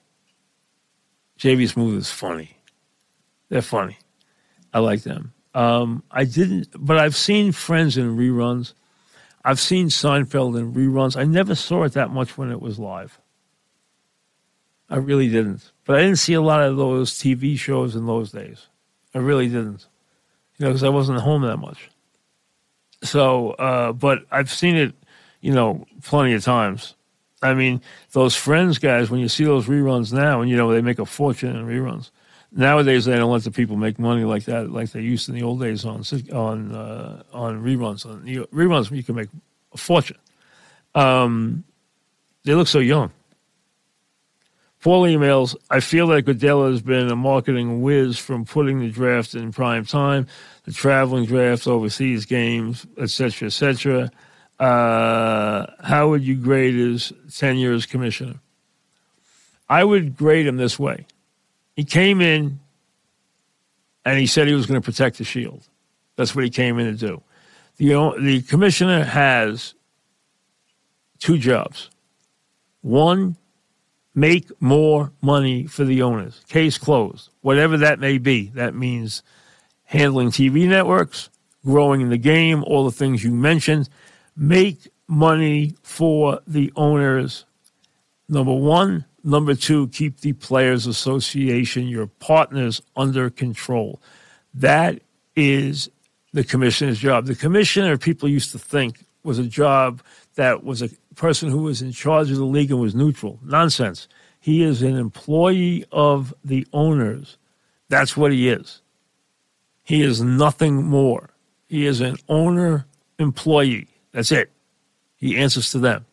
JB 1.40 1.74
Smoove 1.74 1.98
is 1.98 2.10
funny. 2.10 2.58
They're 3.50 3.62
funny. 3.62 3.98
I 4.74 4.80
like 4.80 5.02
them. 5.04 5.34
Um, 5.54 6.04
I 6.10 6.24
didn't, 6.24 6.70
but 6.78 6.98
I've 6.98 7.16
seen 7.16 7.52
Friends 7.52 7.98
in 7.98 8.16
reruns. 8.16 8.74
I've 9.44 9.60
seen 9.60 9.88
Seinfeld 9.88 10.58
in 10.58 10.74
reruns. 10.74 11.18
I 11.18 11.26
never 11.26 11.54
saw 11.54 11.84
it 11.84 11.94
that 11.94 12.12
much 12.12 12.38
when 12.38 12.50
it 12.50 12.62
was 12.62 12.80
live. 12.80 13.20
I 14.90 14.96
really 14.98 15.28
didn't. 15.28 15.72
But 15.86 15.98
I 15.98 16.02
didn't 16.02 16.20
see 16.20 16.34
a 16.34 16.42
lot 16.42 16.62
of 16.62 16.78
those 16.78 17.12
TV 17.12 17.58
shows 17.58 17.96
in 17.96 18.06
those 18.06 18.32
days. 18.32 18.68
I 19.14 19.20
really 19.20 19.48
didn't. 19.48 19.88
You 20.58 20.66
know, 20.66 20.70
because 20.70 20.84
I 20.84 20.90
wasn't 20.90 21.20
home 21.20 21.42
that 21.44 21.58
much. 21.58 21.90
So, 23.04 23.52
uh, 23.52 23.92
but 23.92 24.20
I've 24.32 24.52
seen 24.52 24.76
it, 24.76 24.94
you 25.42 25.54
know, 25.54 25.86
plenty 26.04 26.34
of 26.34 26.44
times. 26.44 26.96
I 27.42 27.54
mean, 27.54 27.82
those 28.12 28.36
Friends 28.36 28.78
guys, 28.78 29.10
when 29.10 29.20
you 29.20 29.28
see 29.28 29.44
those 29.44 29.68
reruns 29.68 30.14
now, 30.14 30.42
and 30.42 30.50
you 30.50 30.56
know 30.56 30.72
they 30.72 30.82
make 30.82 31.00
a 31.00 31.06
fortune 31.06 31.56
in 31.56 31.66
reruns. 31.66 32.12
Nowadays, 32.54 33.06
they 33.06 33.16
don't 33.16 33.32
let 33.32 33.44
the 33.44 33.52
people 33.52 33.76
make 33.76 34.00
money 34.00 34.24
like 34.24 34.46
that, 34.46 34.72
like 34.72 34.92
they 34.92 35.02
used 35.02 35.28
in 35.28 35.36
the 35.36 35.44
old 35.44 35.60
days 35.60 35.86
on 35.86 36.04
on 36.32 36.74
uh, 36.74 37.24
on 37.34 37.62
reruns. 37.62 38.06
On 38.06 38.24
reruns, 38.54 38.92
you 38.92 39.04
can 39.04 39.16
make 39.16 39.30
a 39.74 39.78
fortune. 39.78 40.18
Um, 40.96 41.64
they 42.44 42.54
look 42.54 42.68
so 42.68 42.80
young. 42.80 43.12
Paul 44.84 45.04
emails, 45.04 45.56
I 45.70 45.80
feel 45.80 46.08
that 46.08 46.24
Goodell 46.24 46.70
has 46.70 46.82
been 46.82 47.10
a 47.10 47.16
marketing 47.16 47.82
whiz 47.82 48.18
from 48.18 48.44
putting 48.44 48.82
the 48.82 48.90
draft 48.90 49.34
in 49.34 49.54
prime 49.54 49.86
time 49.86 50.28
the 50.66 50.74
traveling 50.74 51.26
drafts, 51.26 51.68
overseas 51.68 52.26
games, 52.26 52.86
etc., 52.98 53.48
etc. 53.48 54.12
Uh, 54.60 55.68
how 55.82 56.10
would 56.10 56.22
you 56.22 56.36
grade 56.36 56.74
his 56.74 57.14
tenure 57.34 57.72
as 57.72 57.86
commissioner? 57.86 58.36
I 59.70 59.86
would 59.86 60.18
grade 60.18 60.48
him 60.48 60.58
this 60.58 60.78
way. 60.78 61.06
He 61.78 61.86
came 61.86 62.20
in 62.20 62.60
and 64.04 64.20
he 64.20 64.28
said 64.28 64.50
he 64.50 64.54
was 64.54 64.66
going 64.66 64.82
to 64.82 64.86
protect 64.86 65.18
the 65.18 65.24
shield. 65.24 65.66
That's 66.18 66.36
what 66.36 66.44
he 66.44 66.50
came 66.50 66.78
in 66.78 66.88
to 66.88 67.08
do. 67.08 67.22
The, 67.78 68.18
the 68.20 68.42
commissioner 68.42 69.06
has 69.06 69.76
two 71.20 71.38
jobs. 71.38 71.90
One, 72.82 73.38
make 74.16 74.50
more 74.62 75.12
money 75.22 75.66
for 75.66 75.86
the 75.86 76.02
owners. 76.02 76.42
Case 76.48 76.78
closed. 76.78 77.30
Whatever 77.42 77.78
that 77.78 78.00
may 78.00 78.18
be. 78.18 78.50
That 78.50 78.76
means 78.76 79.24
handling 79.86 80.30
TV 80.30 80.68
networks, 80.68 81.30
growing 81.66 82.10
the 82.10 82.18
game, 82.18 82.64
all 82.64 82.86
the 82.86 82.92
things 82.92 83.24
you 83.24 83.32
mentioned. 83.32 83.90
Make 84.36 84.90
money 85.08 85.76
for 85.84 86.40
the 86.48 86.72
owners. 86.76 87.46
Number 88.30 88.54
one. 88.54 89.06
Number 89.26 89.56
two, 89.56 89.88
keep 89.88 90.20
the 90.20 90.34
Players 90.34 90.86
Association, 90.86 91.88
your 91.88 92.08
partners, 92.08 92.82
under 92.98 93.30
control. 93.30 94.02
That 94.54 95.00
is 95.34 95.90
the 96.34 96.44
commissioner's 96.44 97.00
job. 97.00 97.26
The 97.26 97.36
commissioner, 97.36 97.98
people 97.98 98.28
used 98.28 98.52
to 98.52 98.60
think, 98.60 99.06
was 99.24 99.40
a 99.40 99.46
job 99.46 100.02
that 100.36 100.66
was 100.66 100.82
a 100.82 100.90
person 101.16 101.50
who 101.50 101.64
was 101.64 101.82
in 101.82 101.92
charge 101.92 102.32
of 102.32 102.38
the 102.38 102.46
league 102.46 102.72
and 102.72 102.80
was 102.80 102.96
neutral. 102.96 103.40
Nonsense. 103.44 104.08
He 104.40 104.64
is 104.64 104.82
an 104.82 104.96
employee 104.96 105.86
of 105.92 106.34
the 106.44 106.68
owners. 106.74 107.38
That's 107.90 108.18
what 108.18 108.32
he 108.32 108.50
is. 108.50 108.82
He 109.84 110.02
is 110.02 110.22
nothing 110.22 110.84
more. 110.84 111.30
He 111.68 111.86
is 111.86 112.02
an 112.02 112.18
owner 112.28 112.86
employee. 113.20 113.88
That's 114.12 114.32
it. 114.32 114.52
He 115.16 115.38
answers 115.38 115.72
to 115.72 115.80
them. 115.80 116.06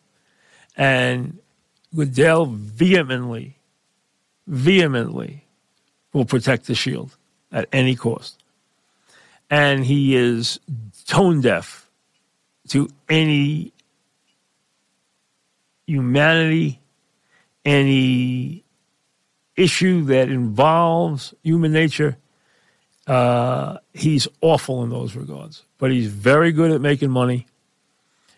And 0.77 1.39
Goodell 1.95 2.47
vehemently, 2.47 3.59
vehemently 4.47 5.45
will 6.13 6.25
protect 6.25 6.67
the 6.67 6.75
shield 6.75 7.17
at 7.53 7.69
any 7.73 7.97
cost. 7.97 8.43
And 9.51 9.85
he 9.85 10.15
is 10.15 10.61
tone 11.07 11.41
deaf 11.41 11.89
to 12.69 12.89
any 13.09 13.73
humanity, 15.91 16.81
any 17.65 18.65
issue 19.57 20.05
that 20.05 20.29
involves 20.29 21.35
human 21.43 21.73
nature 21.73 22.17
uh, 23.11 23.79
he's 23.93 24.29
awful 24.41 24.85
in 24.85 24.91
those 24.91 25.17
regards, 25.17 25.65
but 25.79 25.91
he's 25.91 26.07
very 26.07 26.53
good 26.53 26.71
at 26.71 26.81
making 26.81 27.11
money, 27.11 27.45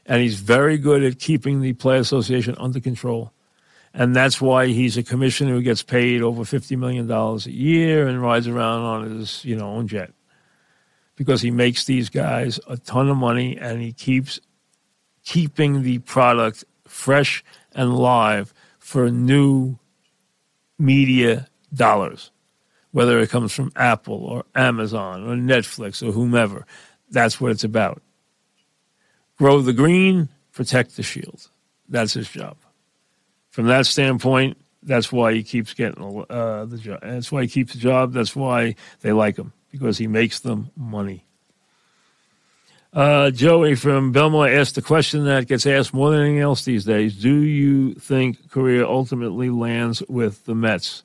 and 0.06 0.22
he's 0.22 0.40
very 0.40 0.78
good 0.78 1.04
at 1.04 1.18
keeping 1.18 1.60
the 1.60 1.74
play 1.74 1.98
association 1.98 2.54
under 2.58 2.80
control. 2.80 3.32
And 3.92 4.16
that's 4.16 4.40
why 4.40 4.68
he's 4.68 4.96
a 4.96 5.02
commissioner 5.02 5.52
who 5.52 5.60
gets 5.60 5.82
paid 5.82 6.22
over 6.22 6.46
fifty 6.46 6.76
million 6.76 7.06
dollars 7.06 7.46
a 7.46 7.52
year 7.52 8.08
and 8.08 8.22
rides 8.22 8.48
around 8.48 8.80
on 8.80 9.18
his 9.18 9.44
you 9.44 9.56
know 9.56 9.74
own 9.74 9.88
jet 9.88 10.14
because 11.16 11.42
he 11.42 11.50
makes 11.50 11.84
these 11.84 12.08
guys 12.08 12.58
a 12.66 12.78
ton 12.78 13.10
of 13.10 13.18
money 13.18 13.58
and 13.58 13.82
he 13.82 13.92
keeps 13.92 14.40
keeping 15.22 15.82
the 15.82 15.98
product 15.98 16.64
fresh 16.92 17.42
and 17.74 17.96
live 17.96 18.52
for 18.78 19.10
new 19.10 19.78
media 20.78 21.48
dollars, 21.72 22.30
whether 22.90 23.18
it 23.18 23.30
comes 23.30 23.52
from 23.52 23.72
Apple 23.76 24.24
or 24.24 24.44
Amazon 24.54 25.24
or 25.24 25.34
Netflix 25.34 26.06
or 26.06 26.12
whomever. 26.12 26.66
That's 27.10 27.40
what 27.40 27.50
it's 27.50 27.64
about. 27.64 28.02
Grow 29.38 29.60
the 29.60 29.72
green, 29.72 30.28
protect 30.52 30.96
the 30.96 31.02
shield. 31.02 31.48
That's 31.88 32.14
his 32.14 32.28
job. 32.28 32.56
From 33.50 33.66
that 33.66 33.86
standpoint, 33.86 34.58
that's 34.82 35.10
why 35.10 35.34
he 35.34 35.42
keeps 35.42 35.74
getting 35.74 36.24
uh, 36.28 36.64
the 36.66 36.78
job. 36.78 37.00
That's 37.02 37.32
why 37.32 37.42
he 37.42 37.48
keeps 37.48 37.72
the 37.72 37.78
job. 37.78 38.12
That's 38.12 38.36
why 38.36 38.76
they 39.00 39.12
like 39.12 39.36
him 39.36 39.52
because 39.70 39.98
he 39.98 40.06
makes 40.06 40.40
them 40.40 40.70
money. 40.76 41.24
Uh, 42.92 43.30
Joey 43.30 43.74
from 43.74 44.12
Belmont 44.12 44.52
asked 44.52 44.74
the 44.74 44.82
question 44.82 45.24
that 45.24 45.46
gets 45.46 45.64
asked 45.64 45.94
more 45.94 46.10
than 46.10 46.20
anything 46.20 46.40
else 46.40 46.64
these 46.64 46.84
days: 46.84 47.16
Do 47.16 47.34
you 47.34 47.94
think 47.94 48.50
Correa 48.50 48.86
ultimately 48.86 49.48
lands 49.48 50.02
with 50.08 50.44
the 50.44 50.54
Mets? 50.54 51.02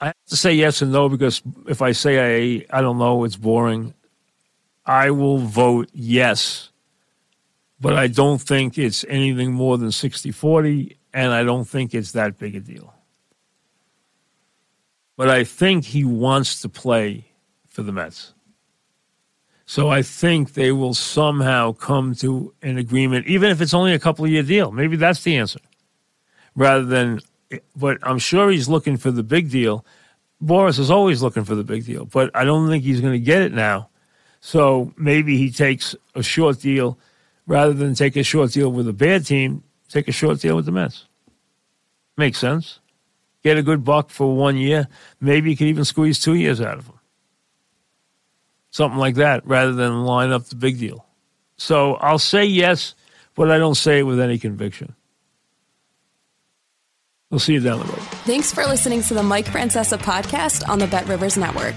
I 0.00 0.06
have 0.06 0.16
to 0.26 0.36
say 0.36 0.52
yes 0.52 0.82
and 0.82 0.90
no 0.90 1.08
because 1.08 1.42
if 1.68 1.80
I 1.80 1.92
say 1.92 2.64
I 2.66 2.66
I 2.76 2.80
don't 2.80 2.98
know, 2.98 3.22
it's 3.22 3.36
boring. 3.36 3.94
I 4.84 5.12
will 5.12 5.38
vote 5.38 5.88
yes, 5.92 6.70
but 7.80 7.92
I 7.92 8.08
don't 8.08 8.42
think 8.42 8.78
it's 8.78 9.04
anything 9.08 9.52
more 9.52 9.78
than 9.78 9.90
60-40, 9.90 10.96
and 11.14 11.30
I 11.30 11.44
don't 11.44 11.66
think 11.68 11.94
it's 11.94 12.10
that 12.12 12.36
big 12.36 12.56
a 12.56 12.60
deal. 12.60 12.92
But 15.16 15.28
I 15.28 15.44
think 15.44 15.84
he 15.84 16.02
wants 16.04 16.62
to 16.62 16.68
play 16.68 17.26
for 17.68 17.84
the 17.84 17.92
Mets. 17.92 18.32
So 19.72 19.88
I 19.88 20.02
think 20.02 20.52
they 20.52 20.70
will 20.70 20.92
somehow 20.92 21.72
come 21.72 22.14
to 22.16 22.52
an 22.60 22.76
agreement, 22.76 23.26
even 23.26 23.50
if 23.50 23.62
it's 23.62 23.72
only 23.72 23.94
a 23.94 23.98
couple 23.98 24.26
year 24.26 24.42
deal. 24.42 24.70
Maybe 24.70 24.96
that's 24.96 25.22
the 25.22 25.38
answer. 25.38 25.60
Rather 26.54 26.84
than, 26.84 27.20
but 27.74 27.96
I'm 28.02 28.18
sure 28.18 28.50
he's 28.50 28.68
looking 28.68 28.98
for 28.98 29.10
the 29.10 29.22
big 29.22 29.48
deal. 29.48 29.82
Boras 30.44 30.78
is 30.78 30.90
always 30.90 31.22
looking 31.22 31.44
for 31.44 31.54
the 31.54 31.64
big 31.64 31.86
deal, 31.86 32.04
but 32.04 32.30
I 32.36 32.44
don't 32.44 32.68
think 32.68 32.84
he's 32.84 33.00
going 33.00 33.14
to 33.14 33.18
get 33.18 33.40
it 33.40 33.54
now. 33.54 33.88
So 34.42 34.92
maybe 34.98 35.38
he 35.38 35.50
takes 35.50 35.96
a 36.14 36.22
short 36.22 36.60
deal 36.60 36.98
rather 37.46 37.72
than 37.72 37.94
take 37.94 38.16
a 38.16 38.22
short 38.22 38.52
deal 38.52 38.70
with 38.70 38.86
a 38.88 38.92
bad 38.92 39.24
team, 39.24 39.62
take 39.88 40.06
a 40.06 40.12
short 40.12 40.38
deal 40.40 40.54
with 40.54 40.66
the 40.66 40.72
Mets. 40.72 41.06
Makes 42.18 42.36
sense. 42.36 42.78
Get 43.42 43.56
a 43.56 43.62
good 43.62 43.84
buck 43.84 44.10
for 44.10 44.36
one 44.36 44.58
year. 44.58 44.86
Maybe 45.18 45.48
you 45.48 45.56
can 45.56 45.68
even 45.68 45.86
squeeze 45.86 46.20
two 46.20 46.34
years 46.34 46.60
out 46.60 46.76
of 46.76 46.88
him 46.88 46.98
something 48.72 48.98
like 48.98 49.14
that, 49.14 49.46
rather 49.46 49.72
than 49.72 50.04
line 50.04 50.32
up 50.32 50.46
the 50.46 50.56
big 50.56 50.80
deal. 50.80 51.06
So 51.56 51.94
I'll 51.94 52.18
say 52.18 52.44
yes, 52.44 52.96
but 53.36 53.52
I 53.52 53.58
don't 53.58 53.76
say 53.76 54.00
it 54.00 54.02
with 54.02 54.18
any 54.18 54.38
conviction. 54.38 54.96
We'll 57.30 57.38
see 57.38 57.54
you 57.54 57.60
down 57.60 57.78
the 57.78 57.84
road. 57.86 58.00
Thanks 58.26 58.52
for 58.52 58.66
listening 58.66 59.02
to 59.04 59.14
the 59.14 59.22
Mike 59.22 59.46
Francesa 59.46 59.98
podcast 59.98 60.68
on 60.68 60.78
the 60.78 60.86
Bet 60.86 61.06
Rivers 61.06 61.36
Network. 61.36 61.76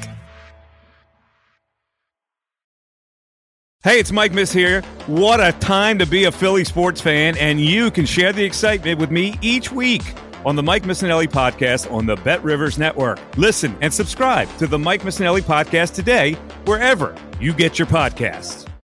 Hey, 3.84 4.00
it's 4.00 4.12
Mike 4.12 4.34
Miss 4.34 4.52
here. 4.52 4.82
What 5.06 5.40
a 5.40 5.52
time 5.60 6.00
to 6.00 6.08
be 6.08 6.24
a 6.24 6.32
Philly 6.32 6.64
sports 6.64 7.00
fan, 7.00 7.38
and 7.38 7.62
you 7.62 7.92
can 7.92 8.06
share 8.06 8.34
the 8.34 8.44
excitement 8.44 9.00
with 9.00 9.12
me 9.12 9.38
each 9.42 9.72
week 9.72 10.02
on 10.46 10.56
the 10.56 10.64
Mike 10.64 10.84
Missanelli 10.84 11.28
podcast 11.28 11.92
on 11.92 12.06
the 12.06 12.16
Bet 12.18 12.44
Rivers 12.44 12.78
Network. 12.78 13.20
Listen 13.38 13.76
and 13.82 13.94
subscribe 13.94 14.48
to 14.58 14.68
the 14.68 14.80
Mike 14.80 15.02
Missanelli 15.02 15.42
podcast 15.42 15.94
today, 15.96 16.34
wherever 16.66 17.16
you 17.40 17.54
get 17.54 17.80
your 17.80 17.88
podcasts. 17.88 18.66